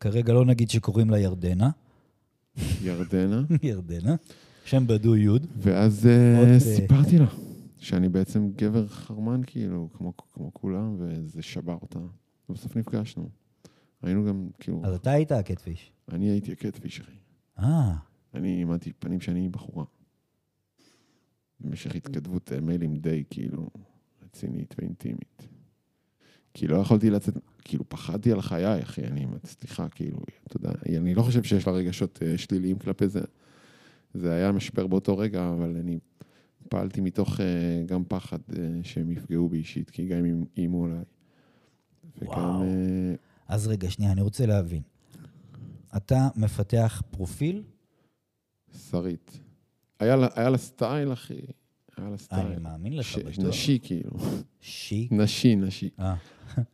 [0.00, 1.70] כרגע לא נגיד שקוראים לה ירדנה.
[2.82, 3.42] ירדנה.
[3.62, 4.16] ירדנה.
[4.64, 5.46] שם בדו יוד.
[5.56, 7.26] ואז uh, סיפרתי לה
[7.78, 11.98] שאני בעצם גבר חרמן, כאילו, כמו, כמו כולם, וזה שבר אותה.
[12.48, 13.28] ובסוף נפגשנו.
[14.02, 14.82] היינו גם, כאילו...
[14.84, 15.92] אז אתה היית הקטפיש.
[16.12, 17.16] אני הייתי הקטפיש, אחי.
[17.58, 17.94] אה.
[18.34, 19.84] אני אימדתי פנים שאני בחורה.
[21.60, 23.70] במשך התכתבות אה, מיילים די, כאילו,
[24.24, 25.53] רצינית ואינטימית.
[26.54, 31.14] כי לא יכולתי לצאת, כאילו, פחדתי על חיי, אחי, אני, סליחה, כאילו, אתה יודע, אני
[31.14, 33.20] לא חושב שיש לה רגשות uh, שליליים כלפי זה.
[34.14, 35.98] זה היה משבר באותו רגע, אבל אני
[36.68, 37.40] פעלתי מתוך uh,
[37.86, 41.04] גם פחד uh, שהם יפגעו בי אישית, כי גם אם איימו עליי.
[42.20, 42.26] Uh,
[43.48, 44.82] אז רגע, שנייה, אני רוצה להבין.
[45.96, 47.62] אתה מפתח פרופיל?
[48.90, 49.40] שרית.
[50.00, 51.40] היה לה, היה לה סטייל, אחי.
[51.96, 52.46] היה לה סטייל.
[52.46, 53.38] אני מאמין לך בטוח.
[53.38, 54.10] נשי, כאילו.
[54.60, 55.08] שי?
[55.10, 55.90] נשי, נשי.
[55.98, 56.14] אה.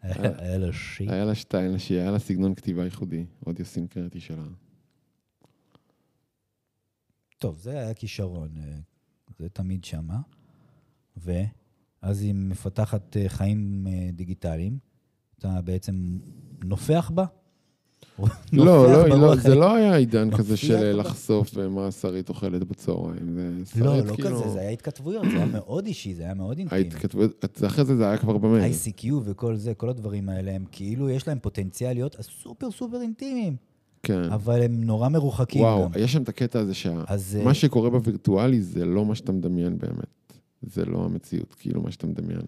[0.03, 1.07] היה לה שי.
[1.09, 4.43] היה לה שתיים נשי, היה לה סגנון כתיבה ייחודי, עוד יוסינקרטי שלה.
[7.39, 8.77] טוב, זה היה כישרון, אה,
[9.39, 10.21] זה תמיד שמה.
[11.17, 14.79] ואז היא מפתחת אה, חיים אה, דיגיטליים,
[15.39, 16.19] אתה בעצם
[16.65, 17.25] נופח בה?
[18.53, 23.39] לא, לא, לא, זה לא היה עידן כזה של לחשוף מה שרית אוכלת בצהריים.
[23.77, 26.83] לא, לא כאילו- כזה, זה היה התכתבויות, זה היה מאוד אישי, זה היה מאוד אינטימי.
[26.83, 28.73] ההתכתבויות, אחרי זה זה היה כבר במייל.
[28.73, 33.57] ICQ וכל זה, כל הדברים האלה, הם כאילו, יש להם פוטנציאל להיות סופר סופר אינטימיים.
[34.03, 34.23] כן.
[34.23, 35.91] אבל הם נורא מרוחקים וואו, גם.
[35.99, 37.05] יש שם את הקטע הזה שמה
[37.47, 40.33] אה, שקורה בווירטואלי זה לא מה שאתה מדמיין באמת.
[40.63, 42.41] זה לא המציאות, כאילו, מה שאתה מדמיין.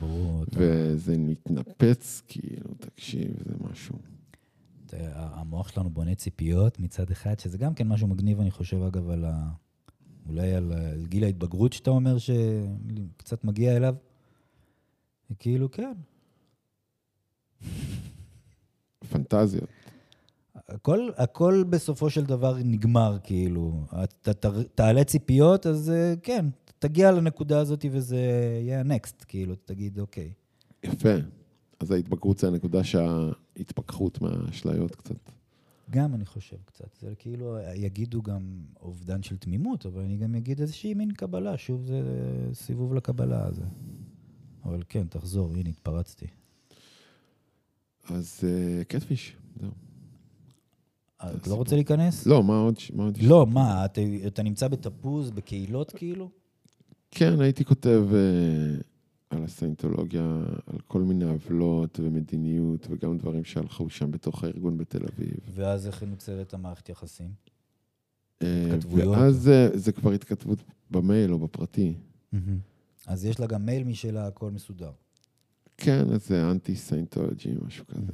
[0.00, 0.44] ברור.
[0.52, 3.94] וזה מתנפץ, כאילו, תקשיב, זה משהו.
[5.14, 9.24] המוח שלנו בונה ציפיות מצד אחד, שזה גם כן משהו מגניב, אני חושב, אגב, על
[9.24, 9.50] ה...
[10.28, 13.94] אולי על, על גיל ההתבגרות שאתה אומר שקצת מגיע אליו.
[15.38, 15.92] כאילו, כן.
[19.10, 19.68] פנטזיות.
[20.68, 23.84] הכל, הכל בסופו של דבר נגמר, כאילו.
[24.04, 26.46] אתה ת- תעלה ציפיות, אז אה, כן,
[26.78, 28.16] תגיע לנקודה הזאת וזה
[28.62, 30.32] יהיה הנקסט, כאילו, תגיד, אוקיי.
[30.84, 31.08] יפה.
[31.80, 35.30] אז ההתבגרות זה הנקודה שההתפכחות מהאשליות קצת.
[35.90, 36.96] גם אני חושב קצת.
[37.00, 38.42] זה כאילו, יגידו גם
[38.80, 41.58] אובדן של תמימות, אבל אני גם אגיד איזושהי מין קבלה.
[41.58, 42.02] שוב, זה
[42.52, 43.64] סיבוב לקבלה הזה.
[44.64, 46.26] אבל כן, תחזור, הנה, התפרצתי.
[48.10, 49.70] אז אה, קטפיש, זהו.
[51.18, 52.26] אתה לא רוצה להיכנס?
[52.26, 52.76] לא, מה עוד?
[53.22, 56.30] לא, מה, אתה, אתה נמצא בתפוז, בקהילות כאילו?
[57.10, 58.80] כן, הייתי כותב אה,
[59.30, 65.36] על הסיינטולוגיה, על כל מיני עוולות ומדיניות, וגם דברים שהלכו שם בתוך הארגון בתל אביב.
[65.54, 67.30] ואז איך נוצרת המערכת יחסים?
[68.42, 69.16] אה, התכתבויות.
[69.16, 70.58] ואז אה, זה כבר התכתבות
[70.90, 71.94] במייל או בפרטי.
[73.06, 74.90] אז יש לה גם מייל משלה, הכל מסודר.
[75.76, 78.12] כן, אז זה אנטי סיינטולוגי, משהו כזה.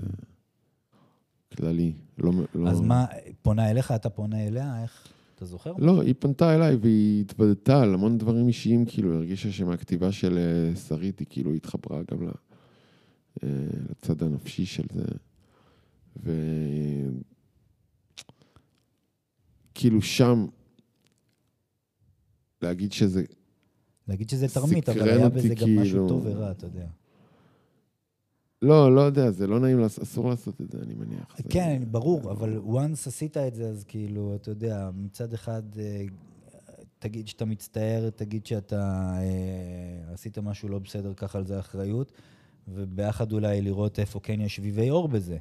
[1.56, 1.92] כללי.
[2.18, 2.68] לא, לא...
[2.68, 3.06] אז מה,
[3.42, 5.08] פונה אליך, אתה פונה אליה, איך?
[5.36, 5.72] אתה זוכר?
[5.78, 10.38] לא, היא פנתה אליי והיא התוודתה על המון דברים אישיים, כאילו, היא הרגישה שמהכתיבה של
[10.38, 12.28] אה, שרית היא כאילו התחברה גם
[13.42, 13.48] אה,
[13.90, 15.04] לצד הנפשי של זה.
[16.24, 16.32] ו...
[19.74, 20.46] כאילו שם,
[22.62, 23.24] להגיד שזה,
[24.08, 26.08] להגיד שזה תרמית, אבל היה בזה גם משהו כאילו.
[26.08, 26.86] טוב ורע, אתה יודע.
[28.66, 31.36] לא, לא יודע, זה לא נעים, אסור לעשות את זה, אני מניח.
[31.48, 36.04] כן, ברור, אבל once עשית את זה, אז כאילו, אתה יודע, מצד אחד, אה,
[36.98, 42.12] תגיד שאתה מצטער, תגיד שאתה אה, עשית משהו לא בסדר, קח על זה אחריות,
[42.68, 45.36] וביחד אולי לראות איפה כן יש שביבי אור בזה.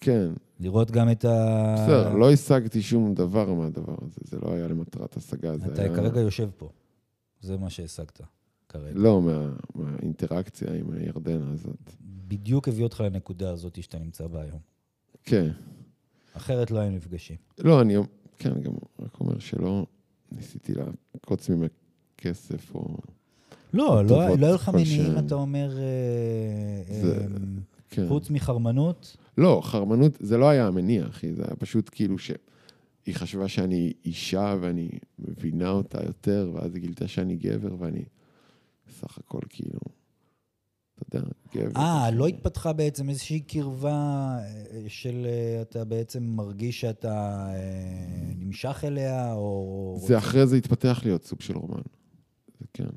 [0.00, 0.30] כן,
[0.60, 1.74] לראות גם את ה...
[1.74, 5.94] בסדר, לא השגתי שום דבר מהדבר הזה, זה לא היה למטרת השגה, זה אתה היה...
[5.96, 6.68] כרגע יושב פה.
[7.40, 8.20] זה מה שהשגת
[8.68, 8.92] כרגע.
[8.98, 11.92] לא, מה- מהאינטראקציה עם הירדנה הזאת.
[12.28, 14.58] בדיוק הביא אותך לנקודה הזאת שאתה נמצא בה היום.
[15.24, 15.50] כן.
[16.32, 17.36] אחרת לא היינו נפגשים.
[17.58, 17.94] לא, אני
[18.38, 19.86] כן, גם רק אומר שלא
[20.32, 21.70] ניסיתי לעקוץ ממך
[22.18, 22.96] כסף או...
[23.72, 24.68] לא, לא לא היו לך.
[24.68, 27.26] מניעים, אתה אומר, אה, זה- אה,
[27.90, 28.08] כן.
[28.08, 29.16] חוץ מחרמנות.
[29.38, 32.38] לא, חרמנות, זה לא היה המניע, אחי, זה היה פשוט כאילו שהיא
[33.14, 34.88] חשבה שאני אישה ואני
[35.18, 38.02] מבינה אותה יותר, ואז היא גילתה שאני גבר ואני
[39.00, 39.78] סך הכל כאילו,
[41.02, 41.80] אתה יודע, גבר.
[41.80, 48.84] אה, לא התפתחה בעצם איזושהי קרבה אה, של אה, אתה בעצם מרגיש שאתה אה, נמשך
[48.84, 49.96] אליה, או...
[50.06, 51.82] זה אחרי זה התפתח להיות סוג של רומן.
[52.60, 52.88] זה כן,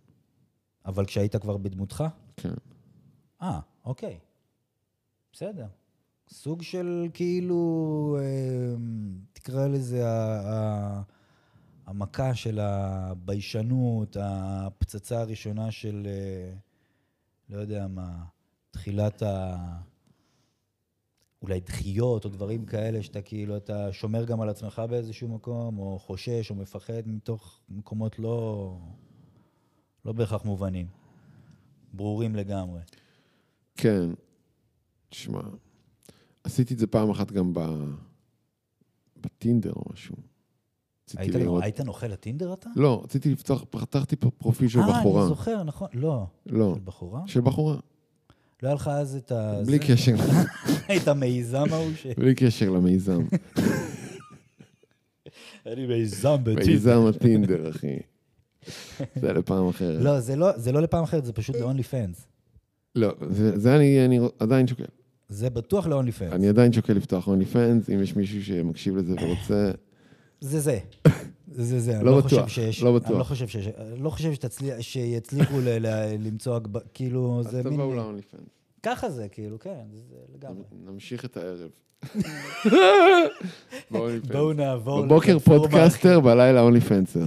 [0.86, 2.04] אבל כשהיית כבר בדמותך?
[2.38, 2.54] כן.
[3.42, 4.18] אה, אוקיי.
[5.34, 5.66] בסדר.
[6.30, 8.18] סוג של כאילו,
[9.34, 10.04] תקרא לזה
[11.86, 16.08] המכה של הביישנות, הפצצה הראשונה של,
[17.52, 18.24] לא יודע מה,
[18.72, 19.56] תחילת ה...
[21.42, 26.00] אולי דחיות או דברים כאלה, שאתה כאילו, אתה שומר גם על עצמך באיזשהו מקום, או
[26.00, 28.78] חושש או מפחד מתוך מקומות לא,
[30.06, 30.88] לא בהכרח מובנים,
[31.94, 32.82] ברורים לגמרי.
[33.76, 34.10] כן,
[35.10, 35.42] תשמע,
[36.44, 37.60] עשיתי את זה פעם אחת גם ב...
[39.18, 40.16] בטינדר או משהו.
[41.16, 42.70] רציתי היית, לראות- היית נוכל לטינדר אתה?
[42.76, 45.22] לא, רציתי לפתוח, פתחתי פרופיל של אה, בחורה.
[45.22, 45.88] אני זוכר, נכון.
[45.94, 46.26] לא.
[46.46, 47.22] לא, של בחורה?
[47.28, 47.76] של בחורה.
[48.64, 49.62] לא היה לך אז את ה...
[49.66, 49.80] בלי?
[49.80, 50.16] קשר,
[50.98, 52.08] את המיזם ההוא ש...
[52.18, 53.22] בלי קשר למיזם.
[55.66, 56.36] היה לי מיזם
[56.68, 57.98] מיזם הטינדר, אחי.
[59.16, 60.02] זה לפעם אחרת.
[60.04, 62.22] לא, זה לא, זה לא לפעם אחרת, זה פשוט ל-only fans.
[62.96, 64.84] לא, זה זה אני אני עדיין שוקל.
[65.30, 66.36] זה בטוח ל-OnlyFans.
[66.36, 69.72] אני עדיין שוקל לפתוח OnlyFans, אם יש מישהו שמקשיב לזה ורוצה.
[70.42, 70.80] זה זה.
[71.52, 71.96] זה זה.
[71.98, 72.84] אני לא לא בטוח, חושב שיש...
[72.84, 73.12] לא אני בטוח.
[73.18, 73.68] לא חושב שיש...
[73.98, 74.32] לא חושב
[74.82, 76.60] שיצליחו ל- ל- למצוא...
[76.94, 77.74] כאילו, זה מין...
[77.74, 78.42] תבואו לאונלי פנס.
[78.84, 80.64] ככה זה, כאילו, כן, זה לגמרי.
[80.86, 81.70] נמשיך את הערב.
[84.32, 85.02] בואו נעבור...
[85.06, 87.26] בבוקר פודקאסטר, בלילה OnlyFans־ר.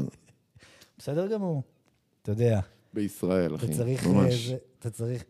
[0.98, 1.62] בסדר גמור.
[2.22, 2.60] אתה יודע.
[2.94, 3.74] בישראל, אתה אחי.
[3.74, 4.06] צריך...
[4.06, 4.32] ממש.
[4.46, 5.24] אה, זה- אתה צריך...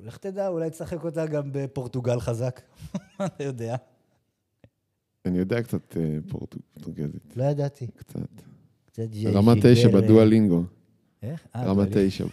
[0.00, 2.60] לך תדע, אולי תשחק אותה גם בפורטוגל חזק.
[3.24, 3.76] אתה יודע.
[5.26, 7.36] אני יודע קצת אה, פורטוגזית.
[7.36, 7.86] לא ידעתי.
[7.96, 8.20] קצת.
[8.86, 9.02] קצת
[9.34, 10.64] רמה שיבר, תשע בדואלינגו.
[11.22, 11.46] איך?
[11.56, 11.84] אה, רמה.
[11.92, 12.24] תשע.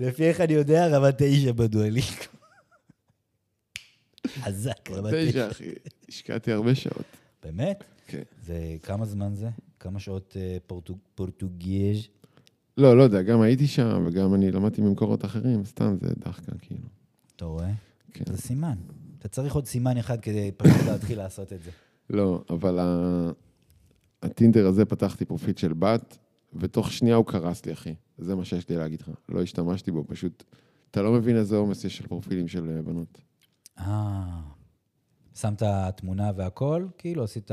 [0.00, 2.08] לפי איך אני יודע, רמה תשע בדואלינגו.
[4.28, 5.30] חזק, רמה תשע.
[5.30, 5.68] תשע, אחי.
[6.08, 7.04] השקעתי הרבה שעות.
[7.42, 7.84] באמת?
[8.06, 8.22] כן.
[8.46, 9.48] זה, כמה זמן זה?
[9.80, 12.08] כמה שעות אה, פורטוג- פורטוגז'?
[12.76, 16.86] לא, לא יודע, גם הייתי שם, וגם אני למדתי ממקורות אחרים, סתם זה דחקה, כאילו.
[17.36, 17.70] אתה רואה?
[18.12, 18.24] כן.
[18.32, 18.76] זה סימן.
[19.24, 21.70] אתה צריך עוד סימן אחד כדי פשוט להתחיל לעשות את זה.
[22.10, 23.30] לא, אבל ה-
[24.22, 26.18] הטינדר הזה פתחתי פרופיל של בת,
[26.54, 27.94] ותוך שנייה הוא קרס לי, אחי.
[28.18, 29.10] זה מה שיש לי להגיד לך.
[29.28, 30.44] לא השתמשתי בו, פשוט...
[30.90, 33.18] אתה לא מבין איזה עומס יש של פרופילים של אה, בנות.
[33.78, 34.40] אה,
[35.34, 35.62] שמת
[35.96, 36.86] תמונה והכל?
[36.98, 37.50] כאילו עשית...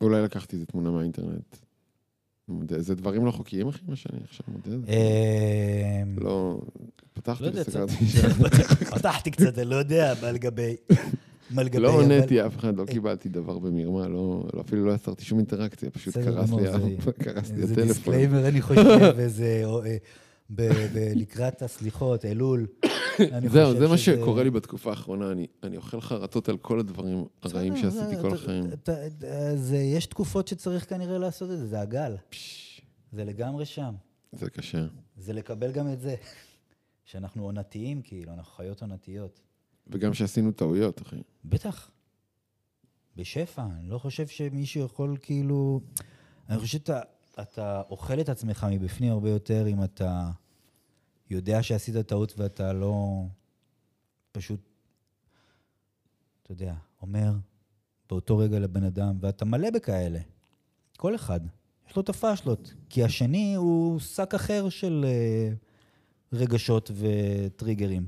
[0.00, 1.56] אולי לקחתי איזה תמונה מהאינטרנט.
[2.78, 4.86] זה דברים לא חוקיים, אחי, מה שאני עכשיו מודה.
[4.92, 6.60] אה, לא,
[7.12, 7.94] פתחתי לא וסגרתי.
[8.94, 10.76] פתחתי קצת, אני לא יודע מה לגבי...
[11.74, 15.90] לא עניתי אף אחד, לא קיבלתי דבר במרמה, לא, לא- אפילו לא יצרתי שום אינטראקציה,
[15.90, 17.86] פשוט קרס לי זה- ה- קרס לי זה הטלפון.
[17.86, 18.82] disclaimer, אני חושב,
[19.16, 19.64] וזה...
[21.14, 22.66] לקראת הסליחות, אלול.
[23.46, 25.32] זהו, זה מה שקורה לי בתקופה האחרונה,
[25.62, 28.64] אני- אוכל חרטות על כל הדברים הרעים שעשיתי כל החיים.
[29.74, 32.16] יש תקופות שצריך כנראה לעשות את זה, זה הגל.
[33.12, 33.94] זה לגמרי שם.
[34.32, 34.86] זה קשה.
[35.16, 36.14] זה לקבל גם את זה.
[37.04, 39.40] שאנחנו עונתיים, כאילו, אנחנו חיות עונתיות.
[39.86, 41.16] וגם שעשינו טעויות, אחי.
[41.44, 41.90] בטח.
[43.16, 45.80] בשפע, אני לא חושב שמישהו יכול כאילו...
[46.48, 47.00] אני חושב שאתה
[47.40, 50.30] אתה אוכל את עצמך מבפנים הרבה יותר אם אתה
[51.30, 53.24] יודע שעשית טעות ואתה לא
[54.32, 54.60] פשוט,
[56.42, 57.32] אתה יודע, אומר
[58.10, 60.20] באותו רגע לבן אדם, ואתה מלא בכאלה.
[60.96, 61.40] כל אחד.
[61.88, 62.74] יש לו את הפאשלות.
[62.90, 65.52] כי השני הוא שק אחר של אה,
[66.32, 68.06] רגשות וטריגרים.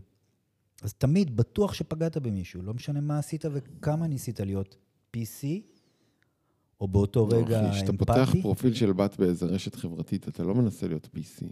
[0.83, 4.77] אז תמיד, בטוח שפגעת במישהו, לא משנה מה עשית וכמה ניסית להיות
[5.17, 5.47] PC,
[6.81, 8.43] או באותו רגע לא, אחי, כשאתה פותח אמפתי.
[8.43, 11.45] פרופיל של בת באיזה רשת חברתית, אתה לא מנסה להיות PC.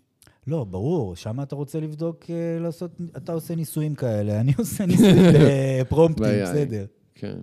[0.47, 5.17] לא, ברור, שם אתה רוצה לבדוק, אה, לעשות, אתה עושה ניסויים כאלה, אני עושה ניסויים
[5.81, 6.43] בפרומפטים, ביי.
[6.43, 6.87] בסדר.
[7.15, 7.39] כן.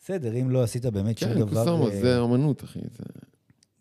[0.00, 1.64] בסדר, אם לא עשית באמת שום כן, דבר...
[1.64, 2.78] קוסומו, אה, זה אמנות, אחי.
[2.80, 3.04] זה-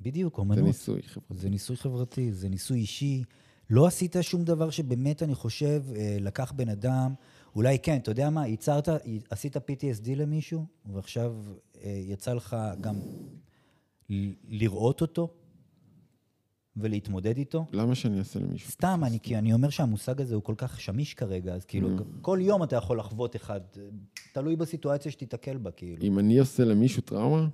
[0.01, 0.65] בדיוק, זה אומנות.
[0.65, 1.41] ניסוי חברתי.
[1.41, 3.23] זה ניסוי חברתי, זה ניסוי אישי.
[3.69, 7.13] לא עשית שום דבר שבאמת, אני חושב, אה, לקח בן אדם,
[7.55, 8.89] אולי כן, אתה יודע מה, ייצרת,
[9.29, 12.95] עשית PTSD למישהו, ועכשיו אה, יצא לך גם
[14.49, 15.33] לראות אותו
[16.77, 17.65] ולהתמודד איתו.
[17.71, 18.71] למה שאני אעשה למישהו?
[18.71, 22.01] סתם, אני, כי אני אומר שהמושג הזה הוא כל כך שמיש כרגע, אז כאילו, Mm.
[22.21, 23.61] כל יום אתה יכול לחוות אחד,
[24.33, 26.03] תלוי בסיטואציה שתיתקל בה, כאילו.
[26.03, 27.47] אם אני עושה למישהו טראומה,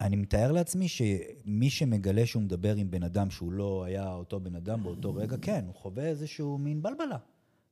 [0.00, 4.54] אני מתאר לעצמי שמי שמגלה שהוא מדבר עם בן אדם שהוא לא היה אותו בן
[4.54, 7.16] אדם באותו רגע, כן, הוא חווה איזשהו מין בלבלה.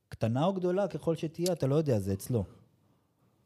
[0.09, 2.45] קטנה או גדולה ככל שתהיה, אתה לא יודע, זה אצלו.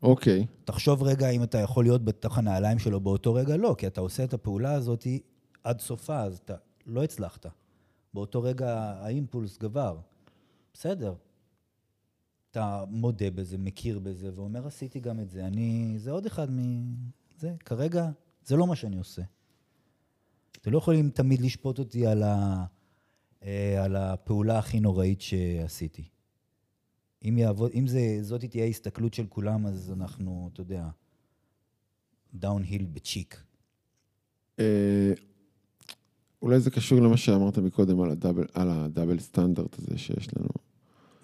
[0.03, 0.47] אוקיי.
[0.65, 4.25] תחשוב רגע אם אתה יכול להיות בתוך הנעליים שלו באותו רגע, לא, כי אתה עושה
[4.25, 5.07] את הפעולה הזאת
[5.65, 6.55] עד סופה, אז אתה
[6.87, 7.47] לא הצלחת.
[8.15, 9.99] באותו רגע האימפולס גבר.
[10.75, 11.15] בסדר.
[12.51, 15.47] אתה מודה בזה, מכיר בזה, ואומר, עשיתי גם את זה.
[15.47, 15.95] אני...
[15.97, 16.61] זה עוד אחד מ...
[17.39, 18.11] זה, כרגע,
[18.45, 19.23] זה לא מה שאני עושה.
[20.61, 22.65] אתם לא יכולים תמיד לשפוט אותי על, ה...
[23.43, 26.09] אה, על הפעולה הכי נוראית שעשיתי.
[27.25, 30.89] אם, יעבוד, אם זה, זאת תהיה ההסתכלות של כולם, אז אנחנו, אתה יודע,
[32.35, 33.43] downhill בצ'יק.
[34.61, 35.13] אה,
[36.43, 40.29] אולי זה קשור למה שאמרת מקודם על ה double, על ה double standard הזה שיש
[40.37, 40.49] לנו.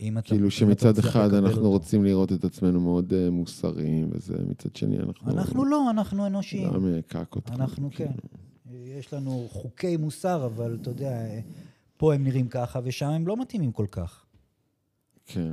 [0.00, 0.28] אם אתה...
[0.28, 1.70] כאילו שמצד אחד אנחנו אותו.
[1.70, 5.32] רוצים לראות את עצמנו מאוד אה, מוסריים, וזה מצד שני אנחנו...
[5.32, 6.72] אנחנו לא, אנחנו אנושיים.
[6.72, 7.50] גם אה, קקות.
[7.50, 8.10] אנחנו כאילו.
[8.10, 8.28] כן.
[8.70, 11.22] יש לנו חוקי מוסר, אבל אתה יודע,
[11.96, 14.26] פה הם נראים ככה, ושם הם לא מתאימים כל כך.
[15.26, 15.52] כן.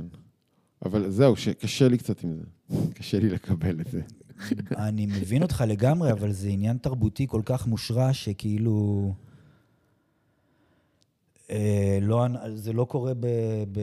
[0.84, 2.42] אבל זהו, שקשה לי קצת עם זה.
[2.94, 4.00] קשה לי לקבל את זה.
[4.88, 9.12] אני מבין אותך לגמרי, אבל זה עניין תרבותי כל כך מושרש, שכאילו...
[11.50, 13.26] אה, לא, זה לא קורה ב...
[13.72, 13.80] ב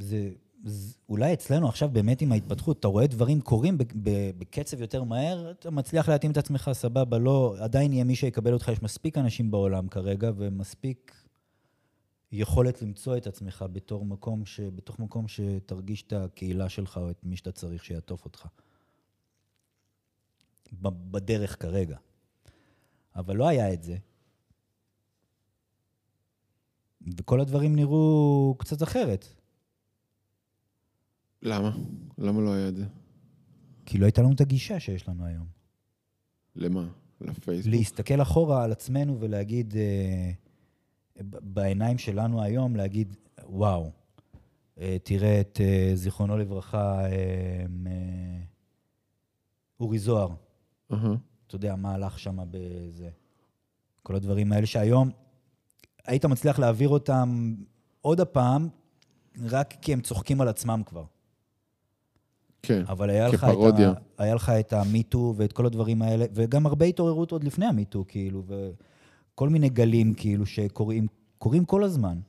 [0.00, 0.28] זה,
[0.64, 5.04] זה, אולי אצלנו עכשיו באמת עם ההתפתחות, אתה רואה דברים קורים ב, ב, בקצב יותר
[5.04, 9.18] מהר, אתה מצליח להתאים את עצמך, סבבה, לא, עדיין יהיה מי שיקבל אותך, יש מספיק
[9.18, 11.12] אנשים בעולם כרגע, ומספיק
[12.32, 17.24] יכולת למצוא את עצמך בתור מקום, ש, בתוך מקום שתרגיש את הקהילה שלך או את
[17.24, 18.46] מי שאתה צריך שיעטוף אותך.
[20.82, 21.96] בדרך כרגע.
[23.16, 23.96] אבל לא היה את זה.
[27.18, 29.26] וכל הדברים נראו קצת אחרת.
[31.42, 31.76] למה?
[32.18, 32.84] למה לא היה את זה?
[33.86, 35.46] כי לא הייתה לנו את הגישה שיש לנו היום.
[36.56, 36.88] למה?
[37.20, 37.74] לפייסבוק?
[37.74, 40.30] להסתכל אחורה על עצמנו ולהגיד, אה,
[41.20, 43.90] בעיניים שלנו היום, להגיד, וואו,
[44.80, 47.64] אה, תראה את, אה, זיכרונו לברכה, אה,
[49.80, 50.28] אורי זוהר.
[51.46, 53.08] אתה יודע, מה הלך שם בזה.
[54.02, 55.10] כל הדברים האלה שהיום
[56.06, 57.54] היית מצליח להעביר אותם
[58.00, 58.68] עוד הפעם,
[59.42, 61.04] רק כי הם צוחקים על עצמם כבר.
[62.62, 62.82] כן.
[62.88, 63.90] אבל היה לך, כפרודיה.
[63.90, 67.66] את ה, היה לך את המיטו ואת כל הדברים האלה, וגם הרבה התעוררות עוד לפני
[67.66, 68.42] המיטו, כאילו,
[69.38, 71.06] וכל מיני גלים, כאילו, שקורים
[71.38, 72.20] קורים כל הזמן.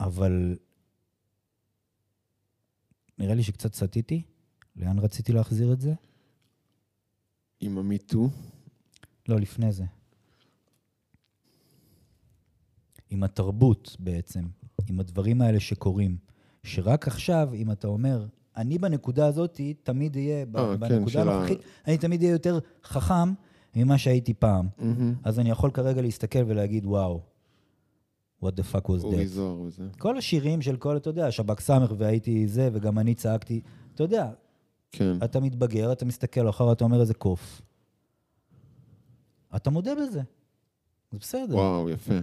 [0.00, 0.56] אבל
[3.18, 4.22] נראה לי שקצת סטיתי.
[4.76, 5.94] לאן רציתי להחזיר את זה?
[7.60, 8.28] עם המיטו.
[9.28, 9.84] לא, לפני זה.
[13.10, 14.44] עם התרבות בעצם,
[14.88, 16.16] עם הדברים האלה שקורים,
[16.64, 18.26] שרק עכשיו, אם אתה אומר,
[18.56, 22.58] אני בנקודה הזאת תמיד אהיה, ב- אה, כן, בנקודה ה- הנוכחית, אני תמיד אהיה יותר
[22.84, 23.32] חכם
[23.76, 24.68] ממה שהייתי פעם.
[24.78, 25.14] מהמם.
[25.24, 27.20] אז אני יכול כרגע להסתכל ולהגיד, וואו,
[28.44, 29.26] what the fuck was אורי that?
[29.26, 29.88] זוהר וזה.
[29.98, 33.60] כל השירים של כל, אתה יודע, שב"כ סמך והייתי זה, וגם אני צעקתי,
[33.94, 34.30] אתה יודע,
[34.92, 35.16] כן.
[35.24, 37.62] אתה מתבגר, אתה מסתכל אחר, אתה אומר איזה קוף.
[39.56, 40.22] אתה מודה בזה.
[41.12, 41.56] זה בסדר.
[41.56, 42.14] וואו, יפה.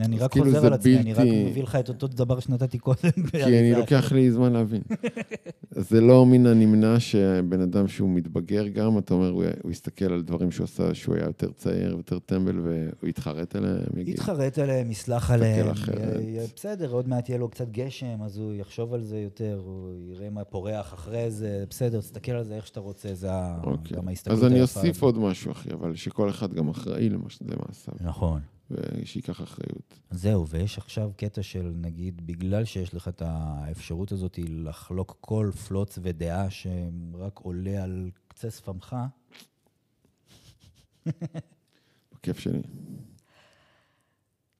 [0.00, 2.78] אני רק כאילו חוזר על עצמי, אני רק בלתי- מביא לך את אותו דבר שנתתי
[2.78, 2.98] קודם.
[3.30, 4.82] כי אני לוקח לי זמן להבין.
[5.90, 10.22] זה לא מן הנמנע שבן אדם שהוא מתבגר גם, אתה אומר, הוא, הוא יסתכל על
[10.22, 14.90] דברים שהוא עשה, שהוא היה יותר צעיר, יותר טמבל, והוא יתחרט עליהם, יגיד, יתחרט עליהם,
[14.90, 15.66] יסלח עליהם.
[16.20, 19.90] י- בסדר, עוד מעט יהיה לו קצת גשם, אז הוא יחשוב על זה יותר, הוא
[20.12, 23.28] יראה מה פורח אחרי זה, בסדר, תסתכל על זה איך שאתה רוצה, זה
[23.64, 23.96] אוקיי.
[23.96, 25.02] גם ההסתכלות אז אני היפה אוסיף.
[25.02, 28.40] עוד משהו, אחי, אבל שכל אחד גם אחראי למש- למעשיו, נכון.
[28.70, 29.98] ושייקח אחריות.
[30.10, 35.98] זהו, ויש עכשיו קטע של, נגיד, בגלל שיש לך את האפשרות הזאת לחלוק כל פלוץ
[36.02, 38.96] ודעה שרק עולה על קצה שפמך,
[42.12, 42.62] בכיף שלי.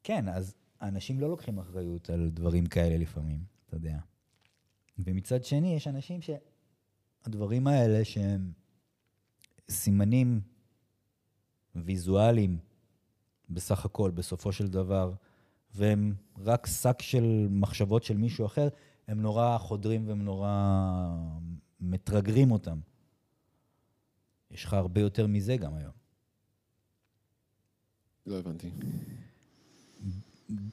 [0.02, 3.98] כן, אז אנשים לא לוקחים אחריות על דברים כאלה לפעמים, אתה יודע.
[4.98, 8.52] ומצד שני, יש אנשים שהדברים האלה שהם
[9.70, 10.40] סימנים
[11.76, 12.58] ויזואליים
[13.50, 15.12] בסך הכל, בסופו של דבר,
[15.74, 18.68] והם רק שק של מחשבות של מישהו אחר,
[19.08, 21.08] הם נורא חודרים והם נורא
[21.80, 22.78] מטרגרים אותם.
[24.50, 25.92] יש לך הרבה יותר מזה גם היום.
[28.26, 28.70] לא הבנתי.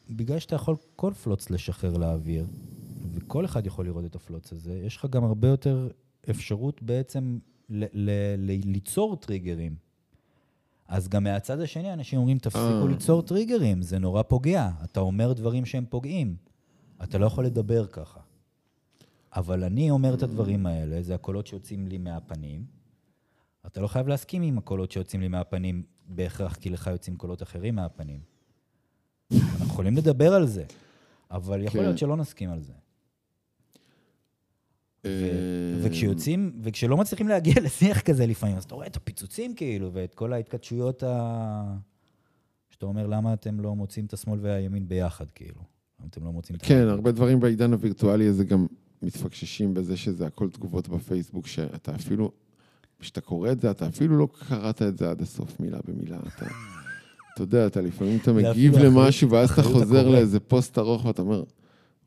[0.10, 2.46] בגלל שאתה יכול כל פלוץ לשחרר לאוויר,
[3.14, 5.90] וכל אחד יכול לראות את הפלוץ הזה, יש לך גם הרבה יותר
[6.30, 7.40] אפשרות בעצם
[7.70, 9.76] ל- ל- ל- ליצור טריגרים.
[10.88, 12.88] אז גם מהצד השני אנשים אומרים, תפסיקו אה.
[12.88, 14.70] ליצור טריגרים, זה נורא פוגע.
[14.84, 16.36] אתה אומר דברים שהם פוגעים.
[17.04, 18.20] אתה לא יכול לדבר ככה.
[19.36, 22.66] אבל אני אומר את הדברים האלה, זה הקולות שיוצאים לי מהפנים.
[23.66, 27.76] אתה לא חייב להסכים עם הקולות שיוצאים לי מהפנים בהכרח, כי לך יוצאים קולות אחרים
[27.76, 28.20] מהפנים.
[29.32, 30.66] אנחנו יכולים לדבר על זה,
[31.32, 31.86] אבל יכול כן.
[31.86, 32.74] להיות שלא נסכים על זה.
[35.82, 40.34] וכשיוצאים, וכשלא מצליחים להגיע לשיח כזה לפעמים, אז אתה רואה את הפיצוצים כאילו, ואת כל
[40.34, 41.78] ההתכתשויות ה...
[42.70, 45.62] שאתה אומר, למה אתם לא מוצאים את השמאל והימין ביחד, כאילו?
[46.00, 46.62] למה אתם לא מוצאים את...
[46.62, 48.68] כן, הרבה דברים בעידן הווירטואלי הזה גם
[49.02, 52.32] מתפקששים בזה שזה הכל תגובות בפייסבוק, שאתה אפילו,
[53.00, 56.18] כשאתה קורא את זה, אתה אפילו לא קראת את זה עד הסוף, מילה במילה.
[56.28, 56.46] אתה,
[57.34, 60.10] אתה יודע, אתה לפעמים אתה מגיב למשהו, ואז אתה חוזר.
[60.10, 61.44] לאיזה פוסט ארוך, ואתה אומר,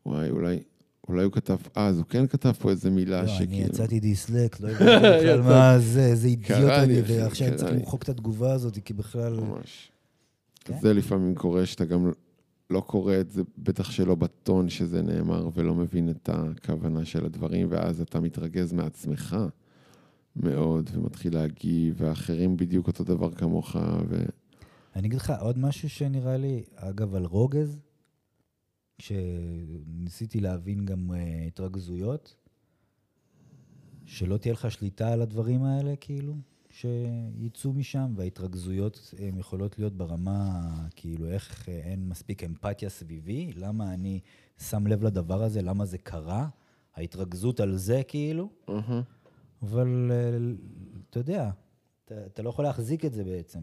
[0.07, 0.59] וואי, אולי,
[1.11, 3.67] אולי הוא כתב, אה, אז הוא כן כתב פה איזה מילה לא, אני שכאילו...
[3.67, 5.41] יצאתי דיסלקט, לא הבנתי בכלל.
[5.41, 7.73] מה זה, איזה אידיוט אני, ועכשיו אני צריך.
[7.73, 9.41] למחוק את התגובה הזאת, כי בכלל...
[9.41, 9.91] ממש.
[10.65, 10.79] כן.
[10.83, 12.13] זה לפעמים קורה שאתה גם
[12.71, 17.67] לא קורא את זה, בטח שלא בטון שזה נאמר, ולא מבין את הכוונה של הדברים,
[17.71, 19.37] ואז אתה מתרגז מעצמך
[20.37, 23.77] מאוד, ומתחיל להגיב, והאחרים בדיוק אותו דבר כמוך,
[24.09, 24.23] ו...
[24.97, 27.79] אני אגיד לך עוד משהו שנראה לי, אגב, על רוגז,
[29.01, 31.15] כשניסיתי להבין גם uh,
[31.47, 32.37] התרגזויות,
[34.05, 36.35] שלא תהיה לך שליטה על הדברים האלה, כאילו,
[36.71, 40.61] שיצאו משם, וההתרגזויות הן יכולות להיות ברמה,
[40.97, 44.21] כאילו, איך אה, אין מספיק אמפתיה סביבי, למה אני
[44.59, 46.49] שם לב לדבר הזה, למה זה קרה,
[46.95, 49.03] ההתרגזות על זה, כאילו, אהה.
[49.63, 50.39] אבל אה,
[51.11, 51.51] אתה יודע,
[52.05, 53.61] אתה, אתה לא יכול להחזיק את זה בעצם.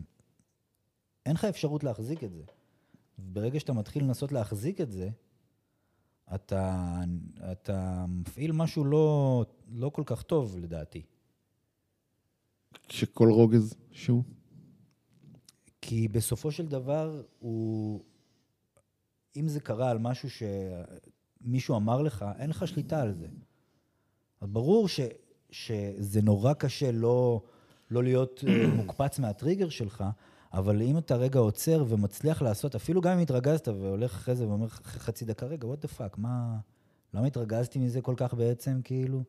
[1.25, 2.43] אין לך אפשרות להחזיק את זה.
[3.17, 5.09] ברגע שאתה מתחיל לנסות להחזיק את זה,
[6.35, 7.01] אתה,
[7.51, 11.01] אתה מפעיל משהו לא, לא כל כך טוב, לדעתי.
[12.89, 14.23] שכל רוגז שהוא?
[15.81, 18.03] כי בסופו של דבר, הוא...
[19.35, 23.27] אם זה קרה על משהו שמישהו אמר לך, אין לך שליטה על זה.
[24.41, 24.99] אז ברור ש...
[25.51, 27.41] שזה נורא קשה לא,
[27.91, 30.03] לא להיות אה, מוקפץ מהטריגר שלך,
[30.53, 34.67] אבל אם אתה רגע עוצר ומצליח לעשות, אפילו גם אם התרגזת והולך אחרי זה ואומר
[34.67, 36.57] חצי דקה, רגע, what the fuck, מה...
[37.13, 39.23] למה התרגזתי מזה כל כך בעצם, כאילו?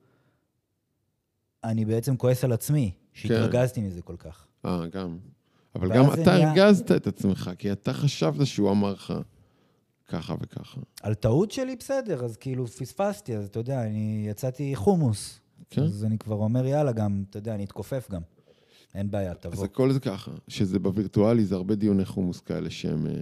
[1.64, 4.46] אני בעצם כועס על עצמי, שהתרגזתי מזה כל כך.
[4.64, 5.18] אה, גם.
[5.74, 9.12] אבל גם אתה נהיה- הרגזת את עצמך, כי אתה חשבת שהוא אמר לך
[10.08, 10.80] ככה וככה.
[11.02, 15.40] על טעות שלי בסדר, אז כאילו פספסתי, אז אתה יודע, אני יצאתי חומוס.
[15.70, 15.82] כן?
[15.82, 18.22] אז אני כבר אומר, יאללה, גם, אתה יודע, אני אתכופף גם.
[18.94, 19.64] אין בעיה, אז תבוא.
[19.64, 23.12] הכל זה ככה, שזה בווירטואלי, זה הרבה דיוני חומוס כאלה שהם אה,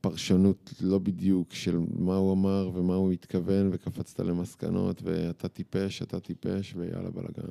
[0.00, 6.20] פרשנות לא בדיוק של מה הוא אמר ומה הוא התכוון, וקפצת למסקנות, ואתה טיפש, אתה
[6.20, 7.50] טיפש, ויאללה בלאגן.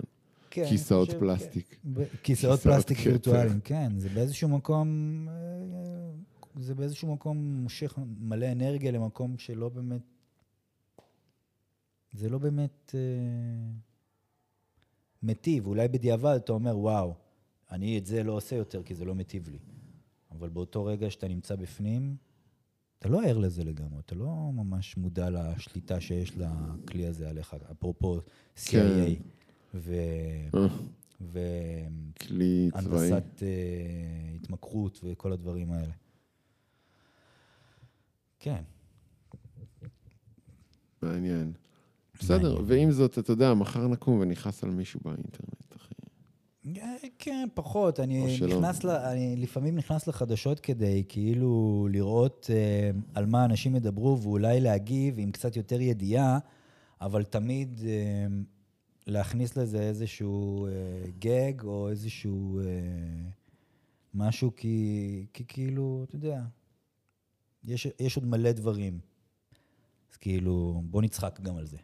[0.49, 1.69] כן, כיסאות חושב, פלסטיק.
[1.69, 1.77] כן.
[1.93, 2.97] כיסאות כיסאות פלסטיק.
[3.05, 3.91] וירטואליים, כן.
[3.97, 4.87] זה באיזשהו מקום,
[5.29, 10.01] אה, זה באיזשהו מקום מושך מלא אנרגיה למקום שלא באמת
[12.13, 12.95] זה לא באמת
[15.23, 15.67] מטיב.
[15.67, 17.13] אולי בדיעבד אתה אומר, וואו,
[17.71, 19.59] אני את זה לא עושה יותר כי זה לא מטיב לי.
[20.31, 22.15] אבל באותו רגע שאתה נמצא בפנים,
[22.99, 28.19] אתה לא ער לזה לגמרי, אתה לא ממש מודע לשליטה שיש לכלי הזה עליך, אפרופו
[28.55, 29.13] CIA כן.
[29.73, 29.95] ו...
[30.55, 30.67] אה,
[31.21, 31.39] ו...
[32.21, 33.11] כלי צבאי.
[33.11, 35.93] הנדסת אה, התמכרות וכל הדברים האלה.
[38.39, 38.63] כן,
[41.01, 41.53] מעניין.
[42.19, 45.93] בסדר, ועם זאת, אתה יודע, מחר נקום ונכעס על מישהו באינטרנט, אחי.
[46.81, 47.99] אה, כן, פחות.
[47.99, 48.37] אני.
[48.47, 48.89] נכנס, ל...
[48.89, 55.31] אני לפעמים נכנס לחדשות כדי כאילו לראות אה, על מה אנשים ידברו ואולי להגיב עם
[55.31, 56.39] קצת יותר ידיעה,
[57.01, 58.27] אבל תמיד אה,
[59.07, 60.71] להכניס לזה איזשהו אה,
[61.19, 62.65] גג או איזשהו אה,
[64.13, 66.41] משהו, כי, כי כאילו, אתה יודע,
[67.63, 68.99] יש, יש עוד מלא דברים.
[70.11, 71.77] אז כאילו, בוא נצחק גם על זה.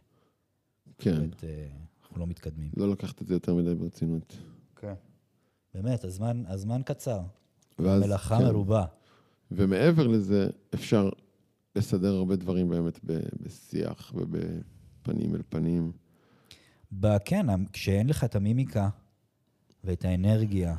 [0.98, 1.68] כן, באמת, אה,
[2.02, 2.72] אנחנו לא מתקדמים.
[2.78, 4.38] לא לקחת את זה יותר מדי ברצינות.
[4.76, 4.94] כן.
[5.74, 7.20] באמת, הזמן, הזמן קצר.
[7.80, 8.46] ואז, מלאכה כן.
[8.46, 8.86] מרובה.
[9.52, 11.10] ומעבר לזה, אפשר
[11.76, 15.92] לסדר הרבה דברים באמת בשיח ובפנים אל פנים.
[17.26, 18.90] כן, כשאין לך את המימיקה
[19.84, 20.76] ואת האנרגיה,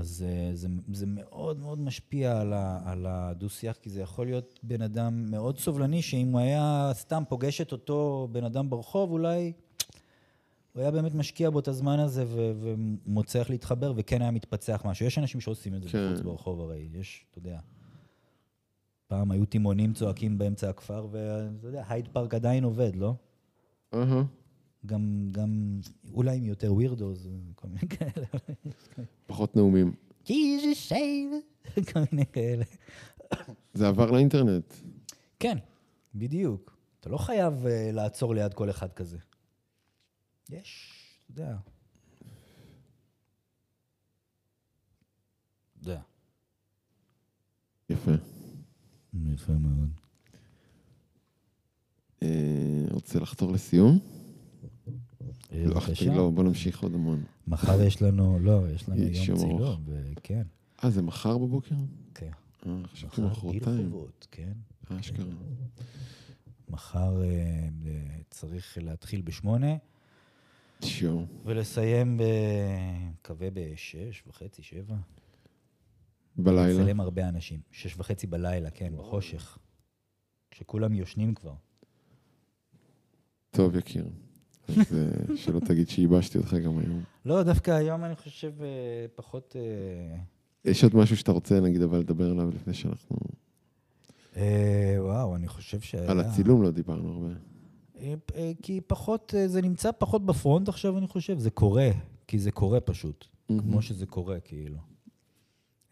[0.00, 4.60] אז אה, זה, זה מאוד מאוד משפיע על, ה, על הדו-שיח, כי זה יכול להיות
[4.62, 9.52] בן אדם מאוד סובלני, שאם הוא היה סתם פוגש את אותו בן אדם ברחוב, אולי
[10.72, 14.82] הוא היה באמת משקיע בו את הזמן הזה ו- ומוצא איך להתחבר, וכן היה מתפצח
[14.84, 15.06] משהו.
[15.06, 16.08] יש אנשים שעושים את זה כן.
[16.08, 17.58] בחוץ ברחוב הרי, יש, אתה יודע.
[19.06, 23.14] פעם היו תימונים צועקים באמצע הכפר, ואתה יודע, הייד פארק עדיין עובד, לא?
[23.94, 24.22] אהה.
[24.86, 25.80] גם, גם
[26.12, 28.26] אולי עם יותר ווירדוס, כל מיני כאלה.
[29.26, 29.94] פחות נאומים.
[30.24, 32.64] Jesus save, כל מיני כאלה.
[33.74, 34.74] זה עבר לאינטרנט.
[35.38, 35.58] כן,
[36.14, 36.76] בדיוק.
[37.00, 39.18] אתה לא חייב uh, לעצור ליד כל אחד כזה.
[40.50, 40.92] יש,
[41.32, 41.56] אתה יודע.
[45.80, 46.00] אתה יודע.
[47.90, 48.10] יפה.
[49.14, 49.90] יפה מאוד.
[52.22, 53.98] אה, רוצה לחתור לסיום?
[55.52, 55.92] אה, בבקשה.
[55.92, 57.24] אחי, לא, בוא נמשיך עוד המון.
[57.48, 59.36] מחר יש לנו, לא, יש לנו יום.
[59.36, 60.42] צילום, וכן.
[60.84, 61.74] אה, זה מחר בבוקר?
[62.14, 62.30] כן.
[62.66, 63.92] אה, חשבתי מחרתיים.
[64.30, 64.52] כן.
[64.90, 65.26] אה, אשכרה.
[66.68, 67.28] מחר אה,
[67.86, 68.00] אה,
[68.30, 69.76] צריך להתחיל בשמונה.
[70.84, 71.20] שיו.
[71.44, 72.22] ולסיים, ב...
[73.12, 74.96] מקווה בשש וחצי, שבע.
[76.36, 76.82] בלילה.
[76.82, 77.60] לצלם הרבה אנשים.
[77.70, 79.58] שש וחצי בלילה, כן, בחושך.
[80.50, 81.54] כשכולם יושנים כבר.
[83.50, 84.08] טוב, יקיר.
[84.68, 87.02] אז אה, שלא תגיד שייבשתי אותך גם היום.
[87.24, 88.66] לא, דווקא היום אני חושב אה,
[89.14, 89.56] פחות...
[89.58, 90.16] אה,
[90.64, 93.16] יש עוד משהו שאתה רוצה, נגיד, אבל לדבר עליו לפני שאנחנו...
[94.98, 96.10] וואו, אני חושב שהיה...
[96.10, 97.34] על הצילום לא דיברנו הרבה.
[98.62, 101.38] כי פחות, זה נמצא פחות בפרונט עכשיו, אני חושב.
[101.38, 101.90] זה קורה,
[102.26, 103.26] כי זה קורה פשוט.
[103.46, 104.78] כמו שזה קורה, כאילו.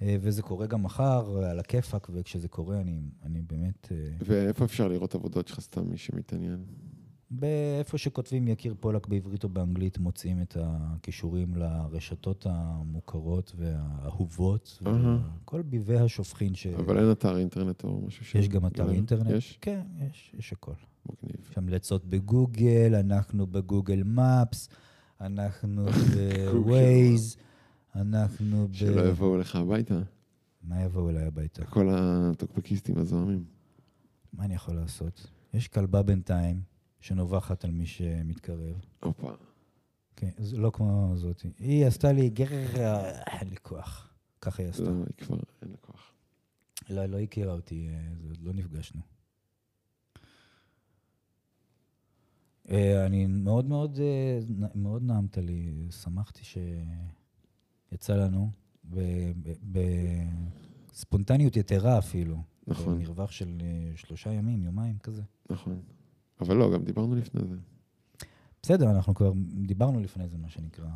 [0.01, 3.93] וזה קורה גם מחר, על הכיפאק, וכשזה קורה, אני, אני באמת...
[4.27, 6.65] ואיפה אפשר לראות עבודות שלך, סתם מי שמתעניין?
[7.31, 15.19] באיפה שכותבים יקיר פולק בעברית או באנגלית, מוצאים את הכישורים לרשתות המוכרות והאהובות, אהה.
[15.45, 16.67] כל ביבי השופכין ש...
[16.67, 18.35] אבל אין אתר אינטרנט או משהו ש...
[18.35, 19.31] יש גם אתר אינטרנט.
[19.31, 19.59] יש?
[19.61, 19.81] כן,
[20.11, 20.73] יש, יש הכל.
[21.07, 21.47] מגניב.
[21.51, 24.69] יש המלצות בגוגל, אנחנו בגוגל מפס,
[25.21, 25.87] אנחנו
[26.53, 27.37] בווייז,
[27.95, 28.75] אנחנו ב...
[28.75, 30.01] שלא יבואו לך הביתה.
[30.63, 31.65] מה יבואו אליי הביתה?
[31.65, 33.45] כל הטוקבקיסטים הזוהמים.
[34.33, 35.31] מה אני יכול לעשות?
[35.55, 38.81] יש כלבה בינתיים שנובחת על מי שמתקרב.
[39.03, 39.33] הופה.
[40.17, 41.43] כן, זה לא כמו זאת.
[41.59, 42.67] היא עשתה לי גרר,
[43.27, 44.15] אין לי כוח.
[44.41, 44.83] ככה היא עשתה.
[44.83, 46.13] לא, היא כבר, אין לה כוח.
[46.91, 48.09] לא, לא הכירה אותי, אה,
[48.41, 49.01] לא נפגשנו.
[52.71, 54.39] אה, אני מאוד מאוד, אה,
[54.75, 58.51] מאוד נעמת לי, שמחתי שיצא לנו,
[60.93, 62.43] בספונטניות יתרה אפילו.
[62.67, 62.99] נכון.
[62.99, 65.23] במרווח של אה, שלושה ימים, יומיים כזה.
[65.51, 65.81] נכון.
[66.41, 67.57] אבל לא, גם דיברנו לפני זה.
[68.63, 69.33] בסדר, אנחנו כבר
[69.67, 70.89] דיברנו לפני זה, מה שנקרא.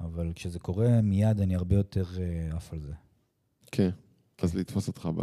[0.00, 2.92] אבל כשזה קורה מיד, אני הרבה יותר אה, עף על זה.
[3.72, 3.90] כן.
[4.42, 5.22] אז לתפוס אותך ב...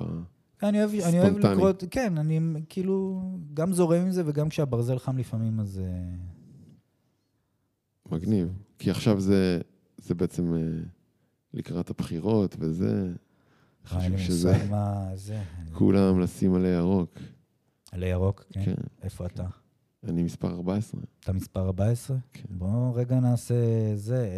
[0.63, 1.37] אני אוהב, אני אוהב.
[1.37, 2.39] לקרוא, כן, אני
[2.69, 3.21] כאילו
[3.53, 5.79] גם זורם עם זה, וגם כשהברזל חם לפעמים, אז...
[5.83, 6.15] אה,
[8.11, 8.53] מגניב.
[8.79, 9.61] כי עכשיו זה,
[9.97, 10.59] זה בעצם אה,
[11.53, 13.13] לקראת הבחירות וזה.
[13.85, 15.41] חשוב לי שזה מה זה.
[15.73, 17.19] כולם לשים עלי ירוק.
[17.91, 18.65] עלי ירוק, כן.
[18.65, 18.73] כן.
[19.03, 19.45] איפה אתה?
[20.07, 21.01] אני מספר 14.
[21.19, 22.17] אתה מספר 14?
[22.33, 22.43] כן.
[22.49, 23.55] בואו רגע נעשה
[23.95, 24.29] זה,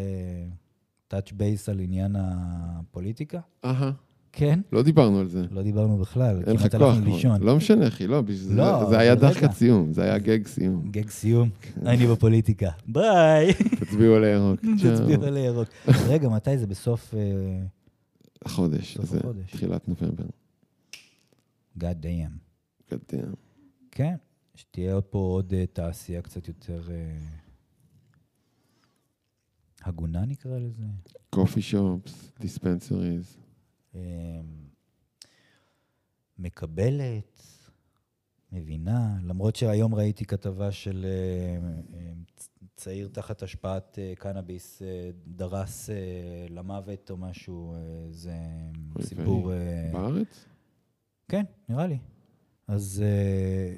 [1.10, 3.40] אה, touch base על עניין הפוליטיקה.
[3.66, 3.92] אהה.
[4.36, 4.60] כן?
[4.72, 5.46] לא דיברנו על זה.
[5.52, 6.98] לא דיברנו בכלל, אין לך כוח.
[7.42, 9.52] לא משנה, אחי, לא, בשביל זה- לא, זה היה אבל דחקת.
[9.52, 10.90] סיום, זה היה גג סיום.
[10.92, 11.88] גג סיום, כן.
[11.88, 12.70] אני בפוליטיקה.
[12.88, 13.54] ביי.
[13.80, 14.60] תצביעו על הירוק.
[14.84, 15.24] תצביעו.
[15.24, 15.68] על הירוק.
[16.08, 16.68] רגע, מתי זה?
[16.68, 17.14] בסוף...
[17.14, 17.20] אה,
[18.46, 19.52] החודש, סוף זה החודש.
[19.52, 20.24] תחילת נובמבר.
[21.80, 22.43] God damn.
[22.96, 23.32] גדל.
[23.92, 24.16] כן,
[24.56, 27.18] שתהיה פה עוד אה, תעשייה קצת יותר אה,
[29.82, 30.84] הגונה נקרא לזה.
[31.30, 33.38] קופי שופס, דיספנסריז.
[36.38, 37.42] מקבלת,
[38.52, 41.58] מבינה, למרות שהיום ראיתי כתבה של אה,
[42.36, 44.82] צ- צעיר תחת השפעת קנאביס
[45.28, 45.90] דרס
[46.50, 47.76] למוות או משהו,
[48.10, 48.36] זה
[49.02, 49.52] סיפור...
[49.94, 50.46] בארץ?
[51.28, 51.98] כן, נראה לי.
[52.68, 53.76] אז אה,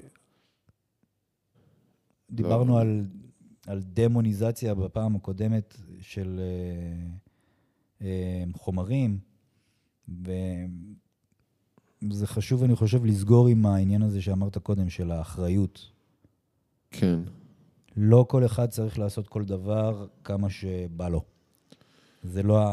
[2.32, 2.82] דיברנו לא.
[2.82, 3.06] על,
[3.68, 7.07] על דמוניזציה בפעם הקודמת של אה,
[8.02, 9.20] אה, חומרים,
[12.10, 15.91] וזה חשוב, אני חושב, לסגור עם העניין הזה שאמרת קודם, של האחריות.
[16.91, 17.20] כן.
[17.98, 21.22] לא כל אחד צריך לעשות כל דבר כמה שבא לו.
[22.24, 22.66] זה לא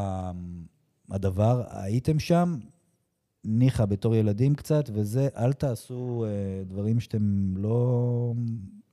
[1.10, 1.64] הדבר.
[1.68, 2.58] הייתם שם,
[3.44, 8.34] ניחא בתור ילדים קצת, וזה, אל תעשו אה, דברים שאתם לא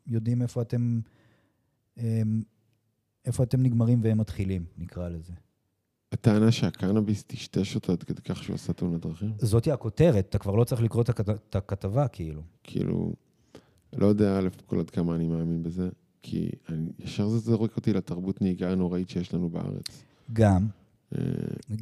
[0.07, 0.99] יודעים איפה אתם,
[1.97, 2.21] אה,
[3.25, 5.33] איפה אתם נגמרים והם מתחילים, נקרא לזה.
[6.11, 9.31] הטענה שהקנאביס טשטש אותו עד כדי כך שהוא עשה תאונת דרכים?
[9.37, 12.41] זאתי הכותרת, אתה כבר לא צריך לקרוא את הכת- את הכתבה, כאילו.
[12.63, 13.13] כאילו,
[13.97, 15.89] לא יודע, א', כל עד כמה אני מאמין בזה,
[16.21, 20.03] כי אני, ישר זה זורק אותי לתרבות נהיגה הנוראית שיש לנו בארץ.
[20.33, 20.67] גם,
[21.17, 21.21] אה,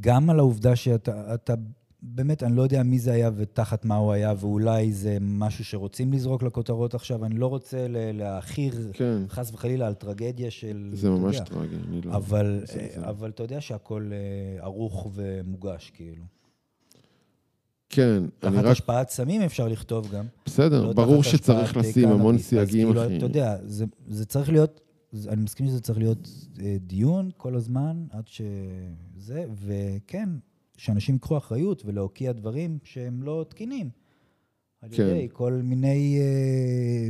[0.02, 1.54] גם על העובדה שאתה, אתה,
[2.02, 6.14] באמת, אני לא יודע מי זה היה ותחת מה הוא היה, ואולי זה משהו שרוצים
[6.14, 10.90] לזרוק לכותרות עכשיו, אני לא רוצה ל- להעכיר, כן, חס וחלילה, על טרגדיה של...
[10.94, 11.40] זה ממש.
[11.40, 12.16] טרגי, אני לא...
[12.16, 16.24] אבל, זה- אה, זה- אבל אתה יודע שהכל אה, ערוך ומוגש, כאילו.
[17.90, 18.66] כן, אני תחת רק...
[18.72, 20.26] השפעת סמים אפשר לכתוב גם.
[20.46, 23.18] בסדר, לא ברור תחת שצריך אה, לשים המון סייגים, כאילו, אחי.
[23.18, 24.82] אתה יודע, זה, זה צריך להיות,
[25.28, 26.30] אני מסכים שזה צריך להיות
[26.62, 30.30] אה, דיון כל הזמן, עד שזה, וכן,
[30.78, 33.90] שאנשים ייקחו אחריות ולהוקיע דברים שהם לא תקינים.
[34.82, 35.04] על כן.
[35.04, 37.10] ידי כל מיני אה,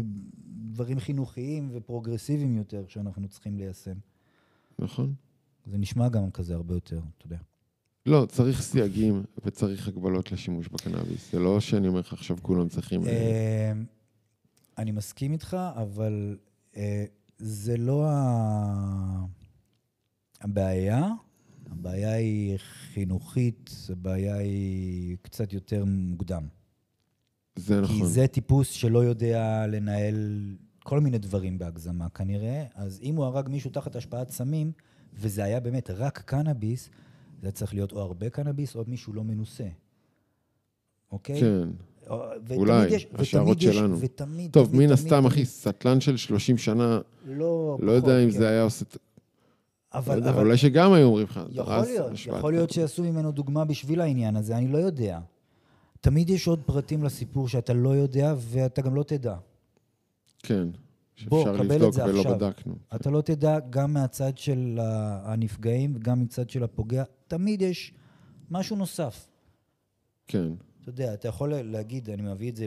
[0.71, 3.95] דברים חינוכיים ופרוגרסיביים יותר שאנחנו צריכים ליישם.
[4.79, 5.13] נכון?
[5.65, 7.37] זה נשמע גם כזה הרבה יותר, אתה יודע.
[8.05, 11.31] לא, צריך סייגים וצריך הגבלות לשימוש בקנאביס.
[11.31, 13.03] זה לא שאני אומר לך עכשיו כולם צריכים...
[13.03, 13.71] אה, אה,
[14.77, 16.37] אני מסכים איתך, אבל
[16.75, 17.05] אה,
[17.37, 19.25] זה לא ה-
[20.41, 21.09] הבעיה.
[21.71, 22.57] הבעיה היא
[22.93, 26.47] חינוכית, הבעיה היא קצת יותר מוקדם.
[27.55, 27.95] זה נכון.
[27.99, 30.41] כי זה טיפוס שלא יודע לנהל
[30.83, 34.71] כל מיני דברים בהגזמה כנראה, אז אם הוא הרג מישהו תחת השפעת סמים,
[35.13, 36.89] וזה היה באמת רק קנאביס,
[37.41, 39.67] זה צריך להיות או הרבה קנאביס או מישהו לא מנוסה.
[41.11, 41.39] אוקיי?
[41.41, 41.69] כן.
[42.09, 43.97] או- אולי, יש- השערות ותמיד יש- שלנו.
[43.99, 45.25] ותמיד, טוב, מן הסתם.
[45.25, 48.37] אחי, סטלן של 30 שנה, לא, לא יודע אם כן.
[48.37, 48.85] זה היה עושה...
[49.97, 52.69] לא אבל, אבל אולי שגם היו אומרים לך, יכול להיות, השפעת יכול להיות.
[52.69, 55.19] שיעשו ממנו דוגמה בשביל העניין הזה, אני לא יודע.
[56.01, 59.35] תמיד יש עוד פרטים לסיפור שאתה לא יודע ואתה גם לא תדע.
[60.39, 60.67] כן.
[61.15, 62.35] שאפשר לבדוק ולא עכשיו.
[62.35, 62.75] בדקנו.
[62.95, 64.79] אתה לא תדע גם מהצד של
[65.23, 67.93] הנפגעים וגם מצד של הפוגע, תמיד יש
[68.51, 69.27] משהו נוסף.
[70.27, 70.49] כן.
[70.89, 72.65] אתה יודע, אתה יכול להגיד, אני מביא את זה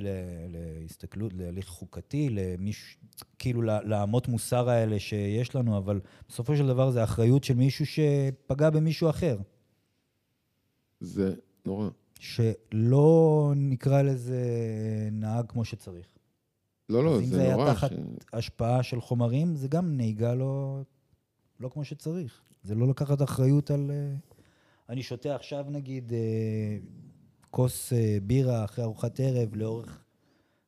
[0.49, 3.01] להסתכלות, להליך חוקתי, למישהו,
[3.39, 8.71] כאילו לאמות מוסר האלה שיש לנו, אבל בסופו של דבר זה אחריות של מישהו שפגע
[8.71, 9.39] במישהו אחר.
[11.01, 11.35] זה
[11.67, 11.89] נורא.
[12.19, 14.41] שלא נקרא לזה
[15.13, 16.07] נהג כמו שצריך.
[16.89, 17.97] לא, לא, אז אם זה זה היה נורא, תחת אחי.
[18.33, 20.81] השפעה של חומרים, זה גם נהיגה לא,
[21.61, 22.41] לא כמו שצריך.
[22.63, 23.91] זה לא לקחת אחריות על...
[23.91, 24.15] אה,
[24.89, 26.19] אני שותה עכשיו, נגיד, אה,
[27.51, 30.05] כוס אה, בירה אחרי ארוחת ערב לאורך,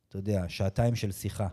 [0.08, 1.48] אתה יודע, שעתיים של שיחה.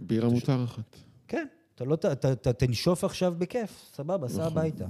[0.00, 0.96] בירה מותר אחת.
[1.28, 4.58] כן, אתה לא, ת- אתה, אתה תנשוף עכשיו בכיף, סבבה, סע נכון.
[4.58, 4.86] הביתה.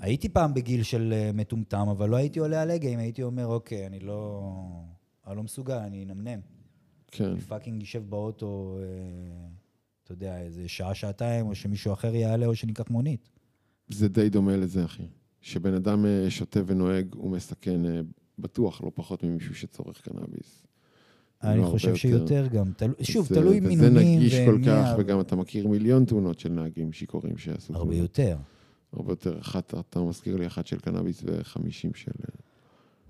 [0.00, 3.46] הייתי פעם בגיל של אה, מטומטם, אבל לא הייתי עולה על הגה אם הייתי אומר,
[3.46, 4.52] אוקיי, אני לא...
[5.26, 6.40] אני לא מסוגל, אני אנמנם.
[7.06, 7.24] כן.
[7.24, 8.84] אני fucking אשב באוטו, אה,
[10.04, 13.28] אתה יודע, איזה שעה, שעתיים, או שמישהו אחר יעלה, או שניקח מונית.
[13.88, 15.06] זה די דומה לזה, אחי.
[15.40, 17.80] שבן אדם שותה ונוהג, הוא מסכן
[18.38, 20.62] בטוח לא פחות ממישהו שצורך קנאביס.
[21.42, 21.98] אני לא, חושב יותר.
[22.00, 22.72] שיותר גם.
[22.76, 22.92] תל...
[23.02, 24.18] שוב, זה- תלוי וזה מינונים.
[24.18, 28.02] נגיש כל כך, וגם אתה מכיר מיליון תאונות של נהגים שיכורים שעשו הרבה תאונות.
[28.02, 28.36] יותר.
[28.92, 29.38] הרבה יותר.
[29.40, 32.10] אחת, אתה מזכיר לי אחת של קנאביס וחמישים של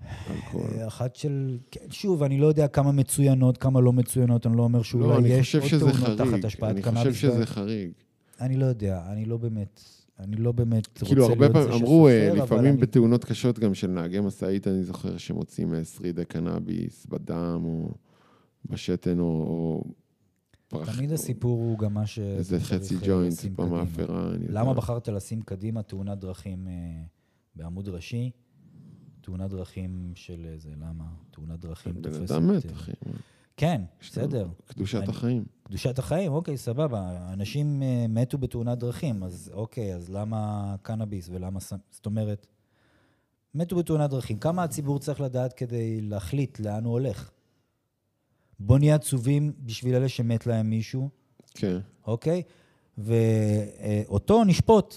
[0.05, 0.69] אה, אלכוהול.
[0.77, 1.57] אה, אחת של...
[1.71, 5.17] כן, שוב, אני לא יודע כמה מצוינות, כמה לא מצוינות, אני לא אומר לא, שאולי
[5.17, 6.43] אני יש עוד תאונות תחת.
[6.45, 7.15] השפעת אני קנאביס.
[7.15, 7.91] חושב שזה חריג.
[8.41, 9.81] אני לא יודע, אני לא באמת...
[10.19, 12.81] אני לא באמת רוצה כאילו, הרבה להיות זה פעמים אמרו, אה, שסופר, אבל לפעמים אני-
[12.81, 17.91] בתאונות קשות גם של נהגי משאית, אני זוכר שמוצאים אה, שרידי קנאביס בדם, או
[18.65, 19.25] בשתן, או...
[19.25, 19.83] או
[20.67, 22.19] פרח- תמיד הסיפור הוא גם מה ש...
[22.19, 24.29] איזה חצי אה, ג'וינט במאפרה.
[24.35, 24.59] אני יודע.
[24.61, 26.67] למה בחרת לשים קדימה תאונת דרכים
[27.55, 28.31] בעמוד ראשי?
[29.21, 31.03] תאונת דרכים של איזה, למה?
[31.31, 32.31] תאונת דרכים בן תופסת...
[32.31, 32.91] אדם מת, אחי.
[33.59, 34.47] כן, בסדר.
[34.67, 35.45] קדושת אני- החיים.
[35.63, 37.29] קדושת החיים, אוקיי, סבבה.
[37.33, 41.59] אנשים אה, מתו בתאונת דרכים, אז אוקיי, אז למה קנאביס ולמה...
[41.91, 42.47] זאת אומרת,
[43.55, 44.37] מתו בתאונת דרכים.
[44.37, 47.31] כמה הציבור צריך לדעת כדי להחליט לאן הוא הולך?
[48.59, 51.09] בוא נהיה עצובים בשביל אלה שמת להם מישהו,
[51.53, 51.77] כן.
[52.07, 52.43] אוקיי?
[52.97, 54.95] ואותו נשפוט.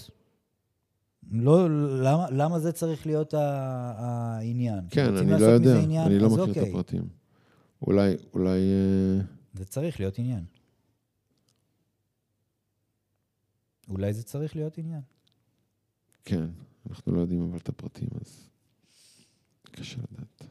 [1.31, 1.71] לא,
[2.03, 4.81] למה, למה זה צריך להיות העניין?
[4.91, 6.07] כן, אני לא יודע, עניין?
[6.07, 7.22] אני לא מכיר את אוקיי, הפרטים.
[7.87, 8.59] אולי, אולי...
[8.59, 10.45] אה, זה צריך להיות עניין.
[13.89, 15.01] אולי זה צריך להיות עניין.
[16.25, 16.47] כן,
[16.91, 18.49] אנחנו לא יודעים אבל את הפרטים, אז
[19.73, 20.43] קשה לדעת.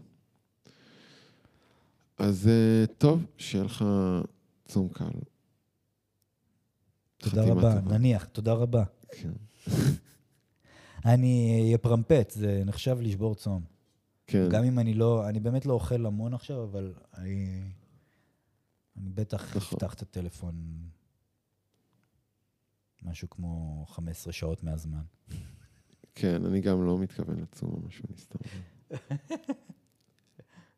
[2.17, 3.85] אז אה, טוב, שיהיה לך
[4.65, 5.05] צום קל.
[7.17, 7.97] תודה רבה, טובה.
[7.97, 8.83] נניח, תודה רבה.
[9.11, 9.33] כן.
[11.11, 13.70] אני אפרמפט, זה נחשב לשבור צום.
[14.31, 17.61] כן, גם אם אני לא, אני באמת לא אוכל המון עכשיו, אבל אני,
[18.97, 19.77] אני בטח נכון.
[19.77, 20.55] אפתח את הטלפון
[23.03, 25.01] משהו כמו 15 שעות מהזמן.
[26.15, 28.39] כן, אני גם לא מתכוון לצום משהו נסתם.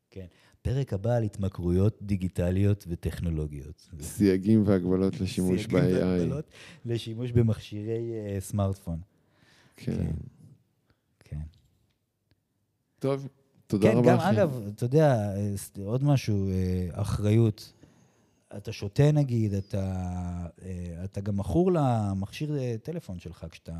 [0.09, 0.25] כן.
[0.61, 3.89] פרק הבא על התמכרויות דיגיטליות וטכנולוגיות.
[4.01, 6.03] סייגים והגבלות לשימוש סייגים ב-AI.
[6.05, 6.49] והגבלות
[6.85, 9.01] לשימוש במכשירי אה, סמארטפון.
[9.75, 9.95] כן.
[9.95, 10.11] כן.
[11.19, 11.41] כן.
[12.99, 13.27] טוב,
[13.73, 14.29] תודה כן, רבה, גם, אחי.
[14.31, 15.53] אגב, אתה יודע, אה,
[15.85, 16.53] עוד משהו, אה,
[16.91, 17.73] אחריות.
[18.57, 19.93] אתה שותה נגיד, אתה,
[20.65, 22.51] אה, אתה גם מכור למכשיר
[22.83, 23.73] טלפון שלך כשאתה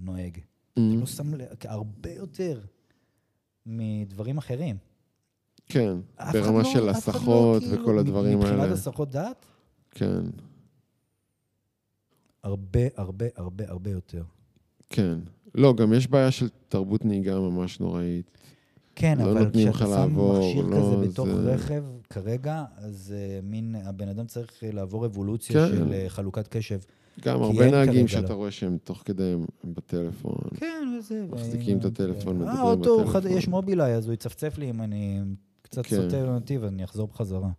[0.00, 0.38] נוהג.
[0.72, 2.60] אתה Mm, לא שם לב, הרבה יותר
[3.66, 4.76] מדברים אחרים.
[5.66, 5.96] כן,
[6.32, 8.52] ברמה לא- של לא, הסחות כאילו, וכל הדברים האלה.
[8.52, 9.46] מבחינת הסחות דעת,
[9.90, 10.20] כן,
[12.42, 14.22] הרבה, הרבה, הרבה, הרבה יותר.
[14.90, 15.18] כן.
[15.54, 18.38] לא, גם יש בעיה של תרבות נהיגה ממש נוראית.
[19.00, 23.40] כן, לא אבל כשאתה שם לעבור, מכשיר לא, כזה בתוך זה- רכב כרגע, אז אה,
[23.42, 25.76] מין, הבן אדם צריך אה, לעבור אבולוציה כן.
[25.76, 26.78] של אה, חלוקת קשב.
[27.20, 28.34] גם הרבה נהגים שאתה לא.
[28.34, 29.44] רואה שהם תוך כדי הם
[29.74, 30.34] בטלפון.
[30.56, 31.26] כן, וזה.
[31.30, 33.06] מחזיקים את הטלפון, אה, מדברים בטלפון.
[33.12, 35.20] חד- יש מובילאיי, אז הוא יצפצף לי אם אני
[35.62, 35.96] קצת כן.
[35.96, 37.50] סוטה בנתיב, אז אני אחזור בחזרה.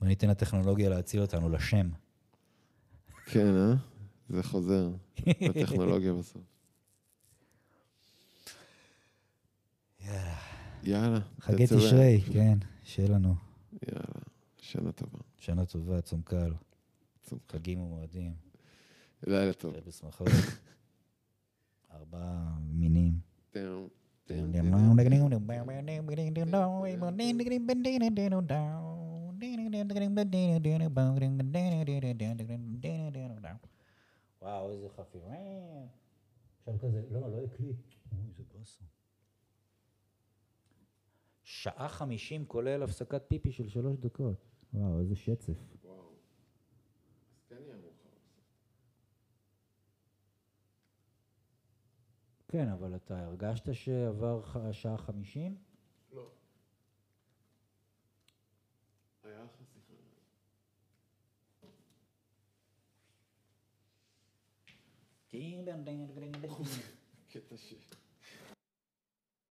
[0.00, 1.88] בוא ניתן לטכנולוגיה להציל אותנו לשם.
[3.26, 3.74] כן, אה?
[4.28, 4.88] זה חוזר
[5.40, 6.42] לטכנולוגיה בסוף.
[10.04, 10.36] יאללה.
[10.82, 11.20] יאללה.
[11.40, 13.34] חגי תשרי, כן, שיהיה לנו
[13.88, 14.04] יאללה,
[14.56, 15.18] שנה טובה.
[15.38, 16.52] שנה טובה, צום קל,
[17.22, 17.58] צום קל.
[17.58, 18.34] חגים ומועדים,
[19.26, 19.74] לילה טוב.
[19.86, 20.28] בשמחות.
[21.94, 23.18] ארבעה מינים.
[34.42, 35.34] וואו, איזה חפירה.
[36.58, 37.76] עכשיו כזה, לא, לא הקליט.
[38.12, 38.84] אוי, זה באסה.
[41.64, 44.36] שעה חמישים כולל הפסקת פיפי של שלוש דקות.
[44.74, 45.52] וואו, איזה שצף.
[52.48, 55.56] כן, אבל אתה הרגשת שעבר ח- שעה חמישים?
[56.12, 56.30] לא.
[59.22, 59.92] היה לך שיחה.
[67.32, 67.74] קטע ש...